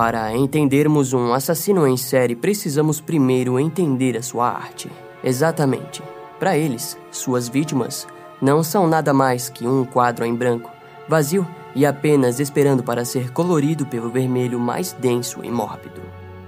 Para 0.00 0.34
entendermos 0.34 1.12
um 1.12 1.34
assassino 1.34 1.86
em 1.86 1.94
série, 1.94 2.34
precisamos 2.34 3.02
primeiro 3.02 3.60
entender 3.60 4.16
a 4.16 4.22
sua 4.22 4.48
arte. 4.48 4.90
Exatamente. 5.22 6.02
Para 6.38 6.56
eles, 6.56 6.96
suas 7.10 7.50
vítimas 7.50 8.08
não 8.40 8.62
são 8.62 8.86
nada 8.86 9.12
mais 9.12 9.50
que 9.50 9.66
um 9.66 9.84
quadro 9.84 10.24
em 10.24 10.34
branco, 10.34 10.70
vazio 11.06 11.46
e 11.74 11.84
apenas 11.84 12.40
esperando 12.40 12.82
para 12.82 13.04
ser 13.04 13.30
colorido 13.30 13.84
pelo 13.84 14.08
vermelho 14.08 14.58
mais 14.58 14.94
denso 14.94 15.44
e 15.44 15.50
mórbido. 15.50 16.00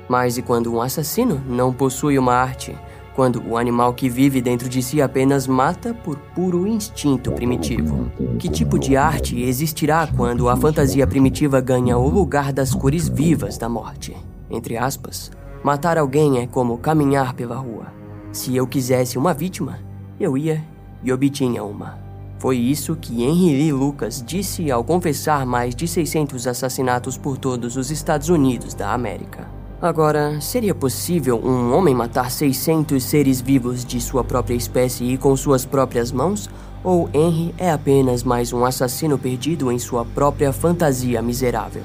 Mas 0.08 0.38
e 0.38 0.42
quando 0.42 0.72
um 0.72 0.80
assassino 0.80 1.38
não 1.46 1.74
possui 1.74 2.18
uma 2.18 2.32
arte? 2.32 2.74
Quando 3.14 3.42
o 3.46 3.58
animal 3.58 3.92
que 3.92 4.08
vive 4.08 4.40
dentro 4.40 4.68
de 4.68 4.82
si 4.82 5.02
apenas 5.02 5.46
mata 5.46 5.92
por 5.92 6.16
puro 6.34 6.66
instinto 6.66 7.30
primitivo? 7.32 8.10
Que 8.38 8.48
tipo 8.48 8.78
de 8.78 8.96
arte 8.96 9.40
existirá 9.42 10.08
quando 10.16 10.48
a 10.48 10.56
fantasia 10.56 11.06
primitiva 11.06 11.60
ganha 11.60 11.98
o 11.98 12.08
lugar 12.08 12.52
das 12.52 12.74
cores 12.74 13.08
vivas 13.08 13.58
da 13.58 13.68
morte? 13.68 14.16
Entre 14.50 14.78
aspas, 14.78 15.30
matar 15.62 15.98
alguém 15.98 16.38
é 16.38 16.46
como 16.46 16.78
caminhar 16.78 17.34
pela 17.34 17.56
rua. 17.56 17.86
Se 18.32 18.56
eu 18.56 18.66
quisesse 18.66 19.18
uma 19.18 19.34
vítima, 19.34 19.78
eu 20.18 20.38
ia 20.38 20.64
e 21.02 21.12
obtinha 21.12 21.62
uma. 21.62 21.98
Foi 22.38 22.56
isso 22.56 22.96
que 22.96 23.22
Henry 23.22 23.52
Lee 23.52 23.72
Lucas 23.72 24.22
disse 24.26 24.70
ao 24.70 24.82
confessar 24.82 25.44
mais 25.44 25.74
de 25.76 25.86
600 25.86 26.46
assassinatos 26.46 27.16
por 27.18 27.36
todos 27.36 27.76
os 27.76 27.90
Estados 27.90 28.30
Unidos 28.30 28.72
da 28.74 28.92
América. 28.92 29.61
Agora, 29.82 30.40
seria 30.40 30.72
possível 30.72 31.40
um 31.44 31.74
homem 31.74 31.92
matar 31.92 32.30
600 32.30 33.02
seres 33.02 33.40
vivos 33.40 33.84
de 33.84 34.00
sua 34.00 34.22
própria 34.22 34.54
espécie 34.54 35.02
e 35.02 35.18
com 35.18 35.36
suas 35.36 35.66
próprias 35.66 36.12
mãos? 36.12 36.48
Ou 36.84 37.10
Henry 37.12 37.52
é 37.58 37.68
apenas 37.68 38.22
mais 38.22 38.52
um 38.52 38.64
assassino 38.64 39.18
perdido 39.18 39.72
em 39.72 39.80
sua 39.80 40.04
própria 40.04 40.52
fantasia 40.52 41.20
miserável? 41.20 41.82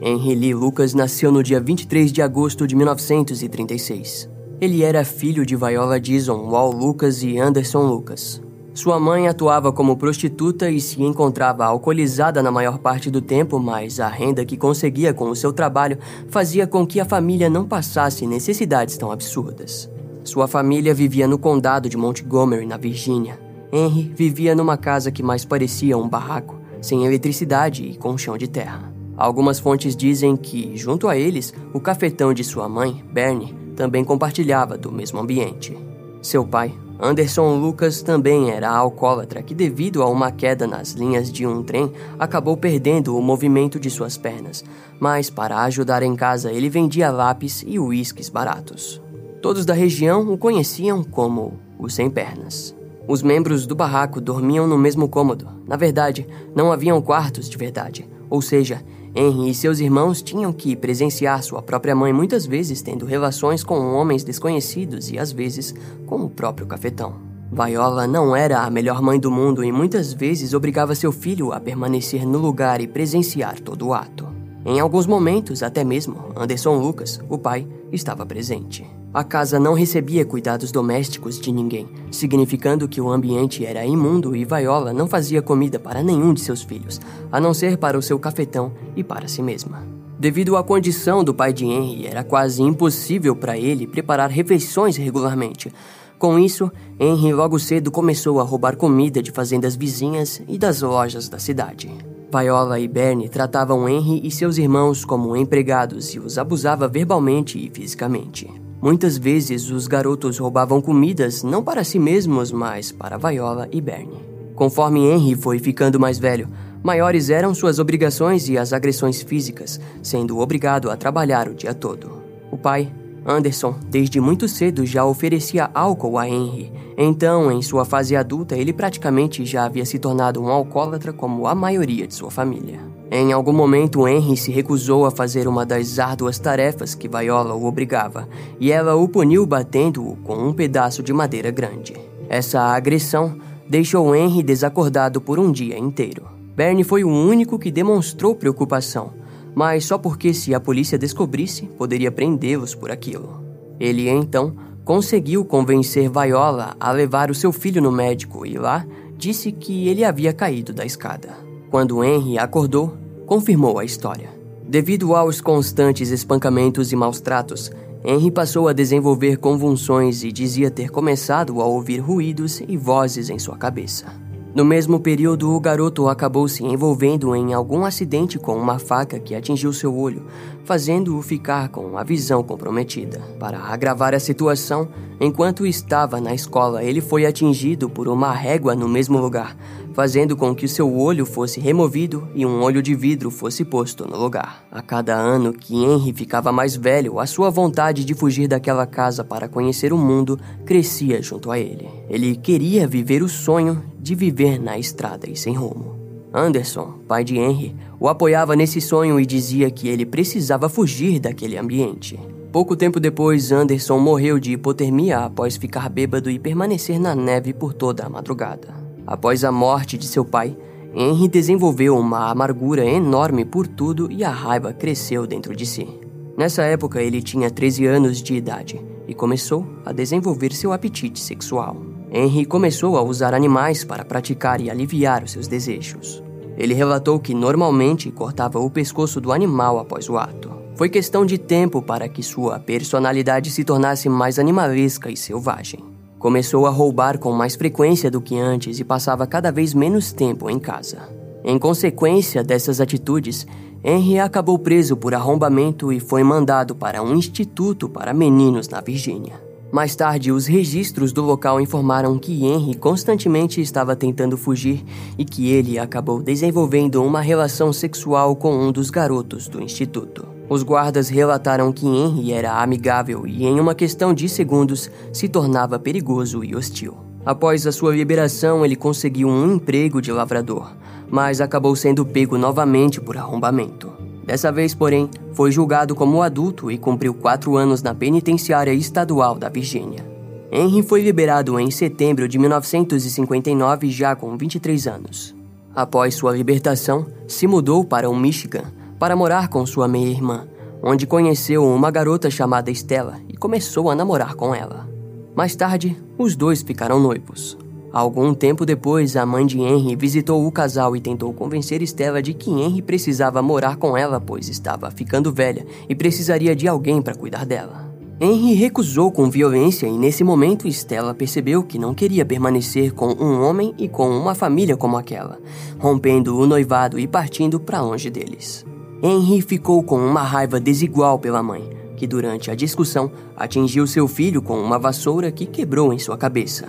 Henry 0.00 0.36
Lee 0.36 0.54
Lucas 0.54 0.94
nasceu 0.94 1.32
no 1.32 1.42
dia 1.42 1.58
23 1.58 2.12
de 2.12 2.22
agosto 2.22 2.68
de 2.68 2.76
1936. 2.76 4.30
Ele 4.60 4.84
era 4.84 5.04
filho 5.04 5.44
de 5.44 5.56
Viola 5.56 5.98
Dixon, 5.98 6.50
Wal 6.50 6.70
Lucas 6.70 7.24
e 7.24 7.36
Anderson 7.36 7.82
Lucas. 7.82 8.47
Sua 8.78 9.00
mãe 9.00 9.26
atuava 9.26 9.72
como 9.72 9.96
prostituta 9.96 10.70
e 10.70 10.80
se 10.80 11.02
encontrava 11.02 11.64
alcoolizada 11.64 12.40
na 12.40 12.52
maior 12.52 12.78
parte 12.78 13.10
do 13.10 13.20
tempo, 13.20 13.58
mas 13.58 13.98
a 13.98 14.06
renda 14.06 14.44
que 14.44 14.56
conseguia 14.56 15.12
com 15.12 15.28
o 15.28 15.34
seu 15.34 15.52
trabalho 15.52 15.98
fazia 16.28 16.64
com 16.64 16.86
que 16.86 17.00
a 17.00 17.04
família 17.04 17.50
não 17.50 17.66
passasse 17.66 18.24
necessidades 18.24 18.96
tão 18.96 19.10
absurdas. 19.10 19.90
Sua 20.22 20.46
família 20.46 20.94
vivia 20.94 21.26
no 21.26 21.36
condado 21.36 21.88
de 21.88 21.96
Montgomery, 21.96 22.66
na 22.66 22.76
Virgínia. 22.76 23.40
Henry 23.72 24.12
vivia 24.14 24.54
numa 24.54 24.76
casa 24.76 25.10
que 25.10 25.24
mais 25.24 25.44
parecia 25.44 25.98
um 25.98 26.08
barraco, 26.08 26.54
sem 26.80 27.04
eletricidade 27.04 27.82
e 27.82 27.96
com 27.96 28.16
chão 28.16 28.38
de 28.38 28.46
terra. 28.46 28.94
Algumas 29.16 29.58
fontes 29.58 29.96
dizem 29.96 30.36
que, 30.36 30.76
junto 30.76 31.08
a 31.08 31.16
eles, 31.16 31.52
o 31.74 31.80
cafetão 31.80 32.32
de 32.32 32.44
sua 32.44 32.68
mãe, 32.68 33.04
Bernie, 33.12 33.52
também 33.74 34.04
compartilhava 34.04 34.78
do 34.78 34.92
mesmo 34.92 35.18
ambiente. 35.18 35.76
Seu 36.22 36.46
pai, 36.46 36.72
Anderson 37.00 37.56
Lucas 37.60 38.02
também 38.02 38.50
era 38.50 38.68
alcoólatra 38.68 39.40
que, 39.40 39.54
devido 39.54 40.02
a 40.02 40.08
uma 40.08 40.32
queda 40.32 40.66
nas 40.66 40.92
linhas 40.92 41.30
de 41.30 41.46
um 41.46 41.62
trem, 41.62 41.92
acabou 42.18 42.56
perdendo 42.56 43.16
o 43.16 43.22
movimento 43.22 43.78
de 43.78 43.88
suas 43.88 44.16
pernas. 44.16 44.64
Mas, 44.98 45.30
para 45.30 45.62
ajudar 45.62 46.02
em 46.02 46.16
casa, 46.16 46.52
ele 46.52 46.68
vendia 46.68 47.12
lápis 47.12 47.64
e 47.64 47.78
uísques 47.78 48.28
baratos. 48.28 49.00
Todos 49.40 49.64
da 49.64 49.74
região 49.74 50.32
o 50.32 50.36
conheciam 50.36 51.04
como 51.04 51.60
o 51.78 51.88
Sem 51.88 52.10
Pernas. 52.10 52.74
Os 53.06 53.22
membros 53.22 53.64
do 53.64 53.76
barraco 53.76 54.20
dormiam 54.20 54.66
no 54.66 54.76
mesmo 54.76 55.08
cômodo. 55.08 55.48
Na 55.66 55.76
verdade, 55.76 56.26
não 56.54 56.72
haviam 56.72 57.00
quartos 57.00 57.48
de 57.48 57.56
verdade. 57.56 58.08
Ou 58.28 58.42
seja, 58.42 58.82
Henry 59.18 59.50
e 59.50 59.54
seus 59.54 59.80
irmãos 59.80 60.22
tinham 60.22 60.52
que 60.52 60.76
presenciar 60.76 61.42
sua 61.42 61.60
própria 61.60 61.92
mãe 61.92 62.12
muitas 62.12 62.46
vezes 62.46 62.82
tendo 62.82 63.04
relações 63.04 63.64
com 63.64 63.74
homens 63.94 64.22
desconhecidos 64.22 65.10
e 65.10 65.18
às 65.18 65.32
vezes 65.32 65.74
com 66.06 66.22
o 66.22 66.30
próprio 66.30 66.68
cafetão. 66.68 67.16
Viola 67.50 68.06
não 68.06 68.36
era 68.36 68.60
a 68.60 68.70
melhor 68.70 69.02
mãe 69.02 69.18
do 69.18 69.28
mundo 69.28 69.64
e 69.64 69.72
muitas 69.72 70.12
vezes 70.12 70.54
obrigava 70.54 70.94
seu 70.94 71.10
filho 71.10 71.52
a 71.52 71.58
permanecer 71.58 72.24
no 72.24 72.38
lugar 72.38 72.80
e 72.80 72.86
presenciar 72.86 73.58
todo 73.58 73.88
o 73.88 73.92
ato. 73.92 74.37
Em 74.68 74.80
alguns 74.80 75.06
momentos, 75.06 75.62
até 75.62 75.82
mesmo, 75.82 76.26
Anderson 76.36 76.76
Lucas, 76.76 77.18
o 77.26 77.38
pai, 77.38 77.66
estava 77.90 78.26
presente. 78.26 78.86
A 79.14 79.24
casa 79.24 79.58
não 79.58 79.72
recebia 79.72 80.26
cuidados 80.26 80.70
domésticos 80.70 81.40
de 81.40 81.50
ninguém, 81.50 81.88
significando 82.10 82.86
que 82.86 83.00
o 83.00 83.10
ambiente 83.10 83.64
era 83.64 83.86
imundo 83.86 84.36
e 84.36 84.44
Viola 84.44 84.92
não 84.92 85.08
fazia 85.08 85.40
comida 85.40 85.78
para 85.78 86.02
nenhum 86.02 86.34
de 86.34 86.42
seus 86.42 86.62
filhos, 86.62 87.00
a 87.32 87.40
não 87.40 87.54
ser 87.54 87.78
para 87.78 87.96
o 87.96 88.02
seu 88.02 88.18
cafetão 88.18 88.70
e 88.94 89.02
para 89.02 89.26
si 89.26 89.40
mesma. 89.40 89.82
Devido 90.18 90.54
à 90.54 90.62
condição 90.62 91.24
do 91.24 91.32
pai 91.32 91.50
de 91.50 91.64
Henry, 91.64 92.06
era 92.06 92.22
quase 92.22 92.60
impossível 92.60 93.34
para 93.34 93.56
ele 93.56 93.86
preparar 93.86 94.28
refeições 94.28 94.98
regularmente. 94.98 95.72
Com 96.18 96.38
isso, 96.38 96.70
Henry 97.00 97.32
logo 97.32 97.58
cedo 97.58 97.90
começou 97.90 98.38
a 98.38 98.42
roubar 98.42 98.76
comida 98.76 99.22
de 99.22 99.30
fazendas 99.30 99.74
vizinhas 99.74 100.42
e 100.46 100.58
das 100.58 100.82
lojas 100.82 101.26
da 101.26 101.38
cidade. 101.38 102.17
Viola 102.30 102.78
e 102.78 102.86
Bernie 102.86 103.28
tratavam 103.28 103.88
Henry 103.88 104.20
e 104.22 104.30
seus 104.30 104.58
irmãos 104.58 105.02
como 105.02 105.34
empregados 105.34 106.14
e 106.14 106.18
os 106.18 106.36
abusava 106.36 106.86
verbalmente 106.86 107.58
e 107.58 107.70
fisicamente. 107.70 108.48
Muitas 108.82 109.16
vezes 109.16 109.70
os 109.70 109.86
garotos 109.86 110.36
roubavam 110.36 110.80
comidas 110.80 111.42
não 111.42 111.64
para 111.64 111.82
si 111.82 111.98
mesmos, 111.98 112.52
mas 112.52 112.92
para 112.92 113.16
Viola 113.16 113.66
e 113.72 113.80
Bernie. 113.80 114.22
Conforme 114.54 115.06
Henry 115.08 115.34
foi 115.36 115.58
ficando 115.58 115.98
mais 115.98 116.18
velho, 116.18 116.50
maiores 116.82 117.30
eram 117.30 117.54
suas 117.54 117.78
obrigações 117.78 118.48
e 118.48 118.58
as 118.58 118.74
agressões 118.74 119.22
físicas, 119.22 119.80
sendo 120.02 120.38
obrigado 120.38 120.90
a 120.90 120.96
trabalhar 120.96 121.48
o 121.48 121.54
dia 121.54 121.72
todo. 121.72 122.22
O 122.52 122.58
pai, 122.58 122.92
Anderson, 123.28 123.74
desde 123.90 124.18
muito 124.22 124.48
cedo 124.48 124.86
já 124.86 125.04
oferecia 125.04 125.70
álcool 125.74 126.16
a 126.16 126.26
Henry. 126.26 126.72
Então, 126.96 127.52
em 127.52 127.60
sua 127.60 127.84
fase 127.84 128.16
adulta, 128.16 128.56
ele 128.56 128.72
praticamente 128.72 129.44
já 129.44 129.64
havia 129.66 129.84
se 129.84 129.98
tornado 129.98 130.42
um 130.42 130.48
alcoólatra 130.48 131.12
como 131.12 131.46
a 131.46 131.54
maioria 131.54 132.06
de 132.06 132.14
sua 132.14 132.30
família. 132.30 132.80
Em 133.10 133.30
algum 133.32 133.52
momento, 133.52 134.08
Henry 134.08 134.34
se 134.34 134.50
recusou 134.50 135.04
a 135.04 135.10
fazer 135.10 135.46
uma 135.46 135.66
das 135.66 135.98
árduas 135.98 136.38
tarefas 136.38 136.94
que 136.94 137.08
Viola 137.08 137.54
o 137.54 137.66
obrigava, 137.66 138.26
e 138.58 138.72
ela 138.72 138.96
o 138.96 139.06
puniu 139.06 139.44
batendo-o 139.44 140.16
com 140.24 140.34
um 140.34 140.52
pedaço 140.52 141.02
de 141.02 141.12
madeira 141.12 141.50
grande. 141.50 141.94
Essa 142.30 142.60
agressão 142.60 143.36
deixou 143.68 144.16
Henry 144.16 144.42
desacordado 144.42 145.20
por 145.20 145.38
um 145.38 145.52
dia 145.52 145.78
inteiro. 145.78 146.26
Bernie 146.56 146.82
foi 146.82 147.04
o 147.04 147.08
único 147.08 147.58
que 147.58 147.70
demonstrou 147.70 148.34
preocupação, 148.34 149.12
mas 149.58 149.86
só 149.86 149.98
porque 149.98 150.32
se 150.32 150.54
a 150.54 150.60
polícia 150.60 150.96
descobrisse, 150.96 151.66
poderia 151.76 152.12
prendê-los 152.12 152.76
por 152.76 152.92
aquilo. 152.92 153.42
Ele 153.80 154.08
então 154.08 154.54
conseguiu 154.84 155.44
convencer 155.44 156.08
Viola 156.08 156.76
a 156.78 156.92
levar 156.92 157.28
o 157.28 157.34
seu 157.34 157.50
filho 157.50 157.82
no 157.82 157.90
médico 157.90 158.46
e 158.46 158.56
lá 158.56 158.86
disse 159.16 159.50
que 159.50 159.88
ele 159.88 160.04
havia 160.04 160.32
caído 160.32 160.72
da 160.72 160.84
escada. 160.84 161.30
Quando 161.72 162.04
Henry 162.04 162.38
acordou, 162.38 162.96
confirmou 163.26 163.80
a 163.80 163.84
história. 163.84 164.30
Devido 164.62 165.16
aos 165.16 165.40
constantes 165.40 166.10
espancamentos 166.10 166.92
e 166.92 166.96
maus 166.96 167.20
tratos, 167.20 167.72
Henry 168.04 168.30
passou 168.30 168.68
a 168.68 168.72
desenvolver 168.72 169.38
convulsões 169.38 170.22
e 170.22 170.30
dizia 170.30 170.70
ter 170.70 170.88
começado 170.88 171.60
a 171.60 171.64
ouvir 171.64 171.98
ruídos 171.98 172.60
e 172.60 172.76
vozes 172.76 173.28
em 173.28 173.40
sua 173.40 173.56
cabeça. 173.56 174.27
No 174.58 174.64
mesmo 174.64 174.98
período, 174.98 175.54
o 175.54 175.60
garoto 175.60 176.08
acabou 176.08 176.48
se 176.48 176.64
envolvendo 176.64 177.32
em 177.36 177.54
algum 177.54 177.84
acidente 177.84 178.40
com 178.40 178.56
uma 178.56 178.76
faca 178.76 179.20
que 179.20 179.32
atingiu 179.32 179.72
seu 179.72 179.96
olho, 179.96 180.26
fazendo-o 180.64 181.22
ficar 181.22 181.68
com 181.68 181.96
a 181.96 182.02
visão 182.02 182.42
comprometida. 182.42 183.20
Para 183.38 183.60
agravar 183.60 184.16
a 184.16 184.18
situação, 184.18 184.88
enquanto 185.20 185.64
estava 185.64 186.20
na 186.20 186.34
escola, 186.34 186.82
ele 186.82 187.00
foi 187.00 187.24
atingido 187.24 187.88
por 187.88 188.08
uma 188.08 188.32
régua 188.32 188.74
no 188.74 188.88
mesmo 188.88 189.16
lugar, 189.20 189.56
fazendo 189.94 190.36
com 190.36 190.54
que 190.54 190.68
seu 190.68 190.94
olho 190.96 191.26
fosse 191.26 191.60
removido 191.60 192.28
e 192.34 192.46
um 192.46 192.62
olho 192.62 192.82
de 192.82 192.94
vidro 192.94 193.30
fosse 193.30 193.64
posto 193.64 194.06
no 194.08 194.16
lugar. 194.16 194.64
A 194.70 194.80
cada 194.80 195.14
ano 195.14 195.52
que 195.52 195.74
Henry 195.74 196.12
ficava 196.12 196.52
mais 196.52 196.76
velho, 196.76 197.18
a 197.18 197.26
sua 197.26 197.50
vontade 197.50 198.04
de 198.04 198.14
fugir 198.14 198.48
daquela 198.48 198.86
casa 198.86 199.24
para 199.24 199.48
conhecer 199.48 199.92
o 199.92 199.98
mundo 199.98 200.38
crescia 200.64 201.20
junto 201.22 201.50
a 201.50 201.58
ele. 201.58 201.88
Ele 202.08 202.36
queria 202.36 202.86
viver 202.86 203.22
o 203.22 203.28
sonho 203.28 203.82
de 203.98 204.14
viver 204.14 204.60
na 204.60 204.78
estrada 204.78 205.28
e 205.28 205.36
sem 205.36 205.54
rumo. 205.54 205.98
Anderson, 206.32 207.00
pai 207.08 207.24
de 207.24 207.36
Henry, 207.36 207.74
o 207.98 208.08
apoiava 208.08 208.54
nesse 208.54 208.80
sonho 208.80 209.18
e 209.18 209.26
dizia 209.26 209.70
que 209.70 209.88
ele 209.88 210.04
precisava 210.04 210.68
fugir 210.68 211.18
daquele 211.18 211.56
ambiente. 211.56 212.18
Pouco 212.52 212.74
tempo 212.74 212.98
depois, 212.98 213.52
Anderson 213.52 213.98
morreu 213.98 214.38
de 214.38 214.52
hipotermia 214.52 215.18
após 215.20 215.56
ficar 215.56 215.88
bêbado 215.88 216.30
e 216.30 216.38
permanecer 216.38 216.98
na 216.98 217.14
neve 217.14 217.52
por 217.52 217.74
toda 217.74 218.06
a 218.06 218.08
madrugada. 218.08 218.87
Após 219.08 219.42
a 219.42 219.50
morte 219.50 219.96
de 219.96 220.06
seu 220.06 220.22
pai, 220.22 220.54
Henry 220.94 221.28
desenvolveu 221.28 221.96
uma 221.96 222.30
amargura 222.30 222.84
enorme 222.84 223.42
por 223.42 223.66
tudo 223.66 224.12
e 224.12 224.22
a 224.22 224.28
raiva 224.28 224.70
cresceu 224.70 225.26
dentro 225.26 225.56
de 225.56 225.64
si. 225.64 225.88
Nessa 226.36 226.62
época, 226.64 227.00
ele 227.02 227.22
tinha 227.22 227.50
13 227.50 227.86
anos 227.86 228.22
de 228.22 228.34
idade 228.34 228.78
e 229.06 229.14
começou 229.14 229.66
a 229.82 229.92
desenvolver 229.92 230.52
seu 230.52 230.74
apetite 230.74 231.20
sexual. 231.20 231.74
Henry 232.12 232.44
começou 232.44 232.98
a 232.98 233.02
usar 233.02 233.32
animais 233.32 233.82
para 233.82 234.04
praticar 234.04 234.60
e 234.60 234.70
aliviar 234.70 235.24
os 235.24 235.32
seus 235.32 235.48
desejos. 235.48 236.22
Ele 236.58 236.74
relatou 236.74 237.18
que 237.18 237.32
normalmente 237.32 238.10
cortava 238.10 238.58
o 238.58 238.68
pescoço 238.68 239.22
do 239.22 239.32
animal 239.32 239.78
após 239.78 240.06
o 240.10 240.18
ato. 240.18 240.50
Foi 240.74 240.90
questão 240.90 241.24
de 241.24 241.38
tempo 241.38 241.80
para 241.80 242.10
que 242.10 242.22
sua 242.22 242.60
personalidade 242.60 243.50
se 243.50 243.64
tornasse 243.64 244.06
mais 244.06 244.38
animalesca 244.38 245.10
e 245.10 245.16
selvagem. 245.16 245.87
Começou 246.18 246.66
a 246.66 246.70
roubar 246.70 247.18
com 247.18 247.32
mais 247.32 247.54
frequência 247.54 248.10
do 248.10 248.20
que 248.20 248.36
antes 248.36 248.80
e 248.80 248.84
passava 248.84 249.26
cada 249.26 249.52
vez 249.52 249.72
menos 249.72 250.12
tempo 250.12 250.50
em 250.50 250.58
casa. 250.58 250.98
Em 251.44 251.56
consequência 251.58 252.42
dessas 252.42 252.80
atitudes, 252.80 253.46
Henry 253.84 254.18
acabou 254.18 254.58
preso 254.58 254.96
por 254.96 255.14
arrombamento 255.14 255.92
e 255.92 256.00
foi 256.00 256.24
mandado 256.24 256.74
para 256.74 257.02
um 257.02 257.14
instituto 257.14 257.88
para 257.88 258.12
meninos 258.12 258.68
na 258.68 258.80
Virgínia. 258.80 259.40
Mais 259.70 259.94
tarde, 259.94 260.32
os 260.32 260.46
registros 260.46 261.12
do 261.12 261.22
local 261.22 261.60
informaram 261.60 262.18
que 262.18 262.44
Henry 262.44 262.74
constantemente 262.74 263.60
estava 263.60 263.94
tentando 263.94 264.36
fugir 264.36 264.82
e 265.16 265.24
que 265.24 265.50
ele 265.50 265.78
acabou 265.78 266.20
desenvolvendo 266.20 267.04
uma 267.04 267.20
relação 267.20 267.72
sexual 267.72 268.34
com 268.34 268.52
um 268.52 268.72
dos 268.72 268.90
garotos 268.90 269.46
do 269.46 269.62
instituto. 269.62 270.37
Os 270.48 270.62
guardas 270.62 271.10
relataram 271.10 271.70
que 271.70 271.86
Henry 271.86 272.32
era 272.32 272.62
amigável 272.62 273.26
e, 273.26 273.44
em 273.44 273.60
uma 273.60 273.74
questão 273.74 274.14
de 274.14 274.28
segundos, 274.28 274.90
se 275.12 275.28
tornava 275.28 275.78
perigoso 275.78 276.42
e 276.42 276.56
hostil. 276.56 276.96
Após 277.24 277.66
a 277.66 277.72
sua 277.72 277.94
liberação, 277.94 278.64
ele 278.64 278.74
conseguiu 278.74 279.28
um 279.28 279.54
emprego 279.54 280.00
de 280.00 280.10
lavrador, 280.10 280.72
mas 281.10 281.42
acabou 281.42 281.76
sendo 281.76 282.06
pego 282.06 282.38
novamente 282.38 282.98
por 282.98 283.18
arrombamento. 283.18 283.92
Dessa 284.24 284.50
vez, 284.50 284.74
porém, 284.74 285.10
foi 285.34 285.52
julgado 285.52 285.94
como 285.94 286.22
adulto 286.22 286.70
e 286.70 286.78
cumpriu 286.78 287.12
quatro 287.12 287.56
anos 287.56 287.82
na 287.82 287.94
penitenciária 287.94 288.72
estadual 288.72 289.34
da 289.34 289.50
Virgínia. 289.50 290.06
Henry 290.50 290.82
foi 290.82 291.02
liberado 291.02 291.60
em 291.60 291.70
setembro 291.70 292.26
de 292.26 292.38
1959, 292.38 293.90
já 293.90 294.16
com 294.16 294.34
23 294.34 294.86
anos. 294.86 295.34
Após 295.74 296.14
sua 296.14 296.32
libertação, 296.32 297.06
se 297.26 297.46
mudou 297.46 297.84
para 297.84 298.08
o 298.08 298.16
Michigan 298.16 298.77
para 298.98 299.16
morar 299.16 299.48
com 299.48 299.64
sua 299.64 299.86
meia-irmã, 299.86 300.46
onde 300.82 301.06
conheceu 301.06 301.64
uma 301.64 301.90
garota 301.90 302.30
chamada 302.30 302.70
Stella 302.70 303.18
e 303.28 303.36
começou 303.36 303.90
a 303.90 303.94
namorar 303.94 304.34
com 304.34 304.54
ela. 304.54 304.88
Mais 305.34 305.54
tarde, 305.54 305.96
os 306.18 306.34
dois 306.34 306.62
ficaram 306.62 306.98
noivos. 306.98 307.56
Algum 307.92 308.34
tempo 308.34 308.66
depois, 308.66 309.16
a 309.16 309.24
mãe 309.24 309.46
de 309.46 309.58
Henry 309.60 309.96
visitou 309.96 310.46
o 310.46 310.52
casal 310.52 310.94
e 310.94 311.00
tentou 311.00 311.32
convencer 311.32 311.80
Stella 311.82 312.20
de 312.20 312.34
que 312.34 312.50
Henry 312.50 312.82
precisava 312.82 313.40
morar 313.40 313.76
com 313.76 313.96
ela, 313.96 314.20
pois 314.20 314.48
estava 314.48 314.90
ficando 314.90 315.32
velha 315.32 315.66
e 315.88 315.94
precisaria 315.94 316.54
de 316.54 316.68
alguém 316.68 317.00
para 317.00 317.14
cuidar 317.14 317.46
dela. 317.46 317.88
Henry 318.20 318.52
recusou 318.54 319.12
com 319.12 319.30
violência 319.30 319.86
e 319.86 319.96
nesse 319.96 320.24
momento 320.24 320.66
Stella 320.66 321.14
percebeu 321.14 321.62
que 321.62 321.78
não 321.78 321.94
queria 321.94 322.26
permanecer 322.26 322.92
com 322.92 323.12
um 323.12 323.42
homem 323.42 323.72
e 323.78 323.88
com 323.88 324.10
uma 324.10 324.34
família 324.34 324.76
como 324.76 324.96
aquela, 324.96 325.38
rompendo 325.78 326.36
o 326.36 326.46
noivado 326.46 326.98
e 326.98 327.06
partindo 327.06 327.60
para 327.60 327.80
longe 327.80 328.10
deles. 328.10 328.66
Henry 329.00 329.40
ficou 329.40 329.80
com 329.82 329.96
uma 329.98 330.22
raiva 330.22 330.58
desigual 330.58 331.20
pela 331.20 331.40
mãe, 331.40 331.70
que 331.96 332.04
durante 332.04 332.50
a 332.50 332.54
discussão 332.54 333.10
atingiu 333.36 333.86
seu 333.86 334.08
filho 334.08 334.42
com 334.42 334.60
uma 334.60 334.78
vassoura 334.78 335.30
que 335.30 335.46
quebrou 335.46 335.92
em 335.92 335.98
sua 336.00 336.16
cabeça. 336.16 336.66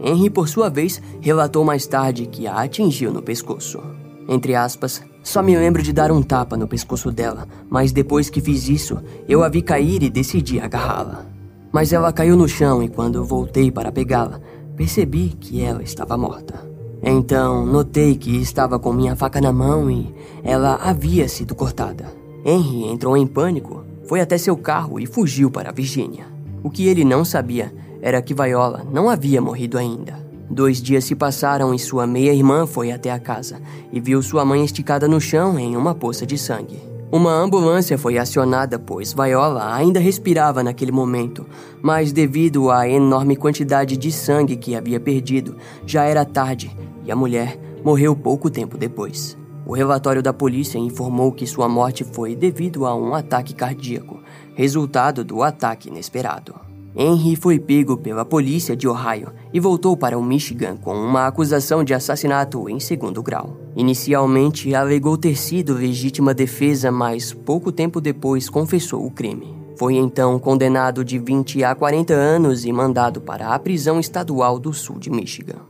Henry, 0.00 0.28
por 0.28 0.48
sua 0.48 0.68
vez, 0.68 1.00
relatou 1.20 1.64
mais 1.64 1.86
tarde 1.86 2.26
que 2.26 2.46
a 2.48 2.62
atingiu 2.62 3.12
no 3.12 3.22
pescoço. 3.22 3.80
Entre 4.28 4.56
aspas, 4.56 5.02
só 5.22 5.40
me 5.40 5.56
lembro 5.56 5.82
de 5.82 5.92
dar 5.92 6.10
um 6.10 6.20
tapa 6.20 6.56
no 6.56 6.66
pescoço 6.66 7.12
dela, 7.12 7.46
mas 7.70 7.92
depois 7.92 8.28
que 8.28 8.40
fiz 8.40 8.68
isso, 8.68 8.98
eu 9.28 9.44
a 9.44 9.48
vi 9.48 9.62
cair 9.62 10.02
e 10.02 10.10
decidi 10.10 10.60
agarrá-la. 10.60 11.26
Mas 11.72 11.92
ela 11.92 12.12
caiu 12.12 12.36
no 12.36 12.48
chão 12.48 12.82
e 12.82 12.88
quando 12.88 13.24
voltei 13.24 13.70
para 13.70 13.92
pegá-la, 13.92 14.40
percebi 14.76 15.28
que 15.28 15.62
ela 15.62 15.82
estava 15.82 16.16
morta. 16.16 16.67
Então, 17.02 17.64
notei 17.64 18.16
que 18.16 18.36
estava 18.36 18.78
com 18.78 18.92
minha 18.92 19.14
faca 19.14 19.40
na 19.40 19.52
mão 19.52 19.90
e 19.90 20.12
ela 20.42 20.76
havia 20.76 21.28
sido 21.28 21.54
cortada. 21.54 22.12
Henry 22.44 22.84
entrou 22.84 23.16
em 23.16 23.26
pânico, 23.26 23.84
foi 24.06 24.20
até 24.20 24.36
seu 24.38 24.56
carro 24.56 24.98
e 24.98 25.06
fugiu 25.06 25.50
para 25.50 25.72
Virgínia. 25.72 26.26
O 26.62 26.70
que 26.70 26.86
ele 26.86 27.04
não 27.04 27.24
sabia 27.24 27.72
era 28.00 28.22
que 28.22 28.34
Viola 28.34 28.86
não 28.90 29.08
havia 29.08 29.40
morrido 29.40 29.78
ainda. 29.78 30.26
Dois 30.50 30.80
dias 30.80 31.04
se 31.04 31.14
passaram 31.14 31.74
e 31.74 31.78
sua 31.78 32.06
meia-irmã 32.06 32.66
foi 32.66 32.90
até 32.90 33.12
a 33.12 33.18
casa 33.18 33.60
e 33.92 34.00
viu 34.00 34.22
sua 34.22 34.44
mãe 34.44 34.64
esticada 34.64 35.06
no 35.06 35.20
chão 35.20 35.58
em 35.58 35.76
uma 35.76 35.94
poça 35.94 36.24
de 36.24 36.38
sangue. 36.38 36.87
Uma 37.10 37.32
ambulância 37.32 37.96
foi 37.96 38.18
acionada, 38.18 38.78
pois 38.78 39.14
Viola 39.14 39.74
ainda 39.74 39.98
respirava 39.98 40.62
naquele 40.62 40.92
momento, 40.92 41.46
mas 41.80 42.12
devido 42.12 42.70
à 42.70 42.86
enorme 42.86 43.34
quantidade 43.34 43.96
de 43.96 44.12
sangue 44.12 44.56
que 44.56 44.76
havia 44.76 45.00
perdido, 45.00 45.56
já 45.86 46.04
era 46.04 46.22
tarde 46.26 46.70
e 47.06 47.10
a 47.10 47.16
mulher 47.16 47.58
morreu 47.82 48.14
pouco 48.14 48.50
tempo 48.50 48.76
depois. 48.76 49.38
O 49.64 49.72
relatório 49.72 50.22
da 50.22 50.34
polícia 50.34 50.78
informou 50.78 51.32
que 51.32 51.46
sua 51.46 51.66
morte 51.66 52.04
foi 52.04 52.36
devido 52.36 52.84
a 52.84 52.94
um 52.94 53.14
ataque 53.14 53.54
cardíaco, 53.54 54.20
resultado 54.54 55.24
do 55.24 55.42
ataque 55.42 55.88
inesperado. 55.88 56.54
Henry 56.94 57.36
foi 57.36 57.58
pego 57.58 57.96
pela 57.96 58.24
polícia 58.24 58.76
de 58.76 58.86
Ohio 58.86 59.32
e 59.50 59.58
voltou 59.58 59.96
para 59.96 60.18
o 60.18 60.22
Michigan 60.22 60.76
com 60.76 60.94
uma 60.94 61.26
acusação 61.26 61.82
de 61.82 61.94
assassinato 61.94 62.68
em 62.68 62.78
segundo 62.78 63.22
grau. 63.22 63.56
Inicialmente, 63.78 64.74
alegou 64.74 65.16
ter 65.16 65.36
sido 65.36 65.72
legítima 65.72 66.34
defesa, 66.34 66.90
mas 66.90 67.32
pouco 67.32 67.70
tempo 67.70 68.00
depois 68.00 68.50
confessou 68.50 69.06
o 69.06 69.10
crime. 69.10 69.56
Foi 69.76 69.94
então 69.94 70.36
condenado 70.36 71.04
de 71.04 71.16
20 71.16 71.62
a 71.62 71.76
40 71.76 72.12
anos 72.12 72.64
e 72.64 72.72
mandado 72.72 73.20
para 73.20 73.54
a 73.54 73.58
prisão 73.60 74.00
estadual 74.00 74.58
do 74.58 74.74
sul 74.74 74.98
de 74.98 75.08
Michigan. 75.10 75.60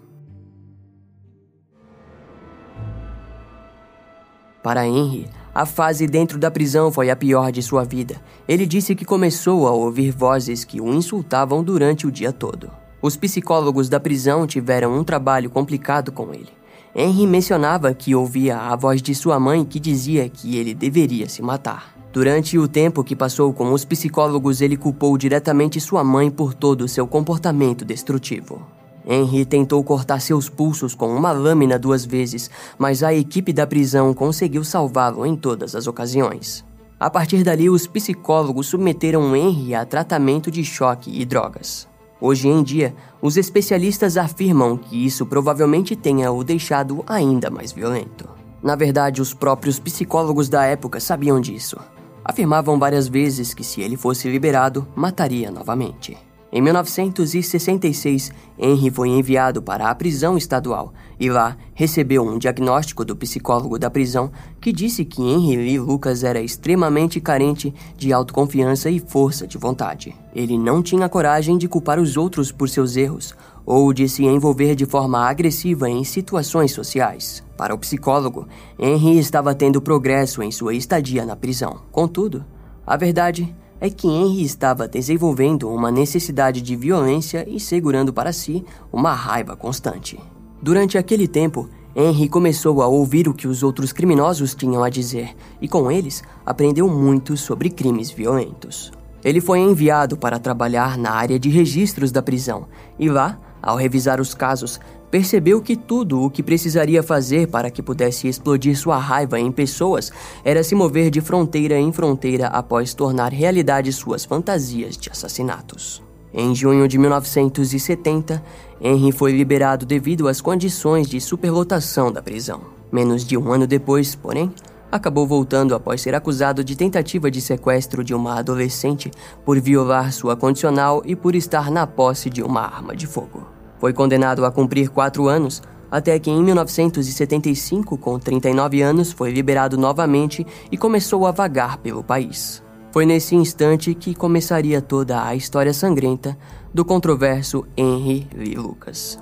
Para 4.62 4.86
Henry, 4.86 5.28
a 5.54 5.66
fase 5.66 6.06
dentro 6.06 6.38
da 6.38 6.50
prisão 6.50 6.90
foi 6.90 7.10
a 7.10 7.16
pior 7.16 7.52
de 7.52 7.62
sua 7.62 7.84
vida. 7.84 8.22
Ele 8.48 8.64
disse 8.64 8.94
que 8.94 9.04
começou 9.04 9.68
a 9.68 9.72
ouvir 9.72 10.12
vozes 10.12 10.64
que 10.64 10.80
o 10.80 10.94
insultavam 10.94 11.62
durante 11.62 12.06
o 12.06 12.10
dia 12.10 12.32
todo. 12.32 12.70
Os 13.02 13.18
psicólogos 13.18 13.90
da 13.90 14.00
prisão 14.00 14.46
tiveram 14.46 14.98
um 14.98 15.04
trabalho 15.04 15.50
complicado 15.50 16.10
com 16.10 16.32
ele. 16.32 16.57
Henry 17.00 17.28
mencionava 17.28 17.94
que 17.94 18.12
ouvia 18.12 18.58
a 18.58 18.74
voz 18.74 19.00
de 19.00 19.14
sua 19.14 19.38
mãe 19.38 19.64
que 19.64 19.78
dizia 19.78 20.28
que 20.28 20.56
ele 20.56 20.74
deveria 20.74 21.28
se 21.28 21.40
matar. 21.40 21.94
Durante 22.12 22.58
o 22.58 22.66
tempo 22.66 23.04
que 23.04 23.14
passou 23.14 23.52
com 23.52 23.72
os 23.72 23.84
psicólogos, 23.84 24.60
ele 24.60 24.76
culpou 24.76 25.16
diretamente 25.16 25.80
sua 25.80 26.02
mãe 26.02 26.28
por 26.28 26.54
todo 26.54 26.80
o 26.80 26.88
seu 26.88 27.06
comportamento 27.06 27.84
destrutivo. 27.84 28.66
Henry 29.06 29.44
tentou 29.44 29.84
cortar 29.84 30.20
seus 30.20 30.48
pulsos 30.48 30.92
com 30.92 31.14
uma 31.14 31.30
lâmina 31.30 31.78
duas 31.78 32.04
vezes, 32.04 32.50
mas 32.76 33.04
a 33.04 33.14
equipe 33.14 33.52
da 33.52 33.64
prisão 33.64 34.12
conseguiu 34.12 34.64
salvá-lo 34.64 35.24
em 35.24 35.36
todas 35.36 35.76
as 35.76 35.86
ocasiões. 35.86 36.64
A 36.98 37.08
partir 37.08 37.44
dali, 37.44 37.70
os 37.70 37.86
psicólogos 37.86 38.66
submeteram 38.66 39.36
Henry 39.36 39.72
a 39.72 39.86
tratamento 39.86 40.50
de 40.50 40.64
choque 40.64 41.12
e 41.16 41.24
drogas. 41.24 41.87
Hoje 42.20 42.48
em 42.48 42.62
dia, 42.62 42.94
os 43.22 43.36
especialistas 43.36 44.16
afirmam 44.16 44.76
que 44.76 45.06
isso 45.06 45.24
provavelmente 45.24 45.94
tenha 45.94 46.32
o 46.32 46.42
deixado 46.42 47.04
ainda 47.06 47.48
mais 47.48 47.72
violento. 47.72 48.28
Na 48.62 48.74
verdade, 48.74 49.22
os 49.22 49.32
próprios 49.32 49.78
psicólogos 49.78 50.48
da 50.48 50.64
época 50.64 50.98
sabiam 50.98 51.40
disso. 51.40 51.78
Afirmavam 52.24 52.78
várias 52.78 53.06
vezes 53.06 53.54
que 53.54 53.62
se 53.62 53.80
ele 53.80 53.96
fosse 53.96 54.28
liberado, 54.28 54.86
mataria 54.96 55.50
novamente. 55.50 56.27
Em 56.50 56.62
1966, 56.62 58.32
Henry 58.58 58.90
foi 58.90 59.10
enviado 59.10 59.60
para 59.60 59.90
a 59.90 59.94
prisão 59.94 60.36
estadual 60.38 60.94
e 61.20 61.28
lá 61.28 61.58
recebeu 61.74 62.22
um 62.22 62.38
diagnóstico 62.38 63.04
do 63.04 63.14
psicólogo 63.14 63.78
da 63.78 63.90
prisão 63.90 64.30
que 64.58 64.72
disse 64.72 65.04
que 65.04 65.20
Henry 65.20 65.56
Lee 65.56 65.78
Lucas 65.78 66.24
era 66.24 66.40
extremamente 66.40 67.20
carente 67.20 67.74
de 67.98 68.14
autoconfiança 68.14 68.88
e 68.88 68.98
força 68.98 69.46
de 69.46 69.58
vontade. 69.58 70.16
Ele 70.34 70.56
não 70.56 70.82
tinha 70.82 71.06
coragem 71.06 71.58
de 71.58 71.68
culpar 71.68 72.00
os 72.00 72.16
outros 72.16 72.50
por 72.50 72.68
seus 72.70 72.96
erros 72.96 73.34
ou 73.66 73.92
de 73.92 74.08
se 74.08 74.24
envolver 74.24 74.74
de 74.74 74.86
forma 74.86 75.28
agressiva 75.28 75.90
em 75.90 76.02
situações 76.02 76.72
sociais. 76.72 77.44
Para 77.58 77.74
o 77.74 77.78
psicólogo, 77.78 78.48
Henry 78.78 79.18
estava 79.18 79.54
tendo 79.54 79.82
progresso 79.82 80.42
em 80.42 80.50
sua 80.50 80.72
estadia 80.74 81.26
na 81.26 81.36
prisão. 81.36 81.82
Contudo, 81.92 82.42
a 82.86 82.96
verdade 82.96 83.54
é 83.66 83.67
que 83.88 84.08
Henry 84.08 84.42
estava 84.42 84.88
desenvolvendo 84.88 85.70
uma 85.70 85.90
necessidade 85.90 86.60
de 86.60 86.74
violência 86.74 87.48
e 87.48 87.60
segurando 87.60 88.12
para 88.12 88.32
si 88.32 88.64
uma 88.92 89.12
raiva 89.12 89.54
constante. 89.54 90.18
Durante 90.60 90.98
aquele 90.98 91.28
tempo, 91.28 91.68
Henry 91.94 92.28
começou 92.28 92.82
a 92.82 92.86
ouvir 92.86 93.28
o 93.28 93.34
que 93.34 93.46
os 93.48 93.62
outros 93.62 93.92
criminosos 93.92 94.54
tinham 94.54 94.82
a 94.82 94.88
dizer 94.88 95.34
e, 95.60 95.68
com 95.68 95.90
eles, 95.90 96.22
aprendeu 96.44 96.88
muito 96.88 97.36
sobre 97.36 97.70
crimes 97.70 98.10
violentos. 98.10 98.92
Ele 99.24 99.40
foi 99.40 99.60
enviado 99.60 100.16
para 100.16 100.38
trabalhar 100.38 100.96
na 100.96 101.10
área 101.10 101.38
de 101.38 101.48
registros 101.48 102.12
da 102.12 102.22
prisão 102.22 102.66
e 102.98 103.08
lá, 103.08 103.38
ao 103.60 103.76
revisar 103.76 104.20
os 104.20 104.32
casos, 104.34 104.78
percebeu 105.10 105.60
que 105.60 105.76
tudo 105.76 106.22
o 106.22 106.30
que 106.30 106.42
precisaria 106.42 107.02
fazer 107.02 107.48
para 107.48 107.70
que 107.70 107.82
pudesse 107.82 108.28
explodir 108.28 108.76
sua 108.76 108.98
raiva 108.98 109.38
em 109.38 109.50
pessoas 109.50 110.12
era 110.44 110.62
se 110.62 110.74
mover 110.74 111.10
de 111.10 111.20
fronteira 111.20 111.78
em 111.78 111.92
fronteira 111.92 112.48
após 112.48 112.94
tornar 112.94 113.32
realidade 113.32 113.92
suas 113.92 114.24
fantasias 114.24 114.96
de 114.96 115.10
assassinatos. 115.10 116.02
Em 116.32 116.54
junho 116.54 116.86
de 116.86 116.98
1970, 116.98 118.42
Henry 118.80 119.12
foi 119.12 119.32
liberado 119.32 119.86
devido 119.86 120.28
às 120.28 120.40
condições 120.40 121.08
de 121.08 121.20
superlotação 121.20 122.12
da 122.12 122.22
prisão. 122.22 122.60
Menos 122.92 123.24
de 123.24 123.36
um 123.36 123.50
ano 123.50 123.66
depois, 123.66 124.14
porém, 124.14 124.52
acabou 124.90 125.26
voltando 125.26 125.74
após 125.74 126.00
ser 126.00 126.14
acusado 126.14 126.62
de 126.62 126.76
tentativa 126.76 127.30
de 127.30 127.40
sequestro 127.40 128.04
de 128.04 128.14
uma 128.14 128.38
adolescente 128.38 129.10
por 129.44 129.58
violar 129.60 130.12
sua 130.12 130.36
condicional 130.36 131.02
e 131.04 131.16
por 131.16 131.34
estar 131.34 131.70
na 131.70 131.86
posse 131.86 132.28
de 132.28 132.42
uma 132.42 132.60
arma 132.60 132.94
de 132.94 133.06
fogo. 133.06 133.57
Foi 133.78 133.92
condenado 133.92 134.44
a 134.44 134.50
cumprir 134.50 134.88
quatro 134.88 135.28
anos, 135.28 135.62
até 135.90 136.18
que 136.18 136.30
em 136.30 136.42
1975, 136.42 137.96
com 137.96 138.18
39 138.18 138.82
anos, 138.82 139.12
foi 139.12 139.30
liberado 139.30 139.78
novamente 139.78 140.46
e 140.70 140.76
começou 140.76 141.26
a 141.26 141.30
vagar 141.30 141.78
pelo 141.78 142.02
país. 142.02 142.62
Foi 142.90 143.06
nesse 143.06 143.34
instante 143.34 143.94
que 143.94 144.14
começaria 144.14 144.80
toda 144.80 145.24
a 145.24 145.34
história 145.34 145.72
sangrenta 145.72 146.36
do 146.72 146.84
controverso 146.84 147.66
Henry 147.76 148.26
Lee 148.34 148.54
Lucas. 148.54 149.18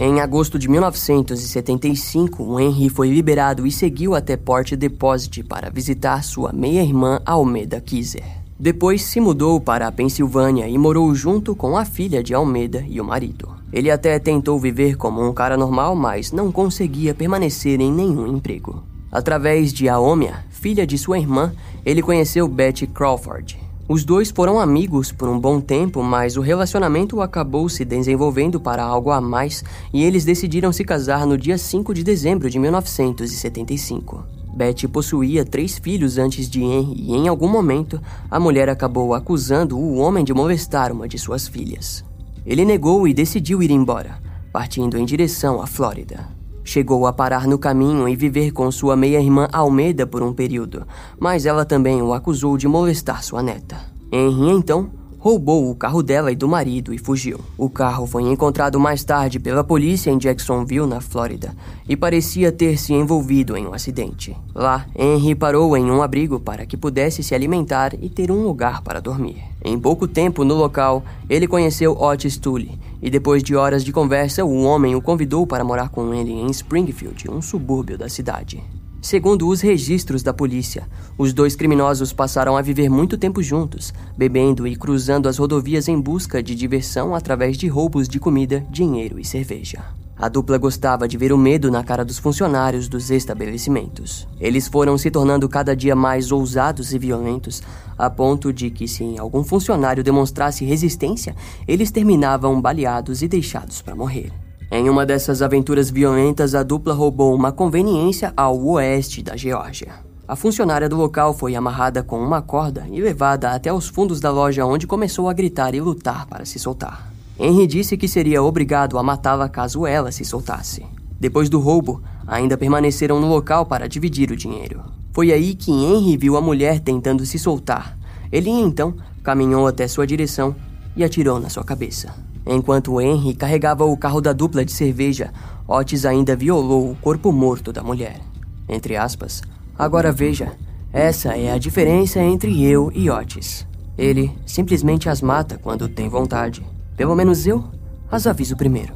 Em 0.00 0.20
agosto 0.20 0.60
de 0.60 0.68
1975, 0.68 2.44
o 2.44 2.60
Henry 2.60 2.88
foi 2.88 3.10
liberado 3.10 3.66
e 3.66 3.72
seguiu 3.72 4.14
até 4.14 4.36
Port 4.36 4.74
Deposit 4.74 5.42
para 5.42 5.70
visitar 5.70 6.22
sua 6.22 6.52
meia-irmã 6.52 7.20
Almeda 7.26 7.80
Kizer. 7.80 8.37
Depois 8.58 9.02
se 9.02 9.20
mudou 9.20 9.60
para 9.60 9.86
a 9.86 9.92
Pensilvânia 9.92 10.66
e 10.66 10.76
morou 10.76 11.14
junto 11.14 11.54
com 11.54 11.76
a 11.76 11.84
filha 11.84 12.22
de 12.22 12.34
Almeda 12.34 12.84
e 12.88 13.00
o 13.00 13.04
marido. 13.04 13.48
Ele 13.72 13.90
até 13.90 14.18
tentou 14.18 14.58
viver 14.58 14.96
como 14.96 15.26
um 15.26 15.32
cara 15.32 15.56
normal, 15.56 15.94
mas 15.94 16.32
não 16.32 16.50
conseguia 16.50 17.14
permanecer 17.14 17.80
em 17.80 17.92
nenhum 17.92 18.26
emprego. 18.26 18.82
Através 19.12 19.72
de 19.72 19.88
Aomia, 19.88 20.44
filha 20.50 20.86
de 20.86 20.98
sua 20.98 21.18
irmã, 21.18 21.52
ele 21.84 22.02
conheceu 22.02 22.48
Betty 22.48 22.86
Crawford, 22.86 23.58
os 23.88 24.04
dois 24.04 24.30
foram 24.30 24.60
amigos 24.60 25.10
por 25.10 25.30
um 25.30 25.40
bom 25.40 25.62
tempo, 25.62 26.02
mas 26.02 26.36
o 26.36 26.42
relacionamento 26.42 27.22
acabou 27.22 27.70
se 27.70 27.86
desenvolvendo 27.86 28.60
para 28.60 28.82
algo 28.82 29.10
a 29.10 29.18
mais 29.18 29.64
e 29.94 30.04
eles 30.04 30.26
decidiram 30.26 30.70
se 30.70 30.84
casar 30.84 31.26
no 31.26 31.38
dia 31.38 31.56
5 31.56 31.94
de 31.94 32.04
dezembro 32.04 32.50
de 32.50 32.58
1975. 32.58 34.37
Betty 34.58 34.88
possuía 34.88 35.44
três 35.44 35.78
filhos 35.78 36.18
antes 36.18 36.50
de 36.50 36.60
Henry 36.60 36.96
e, 36.96 37.14
em 37.14 37.28
algum 37.28 37.46
momento, 37.46 38.02
a 38.28 38.40
mulher 38.40 38.68
acabou 38.68 39.14
acusando 39.14 39.78
o 39.78 39.98
homem 39.98 40.24
de 40.24 40.34
molestar 40.34 40.90
uma 40.90 41.06
de 41.06 41.16
suas 41.16 41.46
filhas. 41.46 42.04
Ele 42.44 42.64
negou 42.64 43.06
e 43.06 43.14
decidiu 43.14 43.62
ir 43.62 43.70
embora, 43.70 44.20
partindo 44.52 44.98
em 44.98 45.04
direção 45.04 45.62
à 45.62 45.66
Flórida. 45.68 46.28
Chegou 46.64 47.06
a 47.06 47.12
parar 47.12 47.46
no 47.46 47.56
caminho 47.56 48.08
e 48.08 48.16
viver 48.16 48.50
com 48.50 48.68
sua 48.72 48.96
meia-irmã 48.96 49.48
Almeida 49.52 50.08
por 50.08 50.24
um 50.24 50.32
período, 50.32 50.84
mas 51.20 51.46
ela 51.46 51.64
também 51.64 52.02
o 52.02 52.12
acusou 52.12 52.58
de 52.58 52.66
molestar 52.66 53.22
sua 53.22 53.44
neta. 53.44 53.76
Henry 54.10 54.50
então 54.50 54.90
roubou 55.18 55.70
o 55.70 55.74
carro 55.74 56.02
dela 56.02 56.30
e 56.30 56.36
do 56.36 56.48
marido 56.48 56.94
e 56.94 56.98
fugiu. 56.98 57.40
O 57.56 57.68
carro 57.68 58.06
foi 58.06 58.22
encontrado 58.22 58.78
mais 58.78 59.02
tarde 59.02 59.38
pela 59.38 59.64
polícia 59.64 60.10
em 60.10 60.18
Jacksonville, 60.18 60.86
na 60.86 61.00
Flórida, 61.00 61.54
e 61.88 61.96
parecia 61.96 62.52
ter 62.52 62.78
se 62.78 62.92
envolvido 62.92 63.56
em 63.56 63.66
um 63.66 63.74
acidente. 63.74 64.36
Lá, 64.54 64.86
Henry 64.96 65.34
parou 65.34 65.76
em 65.76 65.90
um 65.90 66.02
abrigo 66.02 66.38
para 66.38 66.64
que 66.64 66.76
pudesse 66.76 67.22
se 67.22 67.34
alimentar 67.34 67.94
e 68.00 68.08
ter 68.08 68.30
um 68.30 68.44
lugar 68.44 68.82
para 68.82 69.00
dormir. 69.00 69.42
Em 69.64 69.78
pouco 69.78 70.06
tempo 70.06 70.44
no 70.44 70.54
local, 70.54 71.02
ele 71.28 71.48
conheceu 71.48 72.00
Otis 72.00 72.36
Tully, 72.36 72.78
e 73.02 73.10
depois 73.10 73.42
de 73.42 73.56
horas 73.56 73.84
de 73.84 73.92
conversa, 73.92 74.44
o 74.44 74.62
homem 74.62 74.94
o 74.94 75.02
convidou 75.02 75.46
para 75.46 75.64
morar 75.64 75.88
com 75.88 76.14
ele 76.14 76.32
em 76.32 76.50
Springfield, 76.50 77.30
um 77.30 77.42
subúrbio 77.42 77.98
da 77.98 78.08
cidade. 78.08 78.62
Segundo 79.00 79.48
os 79.48 79.60
registros 79.60 80.22
da 80.24 80.34
polícia, 80.34 80.88
os 81.16 81.32
dois 81.32 81.54
criminosos 81.54 82.12
passaram 82.12 82.56
a 82.56 82.62
viver 82.62 82.88
muito 82.88 83.16
tempo 83.16 83.40
juntos, 83.40 83.94
bebendo 84.16 84.66
e 84.66 84.74
cruzando 84.74 85.28
as 85.28 85.38
rodovias 85.38 85.86
em 85.86 86.00
busca 86.00 86.42
de 86.42 86.54
diversão 86.54 87.14
através 87.14 87.56
de 87.56 87.68
roubos 87.68 88.08
de 88.08 88.18
comida, 88.18 88.66
dinheiro 88.70 89.18
e 89.20 89.24
cerveja. 89.24 89.84
A 90.16 90.28
dupla 90.28 90.58
gostava 90.58 91.06
de 91.06 91.16
ver 91.16 91.32
o 91.32 91.38
medo 91.38 91.70
na 91.70 91.84
cara 91.84 92.04
dos 92.04 92.18
funcionários 92.18 92.88
dos 92.88 93.08
estabelecimentos. 93.08 94.26
Eles 94.40 94.66
foram 94.66 94.98
se 94.98 95.12
tornando 95.12 95.48
cada 95.48 95.76
dia 95.76 95.94
mais 95.94 96.32
ousados 96.32 96.92
e 96.92 96.98
violentos, 96.98 97.62
a 97.96 98.10
ponto 98.10 98.52
de 98.52 98.68
que, 98.68 98.88
se 98.88 99.16
algum 99.16 99.44
funcionário 99.44 100.02
demonstrasse 100.02 100.64
resistência, 100.64 101.36
eles 101.68 101.92
terminavam 101.92 102.60
baleados 102.60 103.22
e 103.22 103.28
deixados 103.28 103.80
para 103.80 103.94
morrer. 103.94 104.32
Em 104.70 104.90
uma 104.90 105.06
dessas 105.06 105.40
aventuras 105.40 105.90
violentas, 105.90 106.54
a 106.54 106.62
dupla 106.62 106.92
roubou 106.92 107.34
uma 107.34 107.50
conveniência 107.50 108.34
ao 108.36 108.62
oeste 108.62 109.22
da 109.22 109.34
Geórgia. 109.34 109.94
A 110.26 110.36
funcionária 110.36 110.90
do 110.90 110.96
local 110.96 111.32
foi 111.32 111.56
amarrada 111.56 112.02
com 112.02 112.20
uma 112.20 112.42
corda 112.42 112.86
e 112.90 113.00
levada 113.00 113.52
até 113.52 113.72
os 113.72 113.88
fundos 113.88 114.20
da 114.20 114.30
loja, 114.30 114.66
onde 114.66 114.86
começou 114.86 115.26
a 115.26 115.32
gritar 115.32 115.74
e 115.74 115.80
lutar 115.80 116.26
para 116.26 116.44
se 116.44 116.58
soltar. 116.58 117.10
Henry 117.38 117.66
disse 117.66 117.96
que 117.96 118.06
seria 118.06 118.42
obrigado 118.42 118.98
a 118.98 119.02
matá-la 119.02 119.48
caso 119.48 119.86
ela 119.86 120.12
se 120.12 120.22
soltasse. 120.22 120.84
Depois 121.18 121.48
do 121.48 121.58
roubo, 121.58 122.02
ainda 122.26 122.58
permaneceram 122.58 123.18
no 123.18 123.26
local 123.26 123.64
para 123.64 123.88
dividir 123.88 124.30
o 124.30 124.36
dinheiro. 124.36 124.82
Foi 125.14 125.32
aí 125.32 125.54
que 125.54 125.72
Henry 125.72 126.18
viu 126.18 126.36
a 126.36 126.42
mulher 126.42 126.78
tentando 126.80 127.24
se 127.24 127.38
soltar. 127.38 127.96
Ele 128.30 128.50
então 128.50 128.94
caminhou 129.22 129.66
até 129.66 129.88
sua 129.88 130.06
direção 130.06 130.54
e 130.94 131.02
atirou 131.02 131.40
na 131.40 131.48
sua 131.48 131.64
cabeça. 131.64 132.27
Enquanto 132.46 133.00
Henry 133.00 133.34
carregava 133.34 133.84
o 133.84 133.96
carro 133.96 134.20
da 134.20 134.32
dupla 134.32 134.64
de 134.64 134.72
cerveja, 134.72 135.32
Otis 135.66 136.04
ainda 136.04 136.34
violou 136.34 136.90
o 136.90 136.96
corpo 136.96 137.30
morto 137.30 137.72
da 137.72 137.82
mulher. 137.82 138.20
Entre 138.68 138.96
aspas, 138.96 139.42
agora 139.78 140.10
veja, 140.10 140.52
essa 140.92 141.36
é 141.36 141.52
a 141.52 141.58
diferença 141.58 142.20
entre 142.20 142.64
eu 142.64 142.90
e 142.94 143.10
Otis. 143.10 143.66
Ele 143.96 144.30
simplesmente 144.46 145.08
as 145.08 145.20
mata 145.20 145.58
quando 145.58 145.88
tem 145.88 146.08
vontade. 146.08 146.64
Pelo 146.96 147.14
menos 147.14 147.46
eu 147.46 147.64
as 148.10 148.26
aviso 148.26 148.56
primeiro. 148.56 148.94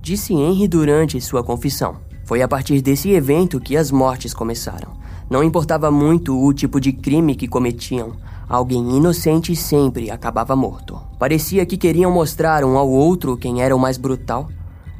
Disse 0.00 0.34
Henry 0.34 0.66
durante 0.66 1.20
sua 1.20 1.44
confissão. 1.44 1.96
Foi 2.24 2.42
a 2.42 2.48
partir 2.48 2.80
desse 2.80 3.10
evento 3.10 3.60
que 3.60 3.76
as 3.76 3.90
mortes 3.90 4.34
começaram. 4.34 4.92
Não 5.30 5.42
importava 5.42 5.90
muito 5.90 6.38
o 6.38 6.52
tipo 6.52 6.80
de 6.80 6.92
crime 6.92 7.34
que 7.34 7.48
cometiam, 7.48 8.12
Alguém 8.48 8.96
inocente 8.96 9.54
sempre 9.56 10.10
acabava 10.10 10.54
morto. 10.54 10.98
Parecia 11.18 11.64
que 11.64 11.76
queriam 11.76 12.10
mostrar 12.10 12.64
um 12.64 12.76
ao 12.76 12.88
outro 12.88 13.36
quem 13.36 13.62
era 13.62 13.74
o 13.74 13.78
mais 13.78 13.96
brutal, 13.96 14.48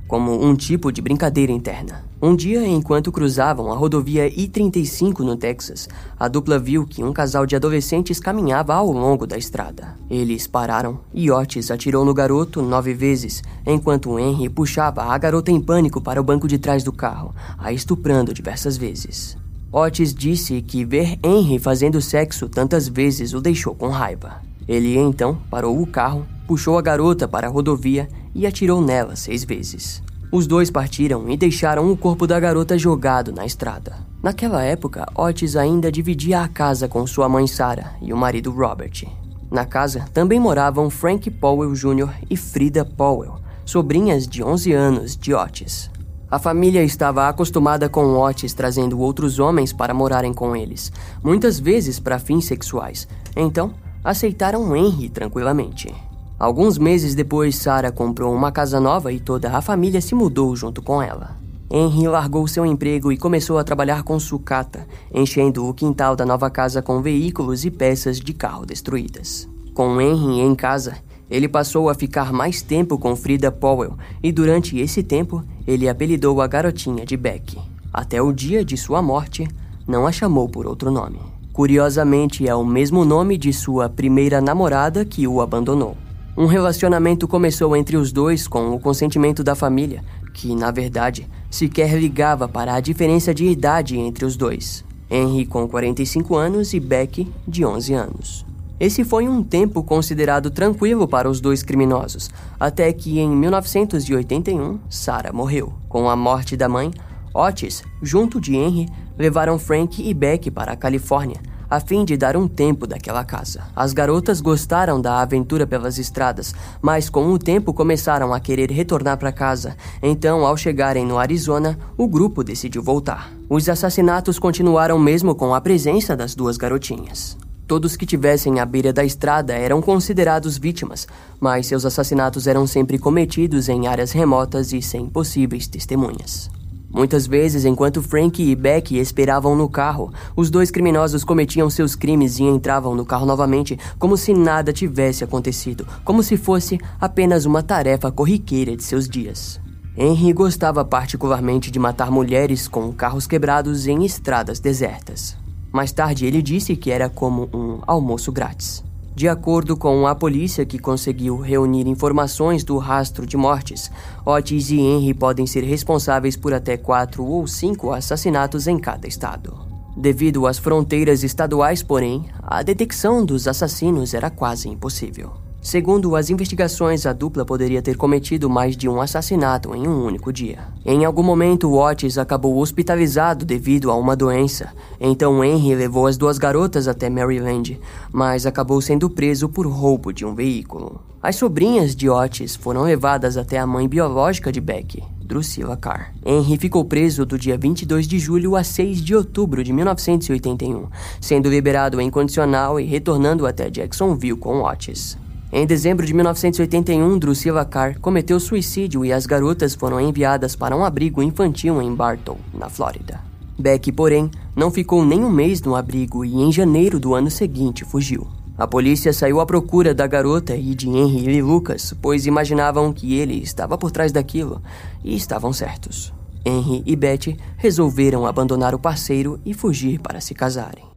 como 0.07 0.45
um 0.45 0.55
tipo 0.55 0.93
de 0.93 1.03
brincadeira 1.03 1.53
interna. 1.53 2.05
Um 2.23 2.35
dia, 2.35 2.67
enquanto 2.67 3.13
cruzavam 3.13 3.71
a 3.71 3.77
rodovia 3.77 4.27
I-35 4.29 5.21
no 5.21 5.37
Texas, 5.37 5.89
a 6.19 6.27
dupla 6.27 6.59
viu 6.59 6.87
que 6.87 7.05
um 7.05 7.13
casal 7.13 7.45
de 7.45 7.55
adolescentes 7.55 8.19
caminhava 8.19 8.75
ao 8.75 8.91
longo 8.91 9.27
da 9.27 9.37
estrada. 9.37 9.95
Eles 10.09 10.47
pararam 10.47 11.01
e 11.13 11.31
Otis 11.31 11.71
atirou 11.71 12.05
no 12.05 12.15
garoto 12.15 12.63
nove 12.63 12.95
vezes, 12.95 13.43
enquanto 13.67 14.19
Henry 14.19 14.49
puxava 14.49 15.03
a 15.03 15.19
garota 15.19 15.51
em 15.51 15.61
pânico 15.61 16.01
para 16.01 16.21
o 16.21 16.25
banco 16.25 16.49
de 16.49 16.59
trás 16.59 16.83
do 16.83 16.93
carro, 16.93 17.35
a 17.59 17.73
estuprando 17.73 18.33
diversas 18.33 18.77
vezes. 18.77 19.37
Otis 19.77 20.15
disse 20.15 20.63
que 20.63 20.85
ver 20.85 21.19
Henry 21.21 21.59
fazendo 21.59 22.01
sexo 22.01 22.49
tantas 22.49 22.87
vezes 22.87 23.35
o 23.35 23.41
deixou 23.41 23.75
com 23.75 23.89
raiva. 23.89 24.41
Ele 24.69 24.97
então 24.97 25.37
parou 25.51 25.83
o 25.83 25.85
carro, 25.85 26.25
puxou 26.47 26.79
a 26.79 26.81
garota 26.81 27.27
para 27.27 27.49
a 27.49 27.51
rodovia 27.51 28.09
e 28.33 28.47
atirou 28.47 28.81
nela 28.81 29.17
seis 29.17 29.43
vezes. 29.43 30.01
Os 30.31 30.47
dois 30.47 30.71
partiram 30.71 31.29
e 31.29 31.37
deixaram 31.37 31.91
o 31.91 31.97
corpo 31.97 32.25
da 32.25 32.39
garota 32.39 32.79
jogado 32.79 33.33
na 33.33 33.45
estrada. 33.45 33.97
Naquela 34.23 34.63
época, 34.63 35.09
Otis 35.13 35.57
ainda 35.57 35.91
dividia 35.91 36.43
a 36.43 36.49
casa 36.49 36.87
com 36.87 37.05
sua 37.05 37.29
mãe 37.29 37.49
Sarah 37.49 37.97
e 38.01 38.13
o 38.13 38.17
marido 38.17 38.53
Robert. 38.53 39.03
Na 39.51 39.65
casa 39.67 40.05
também 40.15 40.39
moravam 40.39 40.89
Frank 40.89 41.29
Powell 41.33 41.73
Jr. 41.73 42.15
e 42.31 42.37
Frida 42.37 42.85
Powell, 42.85 43.41
sobrinhas 43.65 44.29
de 44.29 44.41
11 44.41 44.73
anos 44.73 45.17
de 45.17 45.35
Otis. 45.35 45.91
A 46.35 46.39
família 46.41 46.83
estava 46.83 47.29
acostumada 47.29 47.89
com 47.89 48.19
Otis 48.19 48.53
trazendo 48.53 48.99
outros 48.99 49.39
homens 49.39 49.73
para 49.73 49.95
morarem 49.95 50.35
com 50.35 50.57
eles, 50.57 50.91
muitas 51.23 51.61
vezes 51.61 52.01
para 52.01 52.19
fins 52.19 52.47
sexuais. 52.47 53.07
Então, 53.37 53.73
aceitaram 54.03 54.75
Henry 54.75 55.09
tranquilamente. 55.09 55.95
Alguns 56.37 56.77
meses 56.77 57.15
depois, 57.15 57.55
Sarah 57.55 57.93
comprou 57.93 58.35
uma 58.35 58.51
casa 58.51 58.81
nova 58.81 59.13
e 59.13 59.21
toda 59.21 59.57
a 59.57 59.63
família 59.63 60.01
se 60.01 60.13
mudou 60.13 60.57
junto 60.57 60.83
com 60.83 61.01
ela. 61.01 61.37
Henry 61.71 62.09
largou 62.09 62.49
seu 62.49 62.67
emprego 62.67 63.13
e 63.13 63.17
começou 63.17 63.57
a 63.57 63.63
trabalhar 63.63 64.03
com 64.03 64.19
sucata, 64.19 64.89
enchendo 65.15 65.69
o 65.69 65.73
quintal 65.73 66.17
da 66.17 66.27
nova 66.27 66.51
casa 66.51 66.83
com 66.83 67.01
veículos 67.01 67.65
e 67.65 67.71
peças 67.71 68.19
de 68.19 68.35
carro 68.35 68.67
destruídas. 68.67 69.49
Com 69.73 70.01
Henry 70.01 70.41
em 70.41 70.57
casa, 70.57 70.97
ele 71.31 71.49
passou 71.49 71.89
a 71.89 71.95
ficar 71.95 72.33
mais 72.33 72.63
tempo 72.63 72.99
com 72.99 73.17
Frida 73.17 73.51
Powell 73.51 73.97
e 74.23 74.31
durante 74.31 74.79
esse 74.79 75.03
tempo 75.03 75.43
ele 75.67 75.89
apelidou 75.89 76.41
a 76.41 76.47
garotinha 76.47 77.05
de 77.05 77.17
Beck. 77.17 77.59
Até 77.93 78.21
o 78.21 78.33
dia 78.33 78.65
de 78.65 78.77
sua 78.77 79.01
morte, 79.01 79.47
não 79.87 80.07
a 80.07 80.13
chamou 80.13 80.49
por 80.49 80.67
outro 80.67 80.91
nome. 80.91 81.19
Curiosamente, 81.53 82.49
é 82.49 82.55
o 82.55 82.65
mesmo 82.65 83.05
nome 83.05 83.39
de 83.39 83.53
sua 83.53 83.89
primeira 83.89 84.41
namorada 84.41 85.05
que 85.05 85.27
o 85.27 85.41
abandonou. 85.41 85.97
Um 86.37 86.47
relacionamento 86.47 87.29
começou 87.29 87.77
entre 87.77 87.97
os 87.97 88.11
dois 88.11 88.49
com 88.49 88.75
o 88.75 88.81
consentimento 88.81 89.45
da 89.45 89.55
família, 89.55 90.03
que, 90.33 90.53
na 90.53 90.73
verdade, 90.73 91.29
sequer 91.49 91.97
ligava 91.97 92.49
para 92.49 92.75
a 92.75 92.81
diferença 92.81 93.33
de 93.33 93.47
idade 93.47 93.97
entre 93.97 94.25
os 94.25 94.37
dois. 94.37 94.85
Henry 95.09 95.47
com 95.47 95.69
45 95.69 96.35
anos 96.35 96.75
e 96.75 96.81
Beck 96.81 97.33
de 97.47 97.65
11 97.65 97.95
anos. 97.95 98.54
Esse 98.85 99.03
foi 99.03 99.27
um 99.27 99.43
tempo 99.43 99.83
considerado 99.83 100.51
tranquilo 100.51 101.09
para 101.09 101.27
os 101.27 101.41
dois 101.41 101.63
criminosos, 101.63 102.29
até 102.61 102.93
que 102.93 103.19
em 103.19 103.31
1981 103.31 104.79
Sarah 104.91 105.33
morreu. 105.33 105.73
Com 105.89 106.11
a 106.11 106.15
morte 106.15 106.55
da 106.55 106.69
mãe, 106.69 106.93
Otis, 107.33 107.83
junto 108.03 108.39
de 108.39 108.55
Henry, 108.55 108.87
levaram 109.17 109.59
Frank 109.59 110.07
e 110.07 110.13
Beck 110.13 110.51
para 110.51 110.73
a 110.73 110.77
Califórnia, 110.77 111.41
a 111.71 111.81
fim 111.81 112.05
de 112.05 112.15
dar 112.15 112.37
um 112.37 112.47
tempo 112.47 112.87
daquela 112.87 113.25
casa. 113.25 113.63
As 113.75 113.95
garotas 113.95 114.43
gostaram 114.43 115.01
da 115.01 115.23
aventura 115.23 115.67
pelas 115.67 115.97
estradas, 115.97 116.55
mas 116.83 117.09
com 117.09 117.33
o 117.33 117.39
tempo 117.39 117.73
começaram 117.73 118.35
a 118.35 118.39
querer 118.39 118.71
retornar 118.71 119.17
para 119.17 119.33
casa. 119.33 119.79
Então, 120.03 120.45
ao 120.45 120.59
chegarem 120.59 121.07
no 121.07 121.17
Arizona, 121.17 121.79
o 121.97 122.07
grupo 122.07 122.45
decidiu 122.45 122.83
voltar. 122.83 123.33
Os 123.49 123.67
assassinatos 123.67 124.39
continuaram 124.39 124.99
mesmo 124.99 125.35
com 125.35 125.55
a 125.55 125.61
presença 125.63 126.15
das 126.15 126.35
duas 126.35 126.59
garotinhas. 126.59 127.35
Todos 127.67 127.97
que 127.97 128.05
tivessem 128.05 128.61
à 128.61 128.67
beira 128.67 128.93
da 128.93 129.05
estrada 129.05 129.55
eram 129.55 129.81
considerados 129.81 130.59
vítimas, 130.59 131.07
mas 131.41 131.67
seus 131.67 131.87
assassinatos 131.87 132.47
eram 132.47 132.67
sempre 132.67 132.99
cometidos 132.99 133.69
em 133.69 133.87
áreas 133.87 134.13
remotas 134.13 134.73
e 134.73 134.83
sem 134.83 135.07
possíveis 135.07 135.67
testemunhas. 135.67 136.51
Muitas 136.95 137.27
vezes, 137.27 137.65
enquanto 137.65 138.03
Frank 138.03 138.41
e 138.41 138.55
Beck 138.55 138.97
esperavam 138.97 139.57
no 139.57 139.69
carro, 139.69 140.13
os 140.37 140.49
dois 140.49 140.71
criminosos 140.71 141.25
cometiam 141.25 141.69
seus 141.69 141.97
crimes 141.97 142.39
e 142.39 142.45
entravam 142.45 142.95
no 142.95 143.05
carro 143.05 143.27
novamente 143.27 143.77
como 143.99 144.17
se 144.17 144.33
nada 144.33 144.73
tivesse 144.73 145.25
acontecido, 145.25 145.85
como 146.05 146.23
se 146.23 146.37
fosse 146.37 146.79
apenas 147.01 147.47
uma 147.47 147.65
tarefa 147.65 148.13
corriqueira 148.13 148.77
de 148.77 148.85
seus 148.85 149.09
dias. 149.09 149.59
Henry 149.97 150.33
gostava 150.33 150.85
particularmente 150.85 151.71
de 151.71 151.79
matar 151.81 152.11
mulheres 152.11 152.69
com 152.69 152.93
carros 152.93 153.27
quebrados 153.27 153.89
em 153.89 154.05
estradas 154.05 154.61
desertas. 154.61 155.44
Mais 155.75 155.91
tarde, 155.91 156.25
ele 156.25 156.41
disse 156.41 156.77
que 156.77 156.93
era 156.93 157.09
como 157.09 157.49
um 157.53 157.81
almoço 157.85 158.31
grátis. 158.31 158.85
De 159.13 159.29
acordo 159.29 159.77
com 159.77 160.07
a 160.07 160.15
polícia 160.15 160.65
que 160.65 160.79
conseguiu 160.79 161.37
reunir 161.37 161.89
informações 161.89 162.63
do 162.63 162.79
rastro 162.79 163.27
de 163.27 163.37
mortes, 163.37 163.91
Otis 164.25 164.71
e 164.71 164.79
Henry 164.79 165.13
podem 165.13 165.49
ser 165.49 165.65
responsáveis 165.65 166.37
por 166.37 166.55
até 166.55 166.77
quatro 166.77 167.25
ou 167.25 167.45
cinco 167.49 167.91
assassinatos 167.91 168.69
em 168.69 168.79
cada 168.79 169.09
estado. 169.09 169.59
Devido 169.97 170.47
às 170.47 170.59
fronteiras 170.59 171.25
estaduais, 171.25 171.83
porém, 171.83 172.25
a 172.41 172.63
detecção 172.63 173.27
dos 173.27 173.49
assassinos 173.49 174.15
era 174.15 174.31
quase 174.31 174.69
impossível. 174.69 175.44
Segundo 175.65 176.15
as 176.15 176.29
investigações, 176.29 177.07
a 177.07 177.15
dupla 177.15 177.43
poderia 177.43 177.81
ter 177.81 177.97
cometido 177.97 178.51
mais 178.51 178.77
de 178.77 178.87
um 178.87 179.01
assassinato 179.01 179.75
em 179.75 179.89
um 179.89 180.05
único 180.05 180.31
dia. 180.31 180.59
Em 180.85 181.07
algum 181.07 181.23
momento, 181.23 181.73
Otis 181.73 182.19
acabou 182.19 182.59
hospitalizado 182.59 183.47
devido 183.47 183.91
a 183.91 183.97
uma 183.97 184.15
doença. 184.15 184.75
Então 185.01 185.43
Henry 185.43 185.75
levou 185.75 186.07
as 186.07 186.19
duas 186.19 186.37
garotas 186.37 186.87
até 186.87 187.09
Maryland, 187.09 187.81
mas 188.13 188.45
acabou 188.45 188.79
sendo 188.83 189.09
preso 189.09 189.49
por 189.49 189.67
roubo 189.67 190.13
de 190.13 190.23
um 190.27 190.35
veículo. 190.35 191.01
As 191.23 191.37
sobrinhas 191.37 191.97
de 191.97 192.11
Otis 192.11 192.55
foram 192.55 192.83
levadas 192.83 193.39
até 193.39 193.59
a 193.59 193.67
mãe 193.67 193.89
biológica 193.89 194.53
de 194.53 194.61
Beck, 194.61 195.03
Drusilla 195.19 195.79
Carr. 195.79 196.13
Henry 196.27 196.59
ficou 196.59 196.85
preso 196.85 197.25
do 197.25 197.39
dia 197.39 197.57
22 197.57 198.07
de 198.07 198.19
julho 198.19 198.55
a 198.55 198.63
6 198.63 199.01
de 199.01 199.17
outubro 199.17 199.65
de 199.65 199.73
1981, 199.73 200.89
sendo 201.23 201.49
liberado 201.49 202.03
em 202.03 202.11
condicional 202.11 202.79
e 202.79 202.85
retornando 202.85 203.47
até 203.47 203.71
Jacksonville 203.71 204.39
com 204.39 204.61
Otis. 204.61 205.24
Em 205.57 205.65
dezembro 205.65 206.05
de 206.05 206.13
1981, 206.13 207.17
Drusilla 207.17 207.65
Carr 207.65 208.01
cometeu 208.01 208.41
suicídio 208.41 209.05
e 209.05 209.13
as 209.13 209.25
garotas 209.25 209.73
foram 209.73 210.01
enviadas 210.01 210.57
para 210.57 210.77
um 210.77 210.85
abrigo 210.85 211.23
infantil 211.23 211.81
em 211.81 211.95
Bartow, 211.95 212.37
na 212.53 212.69
Flórida. 212.69 213.21
Beck, 213.57 213.93
porém, 213.93 214.29
não 214.57 214.69
ficou 214.69 215.05
nem 215.05 215.23
um 215.23 215.31
mês 215.31 215.63
no 215.63 215.77
abrigo 215.77 216.25
e 216.25 216.43
em 216.43 216.51
janeiro 216.51 216.99
do 216.99 217.15
ano 217.15 217.31
seguinte 217.31 217.85
fugiu. 217.85 218.27
A 218.59 218.67
polícia 218.67 219.13
saiu 219.13 219.39
à 219.39 219.47
procura 219.47 219.95
da 219.95 220.09
garota 220.09 220.57
e 220.57 220.75
de 220.75 220.89
Henry 220.89 221.37
e 221.37 221.41
Lucas, 221.41 221.95
pois 222.03 222.27
imaginavam 222.27 222.93
que 222.93 223.15
ele 223.15 223.41
estava 223.41 223.79
por 223.79 223.93
trás 223.93 224.11
daquilo, 224.11 224.61
e 225.05 225.15
estavam 225.15 225.53
certos. 225.53 226.13
Henry 226.45 226.83
e 226.85 226.97
Betty 226.97 227.39
resolveram 227.57 228.27
abandonar 228.27 228.75
o 228.75 228.79
parceiro 228.81 229.39
e 229.47 229.55
fugir 229.55 230.01
para 230.01 230.21
se 230.21 230.35
casarem. 230.35 230.94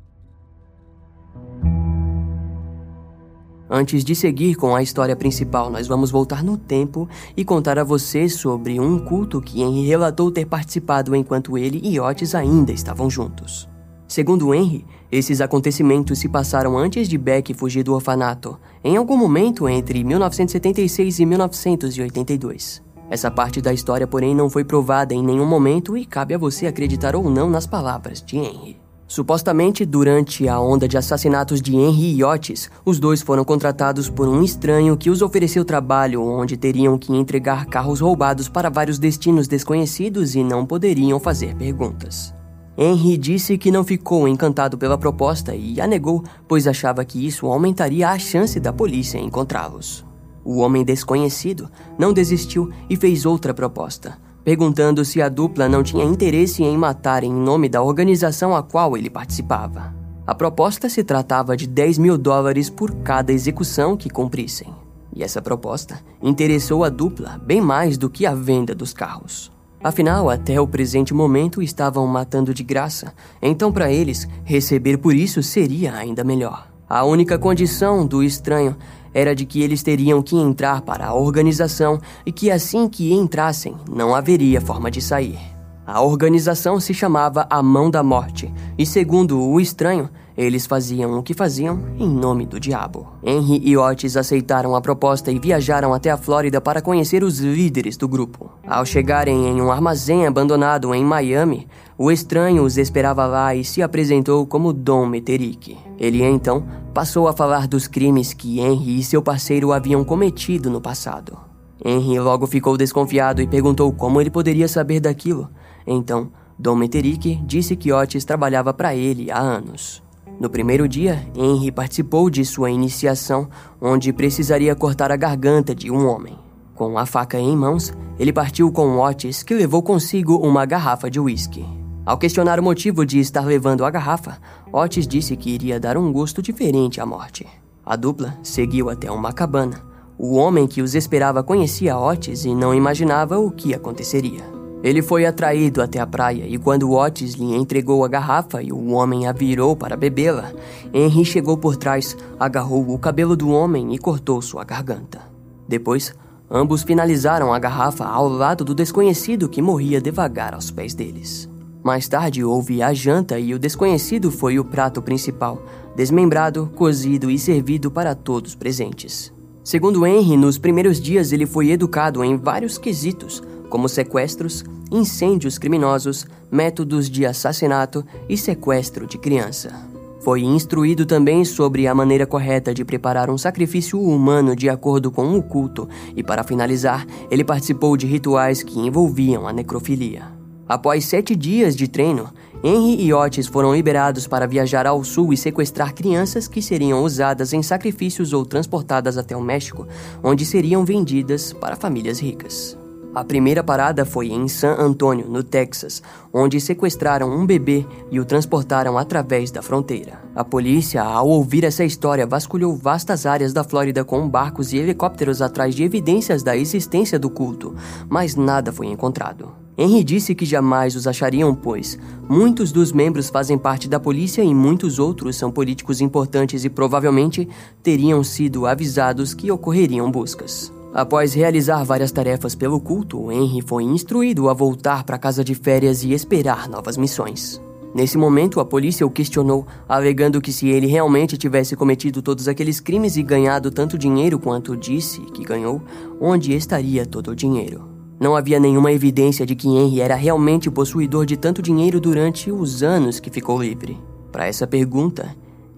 Antes 3.69 4.03
de 4.03 4.15
seguir 4.15 4.55
com 4.55 4.73
a 4.73 4.81
história 4.81 5.15
principal, 5.15 5.69
nós 5.69 5.87
vamos 5.87 6.09
voltar 6.09 6.43
no 6.43 6.57
tempo 6.57 7.07
e 7.35 7.43
contar 7.43 7.77
a 7.77 7.83
você 7.83 8.29
sobre 8.29 8.79
um 8.79 8.97
culto 8.97 9.41
que 9.41 9.61
Henry 9.61 9.85
relatou 9.85 10.31
ter 10.31 10.45
participado 10.45 11.13
enquanto 11.13 11.57
ele 11.57 11.81
e 11.83 11.99
Otis 11.99 12.33
ainda 12.33 12.71
estavam 12.71 13.09
juntos. 13.09 13.67
Segundo 14.07 14.53
Henry, 14.53 14.85
esses 15.11 15.41
acontecimentos 15.41 16.19
se 16.19 16.29
passaram 16.29 16.77
antes 16.77 17.09
de 17.09 17.17
Beck 17.17 17.53
fugir 17.53 17.83
do 17.83 17.93
orfanato, 17.93 18.57
em 18.81 18.95
algum 18.95 19.17
momento 19.17 19.67
entre 19.67 20.01
1976 20.01 21.19
e 21.19 21.25
1982. 21.25 22.81
Essa 23.09 23.29
parte 23.29 23.61
da 23.61 23.73
história, 23.73 24.07
porém, 24.07 24.33
não 24.33 24.49
foi 24.49 24.63
provada 24.63 25.13
em 25.13 25.23
nenhum 25.23 25.45
momento 25.45 25.97
e 25.97 26.05
cabe 26.05 26.33
a 26.33 26.37
você 26.37 26.67
acreditar 26.67 27.17
ou 27.17 27.29
não 27.29 27.49
nas 27.49 27.67
palavras 27.67 28.21
de 28.21 28.37
Henry. 28.37 28.86
Supostamente, 29.07 29.85
durante 29.85 30.49
a 30.49 30.59
onda 30.59 30.85
de 30.85 30.97
assassinatos 30.97 31.61
de 31.61 31.73
Henry 31.73 32.21
Otis, 32.25 32.69
os 32.83 32.99
dois 32.99 33.21
foram 33.21 33.45
contratados 33.45 34.09
por 34.09 34.27
um 34.27 34.43
estranho 34.43 34.97
que 34.97 35.09
os 35.09 35.21
ofereceu 35.21 35.63
trabalho 35.63 36.21
onde 36.21 36.57
teriam 36.57 36.97
que 36.97 37.13
entregar 37.13 37.65
carros 37.67 38.01
roubados 38.01 38.49
para 38.49 38.69
vários 38.69 38.99
destinos 38.99 39.47
desconhecidos 39.47 40.35
e 40.35 40.43
não 40.43 40.65
poderiam 40.65 41.21
fazer 41.21 41.55
perguntas. 41.55 42.35
Henry 42.77 43.17
disse 43.17 43.57
que 43.57 43.71
não 43.71 43.83
ficou 43.83 44.27
encantado 44.27 44.77
pela 44.77 44.97
proposta 44.97 45.55
e 45.55 45.79
a 45.79 45.87
negou, 45.87 46.21
pois 46.45 46.67
achava 46.67 47.05
que 47.05 47.25
isso 47.25 47.47
aumentaria 47.47 48.09
a 48.09 48.19
chance 48.19 48.59
da 48.59 48.73
polícia 48.73 49.17
encontrá-los. 49.17 50.05
O 50.43 50.59
homem 50.59 50.83
desconhecido 50.83 51.71
não 51.97 52.11
desistiu 52.11 52.71
e 52.89 52.95
fez 52.95 53.25
outra 53.25 53.53
proposta, 53.53 54.17
perguntando 54.47 55.03
se 55.03 55.21
a 55.21 55.27
dupla 55.27 55.67
não 55.67 55.83
tinha 55.83 56.05
interesse 56.05 56.63
em 56.63 56.77
matar 56.77 57.21
em 57.21 57.33
nome 57.33 57.67
da 57.67 57.83
organização 57.83 58.55
a 58.55 58.63
qual 58.63 58.95
ele 58.95 59.09
participava. 59.09 59.93
A 60.25 60.33
proposta 60.33 60.87
se 60.87 61.03
tratava 61.03 61.57
de 61.57 61.67
10 61.67 61.97
mil 61.97 62.17
dólares 62.17 62.69
por 62.69 62.95
cada 63.03 63.33
execução 63.33 63.97
que 63.97 64.09
cumprissem. 64.09 64.73
E 65.13 65.21
essa 65.21 65.41
proposta 65.41 65.99
interessou 66.23 66.85
a 66.85 66.89
dupla 66.89 67.37
bem 67.45 67.59
mais 67.59 67.97
do 67.97 68.09
que 68.09 68.25
a 68.25 68.33
venda 68.33 68.73
dos 68.73 68.93
carros. 68.93 69.51
Afinal, 69.83 70.29
até 70.29 70.61
o 70.61 70.65
presente 70.65 71.13
momento 71.13 71.61
estavam 71.61 72.07
matando 72.07 72.53
de 72.53 72.63
graça, 72.63 73.13
então 73.41 73.69
para 73.69 73.91
eles, 73.91 74.29
receber 74.45 74.95
por 74.95 75.13
isso 75.13 75.43
seria 75.43 75.93
ainda 75.93 76.23
melhor. 76.23 76.69
A 76.89 77.03
única 77.03 77.37
condição 77.37 78.07
do 78.07 78.23
estranho 78.23 78.77
era 79.13 79.35
de 79.35 79.45
que 79.45 79.61
eles 79.61 79.83
teriam 79.83 80.21
que 80.21 80.35
entrar 80.35 80.81
para 80.81 81.07
a 81.07 81.13
organização 81.13 81.99
e 82.25 82.31
que 82.31 82.51
assim 82.51 82.87
que 82.87 83.13
entrassem, 83.13 83.75
não 83.89 84.13
haveria 84.13 84.61
forma 84.61 84.89
de 84.89 85.01
sair. 85.01 85.39
A 85.85 86.01
organização 86.01 86.79
se 86.79 86.93
chamava 86.93 87.47
A 87.49 87.63
Mão 87.63 87.89
da 87.89 88.03
Morte, 88.03 88.53
e 88.77 88.85
segundo 88.85 89.41
o 89.41 89.59
estranho, 89.59 90.09
eles 90.37 90.67
faziam 90.67 91.17
o 91.17 91.23
que 91.23 91.33
faziam 91.33 91.79
em 91.97 92.07
nome 92.07 92.45
do 92.45 92.59
diabo. 92.59 93.07
Henry 93.23 93.59
e 93.63 93.75
Otis 93.75 94.15
aceitaram 94.15 94.75
a 94.75 94.81
proposta 94.81 95.31
e 95.31 95.39
viajaram 95.39 95.93
até 95.93 96.11
a 96.11 96.17
Flórida 96.17 96.61
para 96.61 96.81
conhecer 96.81 97.23
os 97.23 97.39
líderes 97.39 97.97
do 97.97 98.07
grupo. 98.07 98.51
Ao 98.65 98.85
chegarem 98.85 99.47
em 99.47 99.59
um 99.59 99.71
armazém 99.71 100.27
abandonado 100.27 100.93
em 100.93 101.03
Miami, 101.03 101.67
o 101.97 102.11
estranho 102.11 102.63
os 102.63 102.77
esperava 102.77 103.25
lá 103.25 103.55
e 103.55 103.63
se 103.63 103.81
apresentou 103.81 104.45
como 104.45 104.71
Dom 104.71 105.07
Meterick. 105.07 105.75
Ele 105.97 106.23
então 106.23 106.63
passou 106.93 107.27
a 107.27 107.33
falar 107.33 107.67
dos 107.67 107.87
crimes 107.87 108.31
que 108.31 108.59
Henry 108.59 108.99
e 108.99 109.03
seu 109.03 109.23
parceiro 109.23 109.71
haviam 109.71 110.03
cometido 110.03 110.69
no 110.69 110.79
passado. 110.79 111.35
Henry 111.83 112.19
logo 112.19 112.45
ficou 112.45 112.77
desconfiado 112.77 113.41
e 113.41 113.47
perguntou 113.47 113.91
como 113.91 114.21
ele 114.21 114.29
poderia 114.29 114.67
saber 114.67 114.99
daquilo. 114.99 115.49
Então, 115.85 116.31
Dom 116.59 116.75
Meterick 116.75 117.35
disse 117.45 117.75
que 117.75 117.91
Otis 117.91 118.25
trabalhava 118.25 118.73
para 118.73 118.95
ele 118.95 119.31
há 119.31 119.39
anos. 119.39 120.05
No 120.39 120.49
primeiro 120.49 120.87
dia, 120.87 121.27
Henry 121.35 121.71
participou 121.71 122.29
de 122.29 122.45
sua 122.45 122.69
iniciação, 122.69 123.49
onde 123.81 124.13
precisaria 124.13 124.75
cortar 124.75 125.11
a 125.11 125.15
garganta 125.15 125.73
de 125.73 125.89
um 125.89 126.07
homem. 126.07 126.37
Com 126.75 126.97
a 126.97 127.07
faca 127.07 127.39
em 127.39 127.57
mãos, 127.57 127.91
ele 128.19 128.31
partiu 128.31 128.71
com 128.71 128.99
Otis, 128.99 129.41
que 129.41 129.55
levou 129.55 129.81
consigo 129.81 130.37
uma 130.37 130.63
garrafa 130.63 131.09
de 131.09 131.19
uísque. 131.19 131.65
Ao 132.05 132.19
questionar 132.19 132.59
o 132.59 132.63
motivo 132.63 133.03
de 133.03 133.19
estar 133.19 133.45
levando 133.45 133.83
a 133.83 133.89
garrafa, 133.89 134.37
Otis 134.71 135.07
disse 135.07 135.35
que 135.35 135.49
iria 135.49 135.79
dar 135.79 135.97
um 135.97 136.13
gosto 136.13 136.39
diferente 136.39 137.01
à 137.01 137.05
morte. 137.05 137.47
A 137.83 137.95
dupla 137.95 138.37
seguiu 138.43 138.91
até 138.91 139.11
uma 139.11 139.33
cabana. 139.33 139.81
O 140.19 140.35
homem 140.35 140.67
que 140.67 140.83
os 140.83 140.93
esperava 140.93 141.43
conhecia 141.43 141.97
Otis 141.97 142.45
e 142.45 142.53
não 142.53 142.75
imaginava 142.75 143.39
o 143.39 143.49
que 143.49 143.73
aconteceria. 143.73 144.43
Ele 144.83 145.01
foi 145.01 145.25
atraído 145.25 145.81
até 145.81 145.99
a 145.99 146.05
praia 146.05 146.45
e 146.47 146.57
quando 146.57 146.91
Otis 146.91 147.33
lhe 147.33 147.55
entregou 147.55 148.05
a 148.05 148.07
garrafa 148.07 148.61
e 148.61 148.71
o 148.71 148.91
homem 148.91 149.27
a 149.27 149.31
virou 149.31 149.75
para 149.75 149.97
bebê-la, 149.97 150.51
Henry 150.93 151.25
chegou 151.25 151.57
por 151.57 151.75
trás, 151.75 152.15
agarrou 152.39 152.93
o 152.93 152.99
cabelo 152.99 153.35
do 153.35 153.49
homem 153.49 153.93
e 153.93 153.97
cortou 153.97 154.41
sua 154.41 154.63
garganta. 154.63 155.21
Depois, 155.67 156.13
ambos 156.49 156.83
finalizaram 156.83 157.51
a 157.51 157.59
garrafa 157.59 158.05
ao 158.05 158.29
lado 158.29 158.63
do 158.63 158.75
desconhecido 158.75 159.49
que 159.49 159.61
morria 159.61 159.99
devagar 159.99 160.53
aos 160.53 160.69
pés 160.69 160.93
deles. 160.93 161.49
Mais 161.83 162.07
tarde 162.07 162.43
houve 162.43 162.83
a 162.83 162.93
janta 162.93 163.39
e 163.39 163.53
o 163.53 163.59
desconhecido 163.59 164.29
foi 164.29 164.59
o 164.59 164.65
prato 164.65 165.01
principal, 165.01 165.63
desmembrado, 165.95 166.69
cozido 166.75 167.31
e 167.31 167.39
servido 167.39 167.89
para 167.89 168.13
todos 168.13 168.53
presentes. 168.53 169.33
Segundo 169.63 170.05
Henry, 170.05 170.37
nos 170.37 170.57
primeiros 170.57 171.01
dias 171.01 171.31
ele 171.31 171.45
foi 171.45 171.71
educado 171.71 172.23
em 172.23 172.37
vários 172.37 172.77
quesitos, 172.77 173.43
como 173.69 173.89
sequestros, 173.89 174.63
incêndios 174.91 175.57
criminosos, 175.57 176.25
métodos 176.51 177.09
de 177.09 177.25
assassinato 177.25 178.05
e 178.29 178.37
sequestro 178.37 179.05
de 179.05 179.17
criança. 179.17 179.87
Foi 180.21 180.41
instruído 180.41 181.05
também 181.05 181.45
sobre 181.45 181.87
a 181.87 181.95
maneira 181.95 182.25
correta 182.25 182.73
de 182.73 182.83
preparar 182.83 183.29
um 183.29 183.37
sacrifício 183.37 184.01
humano 184.01 184.55
de 184.55 184.67
acordo 184.67 185.09
com 185.09 185.37
o 185.37 185.43
culto, 185.43 185.87
e 186.15 186.23
para 186.23 186.43
finalizar, 186.43 187.05
ele 187.31 187.43
participou 187.43 187.95
de 187.95 188.05
rituais 188.05 188.61
que 188.61 188.79
envolviam 188.79 189.47
a 189.47 189.53
necrofilia. 189.53 190.23
Após 190.67 191.05
sete 191.05 191.33
dias 191.33 191.77
de 191.77 191.87
treino, 191.87 192.29
Henry 192.61 193.01
e 193.01 193.13
Otis 193.13 193.47
foram 193.47 193.73
liberados 193.73 194.27
para 194.27 194.47
viajar 194.47 194.85
ao 194.85 195.01
sul 195.03 195.31
e 195.31 195.37
sequestrar 195.37 195.93
crianças 195.93 196.47
que 196.47 196.61
seriam 196.61 197.03
usadas 197.03 197.53
em 197.53 197.63
sacrifícios 197.63 198.33
ou 198.33 198.45
transportadas 198.45 199.17
até 199.17 199.37
o 199.37 199.41
México, 199.41 199.87
onde 200.21 200.45
seriam 200.45 200.83
vendidas 200.83 201.53
para 201.53 201.77
famílias 201.77 202.19
ricas. 202.19 202.77
A 203.15 203.23
primeira 203.23 203.63
parada 203.63 204.05
foi 204.05 204.27
em 204.27 204.47
San 204.47 204.75
Antonio, 204.77 205.27
no 205.27 205.41
Texas, 205.41 206.03
onde 206.31 206.61
sequestraram 206.61 207.31
um 207.31 207.45
bebê 207.45 207.85
e 208.11 208.19
o 208.19 208.25
transportaram 208.25 208.97
através 208.97 209.49
da 209.49 209.61
fronteira. 209.61 210.21
A 210.35 210.43
polícia, 210.43 211.01
ao 211.01 211.27
ouvir 211.27 211.63
essa 211.63 211.83
história, 211.83 212.27
vasculhou 212.27 212.75
vastas 212.75 213.25
áreas 213.25 213.53
da 213.53 213.63
Flórida 213.63 214.03
com 214.03 214.29
barcos 214.29 214.71
e 214.71 214.77
helicópteros 214.77 215.41
atrás 215.41 215.73
de 215.73 215.83
evidências 215.83 216.43
da 216.43 216.55
existência 216.55 217.17
do 217.17 217.29
culto, 217.29 217.75
mas 218.07 218.35
nada 218.35 218.71
foi 218.71 218.87
encontrado. 218.87 219.51
Henry 219.77 220.03
disse 220.03 220.33
que 220.33 220.45
jamais 220.45 220.95
os 220.95 221.07
achariam, 221.07 221.53
pois 221.53 221.99
muitos 222.27 222.71
dos 222.71 222.91
membros 222.91 223.29
fazem 223.29 223.57
parte 223.57 223.87
da 223.87 223.99
polícia 223.99 224.43
e 224.43 224.53
muitos 224.53 224.97
outros 224.97 225.35
são 225.35 225.51
políticos 225.51 226.01
importantes 226.01 226.65
e 226.65 226.69
provavelmente 226.69 227.47
teriam 227.83 228.23
sido 228.23 228.65
avisados 228.65 229.35
que 229.35 229.51
ocorreriam 229.51 230.09
buscas. 230.11 230.75
Após 230.97 231.35
realizar 231.35 231.83
várias 231.83 232.11
tarefas 232.11 232.55
pelo 232.55 232.79
culto, 232.79 233.31
Henry 233.31 233.61
foi 233.61 233.83
instruído 233.83 234.49
a 234.49 234.53
voltar 234.55 235.03
para 235.03 235.19
casa 235.19 235.43
de 235.43 235.53
férias 235.53 236.03
e 236.03 236.11
esperar 236.11 236.67
novas 236.67 236.97
missões. 236.97 237.61
Nesse 237.93 238.17
momento, 238.17 238.59
a 238.59 238.65
polícia 238.65 239.05
o 239.05 239.11
questionou, 239.11 239.67
alegando 239.87 240.41
que 240.41 240.51
se 240.51 240.69
ele 240.69 240.87
realmente 240.87 241.37
tivesse 241.37 241.75
cometido 241.75 242.19
todos 242.23 242.47
aqueles 242.47 242.79
crimes 242.79 243.15
e 243.15 243.21
ganhado 243.21 243.69
tanto 243.69 243.95
dinheiro 243.95 244.39
quanto 244.39 244.75
disse 244.75 245.21
que 245.21 245.43
ganhou, 245.43 245.83
onde 246.19 246.55
estaria 246.55 247.05
todo 247.05 247.29
o 247.29 247.35
dinheiro? 247.35 247.87
Não 248.19 248.35
havia 248.35 248.59
nenhuma 248.59 248.91
evidência 248.91 249.45
de 249.45 249.53
que 249.53 249.67
Henry 249.67 250.01
era 250.01 250.15
realmente 250.15 250.71
possuidor 250.71 251.27
de 251.27 251.37
tanto 251.37 251.61
dinheiro 251.61 252.01
durante 252.01 252.51
os 252.51 252.81
anos 252.81 253.19
que 253.19 253.29
ficou 253.29 253.61
livre. 253.61 254.01
Para 254.31 254.47
essa 254.47 254.65
pergunta, 254.65 255.29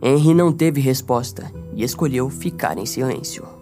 Henry 0.01 0.34
não 0.34 0.53
teve 0.53 0.79
resposta 0.79 1.51
e 1.73 1.84
escolheu 1.84 2.29
ficar 2.29 2.77
em 2.77 2.86
silêncio. 2.86 3.59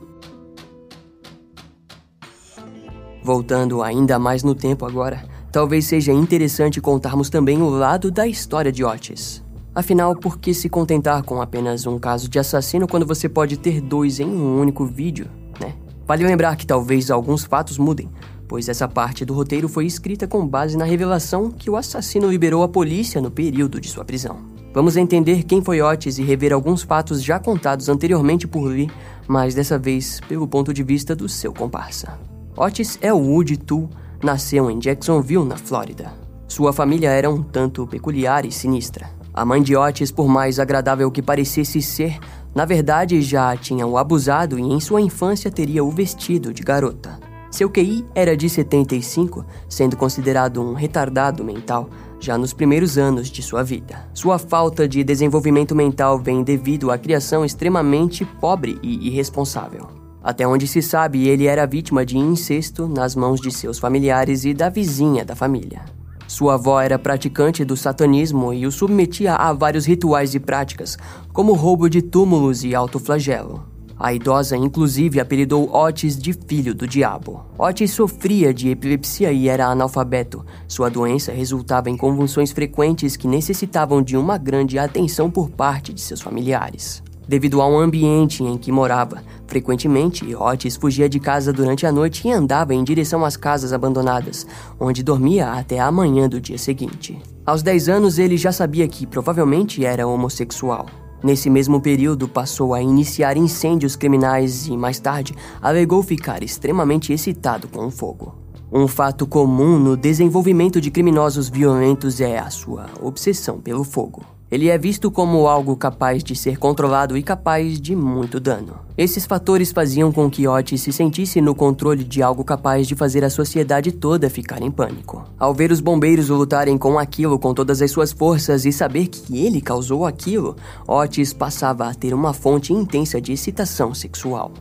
Voltando 3.28 3.84
ainda 3.84 4.18
mais 4.18 4.42
no 4.42 4.56
tempo 4.56 4.86
agora, 4.86 5.22
talvez 5.52 5.86
seja 5.86 6.14
interessante 6.14 6.80
contarmos 6.80 7.30
também 7.30 7.62
o 7.62 7.68
lado 7.68 8.10
da 8.10 8.26
história 8.26 8.72
de 8.72 8.86
Otis. 8.86 9.44
Afinal, 9.76 10.16
por 10.16 10.40
que 10.40 10.54
se 10.54 10.70
contentar 10.70 11.22
com 11.24 11.42
apenas 11.42 11.86
um 11.86 12.00
caso 12.00 12.30
de 12.30 12.40
assassino 12.40 12.88
quando 12.88 13.06
você 13.06 13.28
pode 13.28 13.58
ter 13.58 13.82
dois 13.82 14.22
em 14.22 14.26
um 14.26 14.62
único 14.62 14.86
vídeo, 14.86 15.28
né? 15.60 15.74
Vale 16.08 16.26
lembrar 16.26 16.56
que 16.56 16.66
talvez 16.66 17.12
alguns 17.12 17.44
fatos 17.44 17.78
mudem, 17.78 18.10
pois 18.48 18.70
essa 18.70 18.88
parte 18.88 19.26
do 19.26 19.34
roteiro 19.34 19.68
foi 19.68 19.86
escrita 19.86 20.26
com 20.26 20.48
base 20.48 20.78
na 20.78 20.86
revelação 20.86 21.52
que 21.52 21.70
o 21.70 21.76
assassino 21.76 22.32
liberou 22.32 22.64
a 22.64 22.70
polícia 22.70 23.20
no 23.20 23.30
período 23.30 23.82
de 23.82 23.90
sua 23.90 24.06
prisão. 24.06 24.38
Vamos 24.74 24.96
entender 24.96 25.44
quem 25.44 25.62
foi 25.62 25.82
Otis 25.82 26.18
e 26.18 26.24
rever 26.24 26.54
alguns 26.54 26.82
fatos 26.82 27.22
já 27.22 27.38
contados 27.38 27.90
anteriormente 27.90 28.48
por 28.48 28.68
Lee, 28.68 28.90
mas 29.28 29.54
dessa 29.54 29.78
vez 29.78 30.22
pelo 30.30 30.48
ponto 30.48 30.74
de 30.74 30.82
vista 30.82 31.14
do 31.14 31.28
seu 31.28 31.52
comparsa. 31.52 32.37
Otis 32.58 32.98
Elwood 33.04 33.56
Tu 33.58 33.88
nasceu 34.24 34.72
em 34.72 34.80
Jacksonville, 34.80 35.46
na 35.46 35.56
Flórida. 35.56 36.12
Sua 36.48 36.74
família 36.74 37.12
era 37.12 37.30
um 37.30 37.44
tanto 37.44 37.86
peculiar 37.86 38.48
e 38.48 38.52
sinistra. 38.52 39.08
A 39.32 39.46
mãe 39.46 39.62
de 39.62 39.76
Otis, 39.76 40.10
por 40.10 40.28
mais 40.28 40.60
agradável 40.60 41.12
que 41.12 41.22
parecesse 41.22 41.84
ser, 41.84 42.18
na 42.56 42.66
verdade 42.66 43.22
já 43.22 43.56
tinha 43.56 43.86
o 43.86 43.96
abusado 43.96 44.58
e 44.58 44.64
em 44.64 44.80
sua 44.80 45.00
infância 45.00 45.52
teria 45.52 45.84
o 45.84 45.92
vestido 45.92 46.52
de 46.52 46.64
garota. 46.64 47.20
Seu 47.52 47.70
QI 47.70 48.04
era 48.16 48.36
de 48.36 48.50
75, 48.50 49.46
sendo 49.70 49.96
considerado 49.96 50.60
um 50.60 50.74
retardado 50.74 51.44
mental 51.44 51.88
já 52.20 52.40
nos 52.40 52.54
primeiros 52.54 52.98
anos 52.98 53.30
de 53.30 53.44
sua 53.44 53.64
vida. 53.64 54.10
Sua 54.16 54.40
falta 54.40 54.88
de 54.88 55.04
desenvolvimento 55.04 55.76
mental 55.76 56.18
vem 56.18 56.44
devido 56.44 56.90
à 56.90 56.98
criação 56.98 57.46
extremamente 57.46 58.26
pobre 58.26 58.80
e 58.82 59.08
irresponsável. 59.08 59.97
Até 60.28 60.46
onde 60.46 60.68
se 60.68 60.82
sabe, 60.82 61.26
ele 61.26 61.46
era 61.46 61.66
vítima 61.66 62.06
de 62.06 62.18
incesto 62.18 62.86
nas 62.86 63.16
mãos 63.16 63.40
de 63.40 63.50
seus 63.50 63.80
familiares 63.80 64.44
e 64.44 64.54
da 64.54 64.68
vizinha 64.68 65.24
da 65.24 65.38
família. 65.38 65.86
Sua 66.28 66.56
avó 66.56 66.82
era 66.82 67.00
praticante 67.00 67.64
do 67.64 67.78
satanismo 67.78 68.54
e 68.54 68.68
o 68.68 68.72
submetia 68.72 69.36
a 69.36 69.54
vários 69.54 69.86
rituais 69.86 70.36
e 70.36 70.40
práticas, 70.42 70.98
como 71.32 71.54
roubo 71.54 71.90
de 71.90 72.02
túmulos 72.02 72.66
e 72.66 72.76
autoflagelo. 72.76 73.64
A 73.98 74.14
idosa 74.14 74.58
inclusive 74.58 75.22
apelidou 75.22 75.74
Otis 75.74 76.18
de 76.18 76.34
filho 76.34 76.76
do 76.76 76.86
diabo. 76.86 77.46
Otis 77.58 77.92
sofria 77.92 78.54
de 78.54 78.68
epilepsia 78.68 79.32
e 79.32 79.48
era 79.48 79.68
analfabeto. 79.68 80.46
Sua 80.68 80.90
doença 80.90 81.32
resultava 81.32 81.90
em 81.90 81.96
convulsões 81.96 82.52
frequentes 82.52 83.16
que 83.16 83.30
necessitavam 83.30 84.02
de 84.02 84.18
uma 84.18 84.38
grande 84.38 84.78
atenção 84.78 85.32
por 85.32 85.50
parte 85.50 85.94
de 85.94 86.02
seus 86.02 86.20
familiares 86.20 87.02
devido 87.28 87.62
ao 87.62 87.78
ambiente 87.78 88.44
em 88.44 88.58
que 88.58 88.72
morava. 88.72 89.22
Frequentemente, 89.46 90.36
Otis 90.36 90.76
fugia 90.76 91.08
de 91.08 91.20
casa 91.20 91.52
durante 91.54 91.86
a 91.86 91.92
noite 91.92 92.28
e 92.28 92.32
andava 92.32 92.74
em 92.74 92.84
direção 92.84 93.24
às 93.26 93.38
casas 93.38 93.74
abandonadas, 93.74 94.46
onde 94.80 95.04
dormia 95.04 95.52
até 95.52 95.80
a 95.80 95.92
manhã 95.92 96.28
do 96.28 96.40
dia 96.40 96.58
seguinte. 96.58 97.20
Aos 97.46 97.64
10 97.64 97.90
anos, 97.90 98.20
ele 98.20 98.38
já 98.38 98.52
sabia 98.52 98.88
que 98.88 99.06
provavelmente 99.06 99.86
era 99.86 100.08
homossexual. 100.08 100.86
Nesse 101.24 101.50
mesmo 101.50 101.82
período, 101.82 102.28
passou 102.28 102.74
a 102.74 102.82
iniciar 102.82 103.38
incêndios 103.38 103.96
criminais 103.96 104.68
e, 104.68 104.78
mais 104.78 105.00
tarde, 105.00 105.34
alegou 105.62 106.04
ficar 106.04 106.44
extremamente 106.44 107.12
excitado 107.12 107.68
com 107.68 107.88
o 107.88 107.92
fogo. 107.92 108.36
Um 108.72 108.88
fato 108.88 109.26
comum 109.26 109.80
no 109.80 109.96
desenvolvimento 109.96 110.82
de 110.82 110.92
criminosos 110.92 111.48
violentos 111.48 112.20
é 112.20 112.38
a 112.38 112.50
sua 112.50 112.88
obsessão 113.02 113.60
pelo 113.62 113.86
fogo. 113.86 114.37
Ele 114.50 114.70
é 114.70 114.78
visto 114.78 115.12
como 115.12 115.46
algo 115.46 115.76
capaz 115.76 116.24
de 116.24 116.34
ser 116.36 116.58
controlado 116.58 117.18
e 117.18 117.24
capaz 117.24 117.82
de 117.82 117.96
muito 117.96 118.40
dano. 118.40 118.80
Esses 118.98 119.26
fatores 119.26 119.74
faziam 119.74 120.12
com 120.12 120.30
que 120.30 120.48
Otis 120.48 120.82
se 120.82 120.94
sentisse 120.94 121.42
no 121.42 121.54
controle 121.54 122.04
de 122.04 122.24
algo 122.24 122.46
capaz 122.46 122.88
de 122.88 122.96
fazer 122.96 123.26
a 123.26 123.30
sociedade 123.30 123.92
toda 123.92 124.30
ficar 124.30 124.62
em 124.62 124.72
pânico. 124.72 125.26
Ao 125.38 125.54
ver 125.54 125.72
os 125.72 125.82
bombeiros 125.82 126.30
lutarem 126.30 126.78
com 126.78 126.98
aquilo 126.98 127.38
com 127.38 127.54
todas 127.54 127.82
as 127.82 127.92
suas 127.92 128.14
forças 128.14 128.66
e 128.66 128.72
saber 128.72 129.08
que 129.08 129.46
ele 129.46 129.60
causou 129.60 130.06
aquilo, 130.06 130.56
Otis 130.88 131.34
passava 131.34 131.90
a 131.90 131.94
ter 131.94 132.14
uma 132.14 132.34
fonte 132.34 132.72
intensa 132.72 133.20
de 133.20 133.34
excitação 133.34 133.94
sexual. 133.94 134.54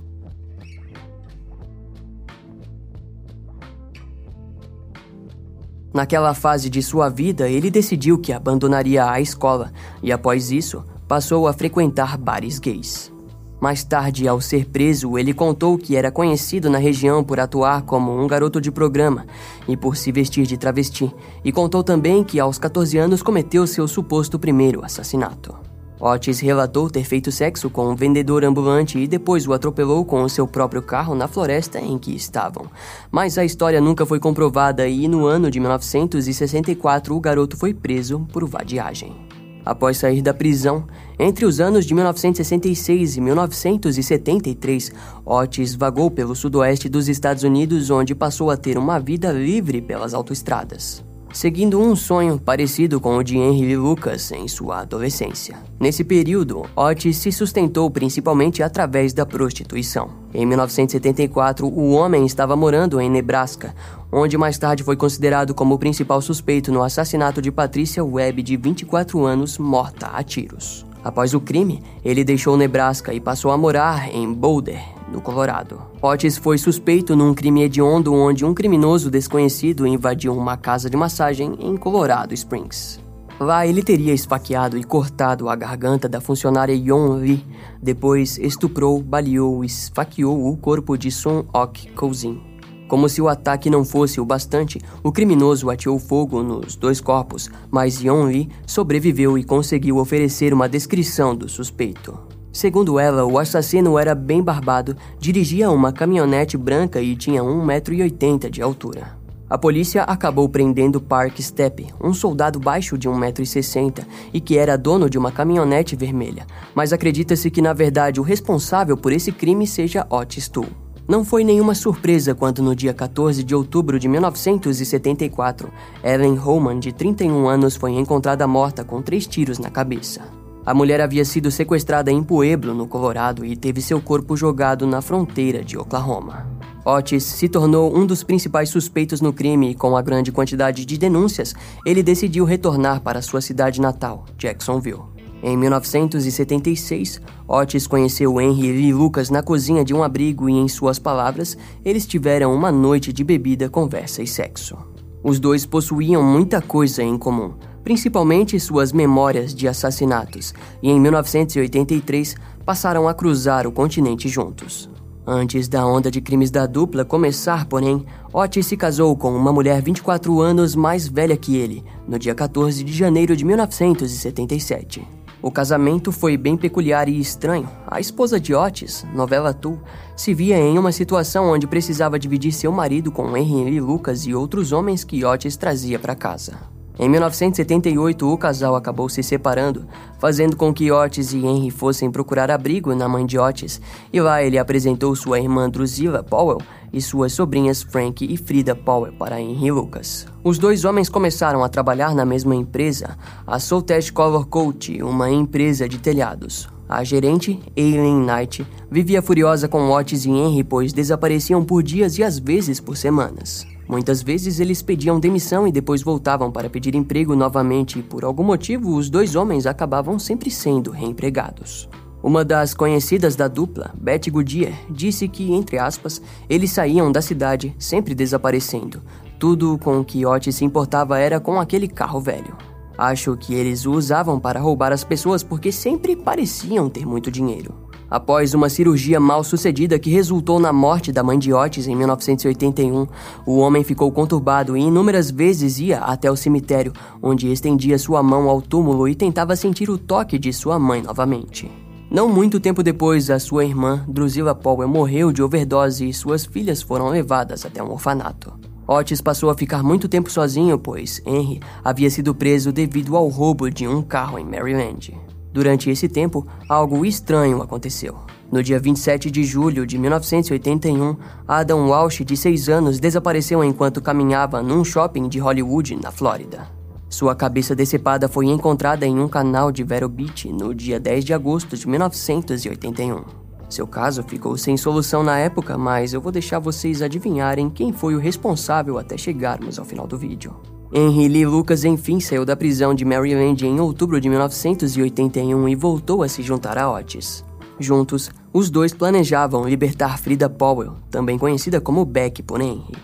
Naquela 5.96 6.35
fase 6.35 6.68
de 6.68 6.82
sua 6.82 7.09
vida, 7.09 7.48
ele 7.48 7.70
decidiu 7.70 8.18
que 8.18 8.30
abandonaria 8.30 9.11
a 9.11 9.18
escola 9.18 9.72
e, 10.02 10.12
após 10.12 10.50
isso, 10.50 10.85
passou 11.09 11.48
a 11.48 11.54
frequentar 11.54 12.18
bares 12.18 12.59
gays. 12.59 13.11
Mais 13.59 13.82
tarde, 13.82 14.28
ao 14.28 14.38
ser 14.38 14.66
preso, 14.66 15.16
ele 15.16 15.32
contou 15.32 15.78
que 15.78 15.96
era 15.96 16.11
conhecido 16.11 16.68
na 16.68 16.76
região 16.76 17.24
por 17.24 17.40
atuar 17.40 17.80
como 17.80 18.14
um 18.14 18.26
garoto 18.26 18.61
de 18.61 18.70
programa 18.70 19.24
e 19.66 19.74
por 19.74 19.96
se 19.96 20.12
vestir 20.12 20.44
de 20.44 20.59
travesti, 20.59 21.11
e 21.42 21.50
contou 21.50 21.82
também 21.82 22.22
que 22.22 22.38
aos 22.38 22.59
14 22.59 22.98
anos 22.98 23.22
cometeu 23.22 23.66
seu 23.66 23.88
suposto 23.88 24.38
primeiro 24.38 24.85
assassinato. 24.85 25.65
Otis 25.98 26.40
relatou 26.40 26.90
ter 26.90 27.04
feito 27.04 27.32
sexo 27.32 27.70
com 27.70 27.88
um 27.88 27.96
vendedor 27.96 28.44
ambulante 28.44 28.98
e 28.98 29.06
depois 29.06 29.46
o 29.46 29.52
atropelou 29.52 30.04
com 30.04 30.22
o 30.22 30.28
seu 30.28 30.46
próprio 30.46 30.82
carro 30.82 31.14
na 31.14 31.26
floresta 31.26 31.80
em 31.80 31.98
que 31.98 32.14
estavam. 32.14 32.66
Mas 33.11 33.38
a 33.38 33.44
história 33.44 33.80
nunca 33.80 34.04
foi 34.04 34.20
comprovada 34.20 34.87
e 34.87 35.09
no 35.09 35.24
ano 35.24 35.50
de 35.50 35.59
1964 35.59 37.16
o 37.16 37.20
garoto 37.20 37.56
foi 37.56 37.72
preso 37.72 38.26
por 38.32 38.46
vadiagem. 38.46 39.16
Após 39.64 39.96
sair 39.96 40.22
da 40.22 40.32
prisão, 40.32 40.87
entre 41.18 41.44
os 41.44 41.59
anos 41.59 41.87
de 41.87 41.94
1966 41.94 43.16
e 43.16 43.20
1973, 43.20 44.92
Otis 45.24 45.74
vagou 45.74 46.09
pelo 46.09 46.37
sudoeste 46.37 46.88
dos 46.88 47.09
Estados 47.09 47.42
Unidos, 47.42 47.90
onde 47.90 48.14
passou 48.14 48.50
a 48.50 48.56
ter 48.56 48.78
uma 48.78 49.00
vida 49.00 49.32
livre 49.32 49.82
pelas 49.82 50.14
autoestradas 50.14 51.06
seguindo 51.37 51.79
um 51.79 51.94
sonho 51.94 52.38
parecido 52.38 52.99
com 52.99 53.18
o 53.18 53.22
de 53.22 53.37
Henry 53.37 53.77
Lucas 53.77 54.33
em 54.33 54.49
sua 54.49 54.81
adolescência. 54.81 55.55
Nesse 55.79 56.03
período, 56.03 56.62
Otis 56.75 57.18
se 57.18 57.31
sustentou 57.31 57.90
principalmente 57.90 58.62
através 58.62 59.12
da 59.12 59.27
prostituição. 59.27 60.09
Em 60.33 60.46
1974, 60.46 61.66
o 61.66 61.92
homem 61.92 62.25
estava 62.25 62.57
morando 62.57 62.99
em 62.99 63.11
Nebraska, 63.11 63.75
onde 64.11 64.38
mais 64.38 64.57
tarde 64.57 64.83
foi 64.83 64.96
considerado 64.96 65.53
como 65.53 65.75
o 65.75 65.79
principal 65.79 66.22
suspeito 66.22 66.72
no 66.72 66.83
assassinato 66.83 67.42
de 67.42 67.53
Patricia 67.53 68.03
Webb, 68.03 68.42
de 68.42 68.57
24 68.57 69.22
anos, 69.22 69.59
morta 69.59 70.07
a 70.07 70.22
tiros. 70.22 70.87
Após 71.05 71.35
o 71.35 71.40
crime, 71.40 71.83
ele 72.03 72.25
deixou 72.25 72.57
Nebraska 72.57 73.12
e 73.12 73.20
passou 73.20 73.51
a 73.51 73.59
morar 73.59 74.09
em 74.09 74.33
Boulder, 74.33 74.83
no 75.11 75.21
Colorado. 75.21 75.81
Otis 76.03 76.37
foi 76.37 76.59
suspeito 76.59 77.14
num 77.14 77.35
crime 77.35 77.62
hediondo 77.62 78.14
onde 78.14 78.45
um 78.45 78.55
criminoso 78.55 79.11
desconhecido 79.11 79.87
invadiu 79.87 80.37
uma 80.37 80.57
casa 80.57 80.90
de 80.90 80.97
massagem 80.97 81.57
em 81.61 81.77
Colorado 81.77 82.35
Springs. 82.35 83.01
Lá 83.38 83.66
ele 83.66 83.83
teria 83.83 84.14
esfaqueado 84.14 84.79
e 84.79 84.85
cortado 84.85 85.49
a 85.49 85.55
garganta 85.55 86.09
da 86.09 86.23
funcionária 86.23 86.75
Yon 86.75 87.16
Lee, 87.16 87.45
depois 87.83 88.38
estuprou, 88.38 89.03
baleou 89.03 89.62
e 89.62 89.66
esfaqueou 89.66 90.51
o 90.51 90.57
corpo 90.57 90.97
de 90.97 91.11
Sun 91.11 91.45
Ok 91.53 91.90
Kouzin. 91.92 92.40
Como 92.88 93.09
se 93.09 93.21
o 93.21 93.29
ataque 93.29 93.69
não 93.69 93.85
fosse 93.85 94.21
o 94.21 94.25
bastante, 94.25 94.81
o 95.03 95.11
criminoso 95.12 95.69
ateou 95.69 95.99
fogo 95.99 96.42
nos 96.42 96.77
dois 96.77 97.01
corpos, 97.01 97.51
mas 97.71 98.01
Yeon 98.01 98.25
Lee 98.25 98.49
sobreviveu 98.66 99.37
e 99.37 99.45
conseguiu 99.45 99.99
oferecer 99.99 100.55
uma 100.55 100.69
descrição 100.69 101.35
do 101.35 101.49
suspeito. 101.49 102.36
Segundo 102.57 102.99
ela, 102.99 103.23
o 103.27 103.38
assassino 103.38 103.99
era 103.99 104.14
bem 104.14 104.42
barbado, 104.42 104.97
dirigia 105.21 105.71
uma 105.71 105.92
caminhonete 105.92 106.57
branca 106.57 107.03
e 107.03 107.14
tinha 107.14 107.42
1,80m 107.42 108.49
de 108.49 108.62
altura. 108.62 109.14
A 109.47 109.59
polícia 109.59 110.05
acabou 110.05 110.49
prendendo 110.49 110.99
Park 110.99 111.38
Stepp, 111.38 111.87
um 112.03 112.14
soldado 112.14 112.59
baixo 112.59 112.97
de 112.97 113.11
1,60m 113.11 114.07
e 114.33 114.40
que 114.40 114.57
era 114.57 114.79
dono 114.79 115.11
de 115.11 115.19
uma 115.19 115.31
caminhonete 115.31 115.95
vermelha, 115.95 116.47
mas 116.75 116.95
acredita-se 116.95 117.51
que 117.51 117.61
na 117.61 117.75
verdade 117.75 118.21
o 118.21 118.23
responsável 118.23 118.97
por 118.97 119.12
esse 119.12 119.31
crime 119.31 119.66
seja 119.66 120.07
Otis 120.09 120.49
Tull. 120.49 120.64
Não 121.07 121.27
foi 121.27 121.45
nenhuma 121.45 121.75
surpresa 121.75 122.35
quando, 122.35 122.62
no 122.62 122.75
dia 122.75 122.95
14 122.95 123.45
de 123.45 123.55
outubro 123.55 123.99
de 123.99 124.09
1974, 124.09 125.71
Ellen 126.03 126.38
Holman, 126.38 126.81
de 126.81 126.90
31 126.90 127.47
anos, 127.47 127.77
foi 127.77 127.92
encontrada 127.92 128.47
morta 128.47 128.83
com 128.83 129.03
três 129.03 129.27
tiros 129.27 129.59
na 129.59 129.69
cabeça. 129.69 130.45
A 130.66 130.74
mulher 130.74 131.00
havia 131.00 131.24
sido 131.24 131.48
sequestrada 131.48 132.11
em 132.11 132.20
Pueblo, 132.24 132.74
no 132.74 132.88
Colorado, 132.88 133.44
e 133.44 133.55
teve 133.55 133.81
seu 133.81 134.00
corpo 134.00 134.37
jogado 134.37 134.85
na 134.85 135.00
fronteira 135.00 135.62
de 135.62 135.79
Oklahoma. 135.79 136.44
Otis 136.85 137.22
se 137.22 137.48
tornou 137.48 137.96
um 137.96 138.05
dos 138.05 138.24
principais 138.24 138.68
suspeitos 138.68 139.20
no 139.20 139.33
crime 139.33 139.70
e, 139.70 139.74
com 139.76 139.96
a 139.96 140.02
grande 140.02 140.33
quantidade 140.33 140.85
de 140.85 140.98
denúncias, 140.98 141.55
ele 141.85 142.02
decidiu 142.02 142.44
retornar 142.44 143.00
para 143.00 143.22
sua 143.22 143.40
cidade 143.40 143.81
natal, 143.81 144.24
Jacksonville. 144.37 145.05
Em 145.40 145.57
1976, 145.57 147.20
Otis 147.46 147.87
conheceu 147.87 148.40
Henry 148.40 148.88
e 148.88 148.92
Lucas 148.92 149.31
na 149.31 149.44
cozinha 149.44 149.85
de 149.85 149.94
um 149.94 150.02
abrigo 150.02 150.50
e, 150.50 150.52
em 150.52 150.66
suas 150.66 150.98
palavras, 150.98 151.57
eles 151.85 152.09
tiveram 152.09 152.52
uma 152.52 152.72
noite 152.72 153.12
de 153.12 153.22
bebida, 153.22 153.68
conversa 153.68 154.20
e 154.20 154.26
sexo. 154.26 154.76
Os 155.22 155.38
dois 155.38 155.64
possuíam 155.64 156.24
muita 156.24 156.61
coisa 156.61 157.05
em 157.05 157.16
comum, 157.16 157.55
principalmente 157.87 158.59
suas 158.59 158.92
memórias 158.92 159.55
de 159.55 159.68
assassinatos, 159.68 160.53
e 160.83 160.90
em 160.90 160.99
1983 160.99 162.35
passaram 162.64 163.07
a 163.07 163.14
cruzar 163.14 163.64
o 163.64 163.70
continente 163.70 164.29
juntos. 164.29 164.90
Antes 165.25 165.68
da 165.68 165.87
onda 165.87 166.11
de 166.11 166.20
crimes 166.20 166.51
da 166.51 166.66
dupla 166.66 167.05
começar, 167.05 167.64
porém, 167.66 168.05
Otis 168.33 168.66
se 168.66 168.77
casou 168.77 169.16
com 169.16 169.31
uma 169.31 169.53
mulher 169.53 169.81
24 169.81 170.40
anos 170.40 170.75
mais 170.75 171.07
velha 171.07 171.37
que 171.37 171.57
ele, 171.57 171.85
no 172.09 172.18
dia 172.18 172.35
14 172.35 172.83
de 172.83 172.92
janeiro 172.92 173.37
de 173.37 173.44
1977. 173.44 175.07
O 175.40 175.53
casamento 175.53 176.11
foi 176.11 176.37
bem 176.37 176.57
peculiar 176.57 177.09
e 177.09 177.20
estranho. 177.20 177.68
A 177.87 178.01
esposa 178.01 178.40
de 178.40 178.53
Otis, 178.53 179.07
novela 179.14 179.55
Tu, 179.55 179.79
se 180.16 180.35
via 180.35 180.59
em 180.59 180.77
uma 180.77 180.90
situação 180.90 181.53
onde 181.53 181.68
precisava 181.68 182.18
dividir 182.18 182.51
seu 182.51 182.72
marido 182.72 183.12
com 183.12 183.37
Henry 183.37 183.79
Lucas 183.81 184.27
e 184.27 184.35
outros 184.35 184.72
homens 184.72 185.05
que 185.05 185.25
Otis 185.25 185.57
trazia 185.57 186.01
para 186.01 186.16
casa. 186.16 186.75
Em 186.98 187.11
1978, 187.11 188.26
o 188.26 188.38
casal 188.38 188.74
acabou 188.74 189.06
se 189.11 189.22
separando, 189.22 189.87
fazendo 190.18 190.56
com 190.56 190.72
que 190.72 190.90
Otis 190.90 191.35
e 191.35 191.44
Henry 191.44 191.70
fossem 191.70 192.11
procurar 192.11 192.50
abrigo 192.50 192.94
na 192.94 193.06
mãe 193.06 193.26
de 193.26 193.38
Otis, 193.38 193.82
e 194.11 194.18
lá 194.18 194.42
ele 194.42 194.59
apresentou 194.59 195.14
sua 195.14 195.38
irmã 195.38 195.68
Drusilla 195.68 196.22
Powell 196.22 196.59
e 196.90 197.02
suas 197.02 197.35
sobrinhas 197.35 197.82
Frank 197.82 198.24
e 198.24 198.38
Frida 198.38 198.74
Powell 198.74 199.12
para 199.12 199.38
Henry 199.38 199.70
Lucas. 199.70 200.26
Os 200.42 200.56
dois 200.56 200.87
homens 200.87 201.11
começaram 201.11 201.62
a 201.62 201.68
trabalhar 201.68 202.14
na 202.14 202.24
mesma 202.24 202.54
empresa, 202.54 203.18
a 203.46 203.59
Soltech 203.59 204.11
Color 204.11 204.46
Coat, 204.46 205.02
uma 205.02 205.30
empresa 205.30 205.87
de 205.87 205.98
telhados. 205.98 206.66
A 206.88 207.04
gerente, 207.04 207.61
Aileen 207.76 208.24
Knight, 208.24 208.66
vivia 208.90 209.20
furiosa 209.20 209.68
com 209.68 209.90
Otis 209.90 210.24
e 210.24 210.30
Henry 210.30 210.64
pois 210.64 210.94
desapareciam 210.94 211.62
por 211.62 211.82
dias 211.82 212.16
e 212.16 212.22
às 212.22 212.38
vezes 212.38 212.80
por 212.80 212.96
semanas. 212.96 213.66
Muitas 213.88 214.22
vezes 214.22 214.59
eles 214.59 214.83
pediam 214.83 215.20
demissão 215.20 215.66
e 215.66 215.72
depois 215.72 216.03
voltavam 216.03 216.51
para 216.51 216.68
pedir 216.68 216.94
emprego 216.94 217.37
novamente, 217.37 218.01
e 218.01 218.03
por 218.03 218.25
algum 218.25 218.42
motivo 218.42 218.96
os 218.96 219.09
dois 219.09 219.37
homens 219.37 219.66
acabavam 219.66 220.18
sempre 220.18 220.51
sendo 220.51 220.90
reempregados. 220.90 221.88
Uma 222.22 222.44
das 222.44 222.75
conhecidas 222.75 223.37
da 223.37 223.46
dupla, 223.46 223.94
Betty 223.96 224.31
Goodyear, 224.31 224.72
disse 224.90 225.29
que, 225.29 225.53
entre 225.53 225.79
aspas, 225.79 226.20
eles 226.49 226.72
saíam 226.72 227.12
da 227.12 227.22
cidade 227.22 227.75
sempre 227.79 228.14
desaparecendo. 228.14 229.01
Tudo 229.38 229.79
com 229.79 230.01
o 230.01 230.05
que 230.05 230.27
Otis 230.27 230.57
se 230.57 230.64
importava 230.64 231.18
era 231.18 231.38
com 231.38 231.61
aquele 231.61 231.87
carro 231.87 232.20
velho. 232.20 232.57
Acho 232.99 233.37
que 233.37 233.55
eles 233.55 233.85
o 233.85 233.92
usavam 233.92 234.40
para 234.40 234.59
roubar 234.59 234.92
as 234.92 235.05
pessoas 235.05 235.42
porque 235.42 235.70
sempre 235.70 236.16
pareciam 236.16 236.88
ter 236.88 237.07
muito 237.07 237.31
dinheiro. 237.31 237.86
Após 238.11 238.55
uma 238.55 238.69
cirurgia 238.69 239.19
mal 239.19 239.42
sucedida 239.42 239.99
que 239.99 240.11
resultou 240.11 240.61
na 240.61 240.73
morte 240.73 241.11
da 241.11 241.25
mãe 241.25 241.38
de 241.38 241.53
Otis 241.53 241.88
em 241.88 241.97
1981, 241.97 243.07
o 243.45 243.59
homem 243.59 243.83
ficou 243.83 244.11
conturbado 244.12 244.77
e 244.77 244.81
inúmeras 244.81 245.31
vezes 245.31 245.81
ia 245.81 245.99
até 245.99 246.31
o 246.31 246.37
cemitério, 246.37 246.92
onde 247.21 247.51
estendia 247.51 247.99
sua 247.99 248.23
mão 248.23 248.49
ao 248.49 248.62
túmulo 248.62 249.09
e 249.09 249.14
tentava 249.14 249.57
sentir 249.57 249.90
o 249.90 249.99
toque 249.99 250.38
de 250.38 250.53
sua 250.53 250.79
mãe 250.79 251.03
novamente. 251.03 251.69
Não 252.09 252.29
muito 252.29 252.61
tempo 252.61 252.85
depois, 252.85 253.29
a 253.29 253.40
sua 253.40 253.64
irmã, 253.64 254.05
Drusilla 254.07 254.55
Powell, 254.55 254.88
morreu 254.88 255.33
de 255.33 255.42
overdose 255.42 256.09
e 256.09 256.14
suas 256.14 256.47
filhas 256.47 256.81
foram 256.81 257.09
levadas 257.09 257.66
até 257.66 257.83
um 257.83 257.90
orfanato. 257.90 258.53
Otis 258.87 259.21
passou 259.21 259.51
a 259.51 259.57
ficar 259.57 259.83
muito 259.83 260.09
tempo 260.09 260.31
sozinho, 260.31 260.79
pois 260.79 261.21
Henry 261.27 261.61
havia 261.83 262.09
sido 262.09 262.33
preso 262.33 262.71
devido 262.71 263.16
ao 263.16 263.27
roubo 263.27 263.69
de 263.69 263.88
um 263.88 264.01
carro 264.01 264.38
em 264.38 264.45
Maryland. 264.45 265.12
Durante 265.57 265.88
esse 265.88 266.07
tempo, 266.07 266.47
algo 266.69 267.07
estranho 267.07 267.62
aconteceu. 267.62 268.14
No 268.53 268.62
dia 268.62 268.79
27 268.79 269.31
de 269.31 269.42
julho 269.42 269.87
de 269.87 269.97
1981, 269.97 271.16
Adam 271.49 271.88
Walsh, 271.88 272.23
de 272.27 272.37
6 272.37 272.69
anos, 272.69 273.01
desapareceu 273.01 273.64
enquanto 273.64 274.03
caminhava 274.03 274.62
num 274.62 274.85
shopping 274.85 275.31
de 275.31 275.38
Hollywood, 275.38 275.97
na 275.97 276.12
Flórida. 276.12 276.69
Sua 277.09 277.35
cabeça 277.35 277.75
decepada 277.75 278.29
foi 278.29 278.45
encontrada 278.45 279.07
em 279.07 279.19
um 279.19 279.29
canal 279.29 279.73
de 279.73 279.83
Vero 279.83 280.11
Beach 280.11 280.53
no 280.53 280.75
dia 280.75 281.01
10 281.01 281.25
de 281.25 281.33
agosto 281.33 281.75
de 281.75 281.88
1981. 281.88 283.25
Seu 283.71 283.87
caso 283.87 284.23
ficou 284.25 284.59
sem 284.59 284.77
solução 284.77 285.23
na 285.23 285.38
época, 285.38 285.79
mas 285.79 286.12
eu 286.12 286.21
vou 286.21 286.31
deixar 286.31 286.59
vocês 286.59 287.01
adivinharem 287.01 287.71
quem 287.71 287.95
foi 287.95 288.14
o 288.14 288.21
responsável 288.21 288.99
até 288.99 289.16
chegarmos 289.16 289.79
ao 289.79 289.87
final 289.87 290.07
do 290.07 290.19
vídeo. 290.19 290.76
Henry 290.92 291.27
Lee 291.27 291.44
Lucas 291.44 291.85
enfim 291.85 292.20
saiu 292.20 292.44
da 292.44 292.57
prisão 292.57 292.94
de 292.94 293.05
Maryland 293.05 293.66
em 293.66 293.81
outubro 293.81 294.20
de 294.20 294.29
1981 294.29 295.68
e 295.68 295.75
voltou 295.75 296.22
a 296.22 296.29
se 296.29 296.42
juntar 296.42 296.79
a 296.79 296.90
Otis. 296.90 297.44
Juntos, 297.79 298.31
os 298.53 298.70
dois 298.70 298.94
planejavam 298.94 299.68
libertar 299.68 300.18
Frida 300.18 300.49
Powell, 300.49 300.94
também 301.11 301.37
conhecida 301.37 301.81
como 301.81 302.05
Beck 302.05 302.42
por 302.42 302.61
Henry. 302.61 302.94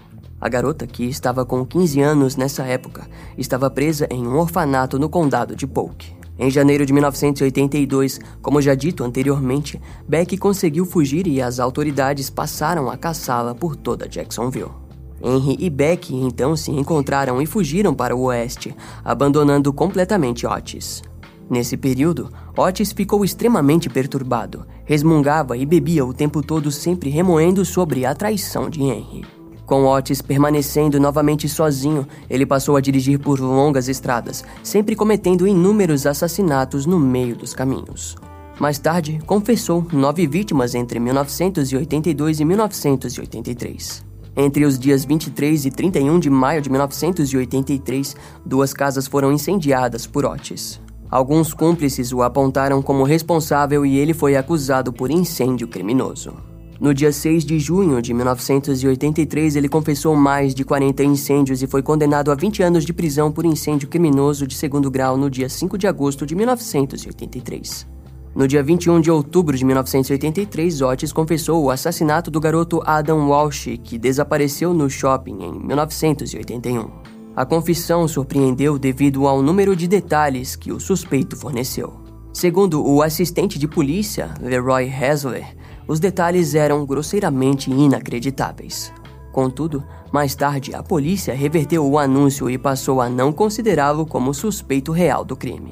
A 0.40 0.48
garota, 0.48 0.86
que 0.86 1.04
estava 1.04 1.44
com 1.44 1.64
15 1.64 2.00
anos 2.00 2.36
nessa 2.36 2.62
época, 2.64 3.06
estava 3.36 3.68
presa 3.68 4.06
em 4.10 4.26
um 4.26 4.38
orfanato 4.38 4.98
no 4.98 5.08
condado 5.08 5.54
de 5.56 5.66
Polk. 5.66 6.14
Em 6.38 6.50
janeiro 6.50 6.86
de 6.86 6.92
1982, 6.92 8.18
como 8.40 8.62
já 8.62 8.74
dito 8.74 9.04
anteriormente, 9.04 9.80
Beck 10.08 10.38
conseguiu 10.38 10.86
fugir 10.86 11.26
e 11.26 11.42
as 11.42 11.60
autoridades 11.60 12.30
passaram 12.30 12.88
a 12.88 12.96
caçá-la 12.96 13.54
por 13.54 13.76
toda 13.76 14.08
Jacksonville. 14.08 14.81
Henry 15.22 15.56
e 15.58 15.70
Beck 15.70 16.14
então 16.14 16.56
se 16.56 16.70
encontraram 16.70 17.40
e 17.40 17.46
fugiram 17.46 17.94
para 17.94 18.14
o 18.14 18.24
oeste, 18.24 18.74
abandonando 19.04 19.72
completamente 19.72 20.46
Otis. 20.46 21.02
Nesse 21.48 21.76
período, 21.76 22.30
Otis 22.56 22.92
ficou 22.92 23.24
extremamente 23.24 23.88
perturbado, 23.88 24.66
resmungava 24.84 25.56
e 25.56 25.66
bebia 25.66 26.04
o 26.04 26.14
tempo 26.14 26.42
todo, 26.42 26.70
sempre 26.70 27.10
remoendo 27.10 27.64
sobre 27.64 28.06
a 28.06 28.14
traição 28.14 28.70
de 28.70 28.82
Henry. 28.82 29.24
Com 29.66 29.84
Otis 29.84 30.20
permanecendo 30.20 30.98
novamente 30.98 31.48
sozinho, 31.48 32.06
ele 32.28 32.44
passou 32.44 32.76
a 32.76 32.80
dirigir 32.80 33.18
por 33.18 33.40
longas 33.40 33.88
estradas, 33.88 34.44
sempre 34.62 34.96
cometendo 34.96 35.46
inúmeros 35.46 36.06
assassinatos 36.06 36.84
no 36.84 36.98
meio 36.98 37.36
dos 37.36 37.54
caminhos. 37.54 38.16
Mais 38.58 38.78
tarde, 38.78 39.18
confessou 39.26 39.86
nove 39.92 40.26
vítimas 40.26 40.74
entre 40.74 41.00
1982 41.00 42.40
e 42.40 42.44
1983. 42.44 44.11
Entre 44.36 44.64
os 44.64 44.78
dias 44.78 45.04
23 45.04 45.66
e 45.66 45.70
31 45.70 46.18
de 46.18 46.30
maio 46.30 46.62
de 46.62 46.70
1983, 46.70 48.16
duas 48.44 48.72
casas 48.72 49.06
foram 49.06 49.30
incendiadas 49.30 50.06
por 50.06 50.24
Otis. 50.24 50.80
Alguns 51.10 51.52
cúmplices 51.52 52.10
o 52.12 52.22
apontaram 52.22 52.80
como 52.80 53.04
responsável 53.04 53.84
e 53.84 53.98
ele 53.98 54.14
foi 54.14 54.34
acusado 54.34 54.90
por 54.90 55.10
incêndio 55.10 55.68
criminoso. 55.68 56.32
No 56.80 56.94
dia 56.94 57.12
6 57.12 57.44
de 57.44 57.60
junho 57.60 58.00
de 58.00 58.14
1983, 58.14 59.54
ele 59.54 59.68
confessou 59.68 60.16
mais 60.16 60.54
de 60.54 60.64
40 60.64 61.04
incêndios 61.04 61.62
e 61.62 61.66
foi 61.66 61.82
condenado 61.82 62.32
a 62.32 62.34
20 62.34 62.62
anos 62.62 62.86
de 62.86 62.92
prisão 62.94 63.30
por 63.30 63.44
incêndio 63.44 63.86
criminoso 63.86 64.46
de 64.46 64.56
segundo 64.56 64.90
grau 64.90 65.16
no 65.16 65.28
dia 65.28 65.48
5 65.48 65.76
de 65.76 65.86
agosto 65.86 66.24
de 66.24 66.34
1983. 66.34 67.91
No 68.34 68.48
dia 68.48 68.62
21 68.62 69.02
de 69.02 69.10
outubro 69.10 69.54
de 69.54 69.62
1983, 69.62 70.80
Otis 70.80 71.12
confessou 71.12 71.62
o 71.62 71.70
assassinato 71.70 72.30
do 72.30 72.40
garoto 72.40 72.80
Adam 72.86 73.28
Walsh, 73.28 73.78
que 73.84 73.98
desapareceu 73.98 74.72
no 74.72 74.88
shopping 74.88 75.38
em 75.42 75.52
1981. 75.66 76.88
A 77.36 77.44
confissão 77.44 78.08
surpreendeu 78.08 78.78
devido 78.78 79.26
ao 79.26 79.42
número 79.42 79.76
de 79.76 79.86
detalhes 79.86 80.56
que 80.56 80.72
o 80.72 80.80
suspeito 80.80 81.36
forneceu. 81.36 82.00
Segundo 82.32 82.82
o 82.82 83.02
assistente 83.02 83.58
de 83.58 83.68
polícia, 83.68 84.32
Leroy 84.40 84.88
Hasler, 84.90 85.54
os 85.86 86.00
detalhes 86.00 86.54
eram 86.54 86.86
grosseiramente 86.86 87.70
inacreditáveis. 87.70 88.90
Contudo, 89.30 89.84
mais 90.10 90.34
tarde, 90.34 90.74
a 90.74 90.82
polícia 90.82 91.34
reverteu 91.34 91.86
o 91.86 91.98
anúncio 91.98 92.48
e 92.48 92.56
passou 92.56 93.02
a 93.02 93.10
não 93.10 93.30
considerá-lo 93.30 94.06
como 94.06 94.32
suspeito 94.32 94.90
real 94.90 95.22
do 95.22 95.36
crime. 95.36 95.70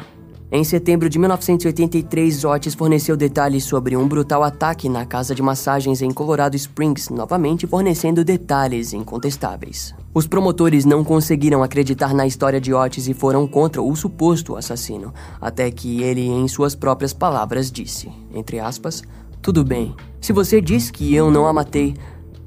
Em 0.53 0.65
setembro 0.65 1.09
de 1.09 1.17
1983, 1.17 2.45
Otis 2.45 2.75
forneceu 2.75 3.17
detalhes 3.17 3.63
sobre 3.63 3.97
um 3.97 4.09
brutal 4.09 4.43
ataque 4.43 4.89
na 4.89 5.07
casa 5.07 5.33
de 5.33 5.41
massagens 5.41 6.03
em 6.03 6.11
Colorado 6.11 6.57
Springs, 6.57 7.09
novamente 7.09 7.69
fornecendo 7.69 8.25
detalhes 8.25 8.93
incontestáveis. 8.93 9.95
Os 10.13 10.27
promotores 10.27 10.85
não 10.85 11.05
conseguiram 11.05 11.63
acreditar 11.63 12.13
na 12.13 12.27
história 12.27 12.61
de 12.61 12.75
Otis 12.75 13.07
e 13.07 13.15
foram 13.15 13.47
contra 13.47 13.81
o 13.81 13.95
suposto 13.95 14.57
assassino, 14.57 15.15
até 15.41 15.71
que 15.71 16.03
ele, 16.03 16.27
em 16.27 16.49
suas 16.49 16.75
próprias 16.75 17.13
palavras, 17.13 17.71
disse, 17.71 18.11
entre 18.35 18.59
aspas, 18.59 19.05
tudo 19.41 19.63
bem. 19.63 19.95
Se 20.21 20.33
você 20.33 20.61
diz 20.61 20.91
que 20.91 21.15
eu 21.15 21.31
não 21.31 21.47
a 21.47 21.53
matei, 21.53 21.95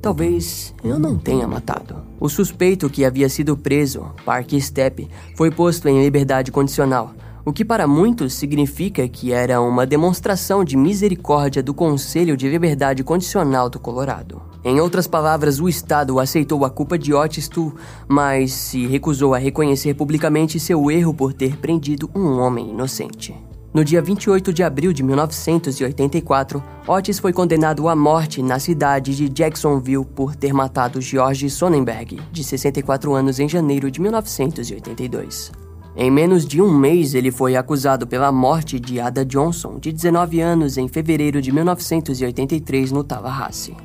talvez 0.02 0.76
eu 0.84 1.00
não 1.00 1.18
tenha 1.18 1.48
matado. 1.48 1.96
O 2.20 2.28
suspeito 2.28 2.90
que 2.90 3.06
havia 3.06 3.30
sido 3.30 3.56
preso, 3.56 4.12
Park 4.26 4.52
Step, 4.60 5.08
foi 5.38 5.50
posto 5.50 5.88
em 5.88 6.04
liberdade 6.04 6.52
condicional, 6.52 7.14
o 7.46 7.52
que 7.52 7.66
para 7.66 7.88
muitos 7.88 8.34
significa 8.34 9.08
que 9.08 9.34
era 9.34 9.60
uma 9.62 9.86
demonstração 9.86 10.64
de 10.64 10.78
misericórdia 10.78 11.62
do 11.62 11.74
Conselho 11.74 12.38
de 12.38 12.48
Liberdade 12.48 13.04
Condicional 13.04 13.70
do 13.70 13.80
Colorado. 13.80 14.42
Em 14.64 14.80
outras 14.80 15.08
palavras, 15.08 15.60
o 15.60 15.68
Estado 15.68 16.20
aceitou 16.20 16.64
a 16.64 16.70
culpa 16.70 16.98
de 16.98 17.14
Otis 17.14 17.50
Tu, 17.50 17.74
mas 18.08 18.54
se 18.54 18.88
recusou 18.88 19.34
a 19.34 19.38
reconhecer 19.38 19.94
publicamente 19.94 20.58
seu 20.58 20.90
erro 20.90 21.14
por 21.14 21.34
ter 21.34 21.58
prendido 21.58 22.10
um 22.16 22.40
homem 22.40 22.70
inocente. 22.70 23.36
No 23.74 23.84
dia 23.84 24.02
28 24.02 24.54
de 24.54 24.64
abril 24.64 24.94
de 24.94 25.04
1984, 25.04 26.64
Otis 26.88 27.20
foi 27.20 27.34
condenado 27.34 27.90
à 27.90 27.96
morte 27.96 28.42
na 28.42 28.60
cidade 28.60 29.16
de 29.16 29.28
Jacksonville 29.28 30.06
por 30.06 30.36
ter 30.36 30.54
matado 30.54 31.02
George 31.02 31.50
Sonnenberg, 31.50 32.22
de 32.32 32.44
64 32.44 33.14
anos, 33.14 33.40
em 33.40 33.50
janeiro 33.50 33.90
de 33.90 34.00
1982. 34.00 35.63
Em 35.96 36.10
menos 36.10 36.44
de 36.44 36.60
um 36.60 36.76
mês, 36.76 37.14
ele 37.14 37.30
foi 37.30 37.56
acusado 37.56 38.08
pela 38.08 38.32
morte 38.32 38.80
de 38.80 39.00
Ada 39.00 39.24
Johnson, 39.24 39.78
de 39.80 39.92
19 39.92 40.42
anos, 40.42 40.76
em 40.76 40.88
fevereiro 40.88 41.40
de 41.40 41.52
1983, 41.52 42.92
no 42.92 43.04
Tallahassee. 43.04 43.78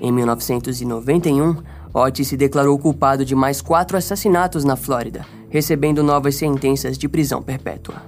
Em 0.00 0.12
1991, 0.12 1.56
Otis 1.92 2.28
se 2.28 2.36
declarou 2.36 2.78
culpado 2.78 3.24
de 3.24 3.34
mais 3.34 3.60
quatro 3.60 3.96
assassinatos 3.96 4.64
na 4.64 4.76
Flórida, 4.76 5.26
recebendo 5.50 6.04
novas 6.04 6.36
sentenças 6.36 6.96
de 6.96 7.08
prisão 7.08 7.42
perpétua. 7.42 8.02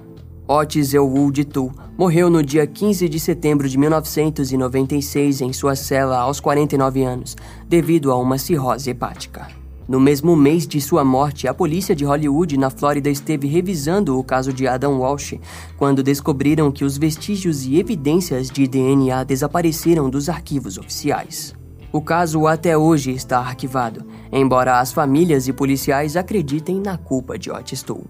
Otis 0.47 0.93
Elwood 0.93 1.43
Tu 1.45 1.69
morreu 1.97 2.29
no 2.29 2.41
dia 2.41 2.65
15 2.65 3.09
de 3.09 3.19
setembro 3.19 3.67
de 3.67 3.77
1996 3.77 5.41
em 5.41 5.51
sua 5.51 5.75
cela 5.75 6.17
aos 6.17 6.39
49 6.39 7.03
anos, 7.03 7.35
devido 7.67 8.09
a 8.09 8.17
uma 8.17 8.37
cirrose 8.37 8.89
hepática. 8.89 9.58
No 9.89 9.99
mesmo 9.99 10.35
mês 10.35 10.67
de 10.67 10.79
sua 10.79 11.03
morte, 11.03 11.47
a 11.47 11.53
polícia 11.53 11.95
de 11.95 12.05
Hollywood, 12.05 12.55
na 12.59 12.69
Flórida, 12.69 13.09
esteve 13.09 13.47
revisando 13.47 14.19
o 14.19 14.23
caso 14.23 14.53
de 14.53 14.67
Adam 14.67 14.99
Walsh 14.99 15.39
quando 15.77 16.03
descobriram 16.03 16.71
que 16.71 16.85
os 16.85 16.95
vestígios 16.95 17.65
e 17.65 17.79
evidências 17.79 18.51
de 18.51 18.67
DNA 18.67 19.23
desapareceram 19.23 20.07
dos 20.07 20.29
arquivos 20.29 20.77
oficiais. 20.77 21.55
O 21.91 22.01
caso 22.01 22.45
até 22.45 22.77
hoje 22.77 23.09
está 23.09 23.39
arquivado, 23.39 24.05
embora 24.31 24.79
as 24.79 24.93
famílias 24.93 25.47
e 25.47 25.53
policiais 25.53 26.15
acreditem 26.15 26.79
na 26.79 26.95
culpa 26.95 27.35
de 27.35 27.49
Otis 27.49 27.81
Toole. 27.81 28.05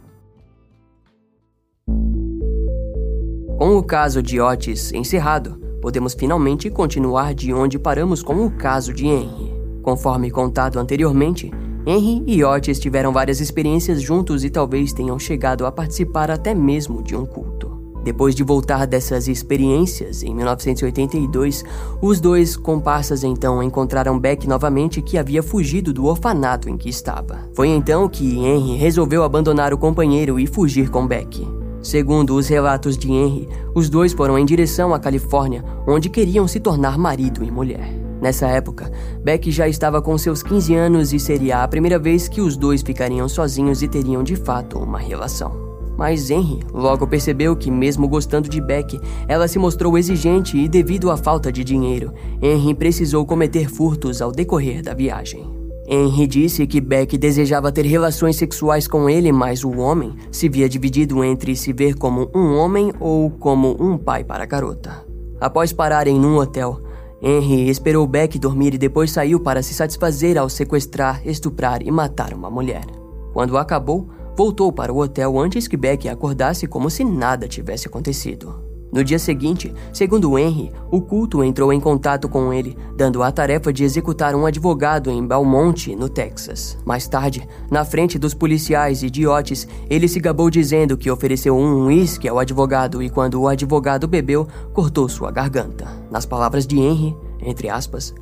Com 3.57 3.77
o 3.77 3.83
caso 3.83 4.21
de 4.21 4.41
Otis 4.41 4.91
encerrado, 4.91 5.57
podemos 5.81 6.13
finalmente 6.13 6.69
continuar 6.69 7.33
de 7.33 7.53
onde 7.53 7.79
paramos 7.79 8.21
com 8.21 8.45
o 8.45 8.51
caso 8.51 8.93
de 8.93 9.07
Henry. 9.07 9.57
Conforme 9.81 10.29
contado 10.29 10.77
anteriormente, 10.77 11.49
Henry 11.91 12.23
e 12.28 12.43
Otis 12.43 12.78
tiveram 12.78 13.12
várias 13.12 13.39
experiências 13.39 13.99
juntos 13.99 14.43
e 14.43 14.49
talvez 14.52 14.93
tenham 14.93 15.17
chegado 15.17 15.65
a 15.65 15.71
participar 15.71 16.30
até 16.30 16.54
mesmo 16.54 17.02
de 17.02 17.15
um 17.15 17.25
culto. 17.25 17.80
Depois 18.04 18.36
de 18.36 18.43
voltar 18.43 18.86
dessas 18.86 19.28
experiências, 19.28 20.21
em 20.21 20.36
1982, 20.36 21.65
os 21.99 22.21
dois 22.21 22.56
comparsas 22.56 23.23
então 23.23 23.63
encontraram 23.63 24.19
Beck 24.19 24.47
novamente 24.47 25.02
que 25.02 25.17
havia 25.17 25.41
fugido 25.41 25.91
do 25.91 26.06
orfanato 26.06 26.69
em 26.69 26.78
que 26.78 26.89
estava. 26.89 27.49
Foi 27.56 27.69
então 27.69 28.08
que 28.08 28.38
Henry 28.38 28.75
resolveu 28.75 29.23
abandonar 29.23 29.73
o 29.73 29.78
companheiro 29.78 30.39
e 30.39 30.45
fugir 30.45 30.91
com 30.91 31.08
Beck. 31.08 31.47
Segundo 31.82 32.36
os 32.36 32.47
relatos 32.47 32.99
de 32.99 33.12
Henry, 33.12 33.49
os 33.73 33.89
dois 33.89 34.13
foram 34.13 34.38
em 34.38 34.45
direção 34.45 34.93
à 34.93 34.99
Califórnia, 34.99 35.65
onde 35.88 36.08
queriam 36.08 36.47
se 36.47 36.60
tornar 36.60 36.99
marido 36.99 37.43
e 37.43 37.49
mulher. 37.49 38.09
Nessa 38.21 38.47
época, 38.47 38.91
Beck 39.23 39.49
já 39.49 39.67
estava 39.67 40.01
com 40.01 40.17
seus 40.17 40.43
15 40.43 40.75
anos 40.75 41.13
e 41.13 41.19
seria 41.19 41.63
a 41.63 41.67
primeira 41.67 41.97
vez 41.97 42.27
que 42.27 42.41
os 42.41 42.58
dois 42.58 42.82
ficariam 42.82 43.29
sozinhos 43.29 43.82
e 43.82 43.88
teriam 43.88 44.23
de 44.23 44.36
fato 44.36 44.77
uma 44.77 44.99
relação. 44.99 45.69
Mas 45.97 46.29
Henry 46.29 46.60
logo 46.73 47.05
percebeu 47.08 47.55
que, 47.55 47.69
mesmo 47.69 48.08
gostando 48.08 48.47
de 48.47 48.62
Beck, 48.62 48.99
ela 49.27 49.47
se 49.47 49.60
mostrou 49.60 49.97
exigente 49.97 50.58
e, 50.58 50.67
devido 50.67 51.12
à 51.12 51.17
falta 51.17 51.51
de 51.51 51.63
dinheiro, 51.63 52.13
Henry 52.41 52.73
precisou 52.73 53.25
cometer 53.25 53.69
furtos 53.69 54.21
ao 54.21 54.32
decorrer 54.32 54.82
da 54.82 54.93
viagem. 54.93 55.60
Henry 55.86 56.27
disse 56.27 56.67
que 56.67 56.79
Beck 56.79 57.17
desejava 57.17 57.71
ter 57.71 57.86
relações 57.86 58.36
sexuais 58.36 58.88
com 58.88 59.10
ele, 59.10 59.32
mas 59.32 59.63
o 59.63 59.77
homem 59.77 60.13
se 60.32 60.47
via 60.47 60.69
dividido 60.69 61.23
entre 61.23 61.55
se 61.55 61.73
ver 61.73 61.95
como 61.95 62.29
um 62.34 62.55
homem 62.55 62.93
ou 62.99 63.29
como 63.32 63.75
um 63.79 63.97
pai 63.97 64.23
para 64.23 64.43
a 64.43 64.47
garota. 64.47 65.03
Após 65.41 65.73
pararem 65.73 66.19
num 66.19 66.38
hotel, 66.38 66.79
Henry 67.21 67.69
esperou 67.69 68.08
Beck 68.08 68.39
dormir 68.39 68.73
e 68.73 68.77
depois 68.77 69.12
saiu 69.12 69.39
para 69.39 69.62
se 69.62 69.73
satisfazer 69.73 70.38
ao 70.38 70.49
sequestrar, 70.49 71.21
estuprar 71.25 71.82
e 71.82 71.91
matar 71.91 72.34
uma 72.34 72.49
mulher. 72.49 72.86
Quando 73.34 73.58
acabou, 73.58 74.10
voltou 74.38 74.71
para 74.71 74.93
o 74.93 75.01
hotel 75.01 75.38
antes 75.38 75.67
que 75.67 75.75
Beck 75.75 76.08
acordasse 76.08 76.65
como 76.65 76.89
se 76.89 77.03
nada 77.03 77.47
tivesse 77.47 77.88
acontecido. 77.88 78.68
No 78.91 79.04
dia 79.04 79.19
seguinte, 79.19 79.71
segundo 79.93 80.38
Henry, 80.38 80.71
o 80.89 80.99
culto 80.99 81.43
entrou 81.43 81.71
em 81.71 81.80
contato 81.80 82.28
com 82.28 82.52
ele, 82.52 82.75
dando 82.97 83.21
a 83.21 83.32
tarefa 83.32 83.71
de 83.71 83.84
executar 83.84 84.34
um 84.34 84.45
advogado 84.45 85.12
em 85.12 85.25
Belmont, 85.25 85.95
no 85.95 86.10
Texas. 86.10 86.78
Mais 86.84 87.08
tarde, 87.08 87.47
na 87.69 87.86
frente 87.86 88.17
dos 88.17 88.34
policiais 88.34 89.04
idiotes, 89.04 89.67
ele 89.89 90.08
se 90.08 90.19
gabou 90.19 90.49
dizendo 90.49 90.97
que 90.97 91.12
ofereceu 91.12 91.56
um 91.56 91.86
uísque 91.86 92.28
ao 92.28 92.39
advogado 92.39 93.04
e 93.04 93.10
quando 93.10 93.39
o 93.39 93.47
advogado 93.47 94.08
bebeu, 94.08 94.47
cortou 94.73 95.08
sua 95.08 95.32
garganta. 95.32 95.88
Nas 96.10 96.25
palavras 96.25 96.65
de 96.65 96.80
Henry, 96.80 97.15
entre 97.41 97.69
aspas, 97.69 98.13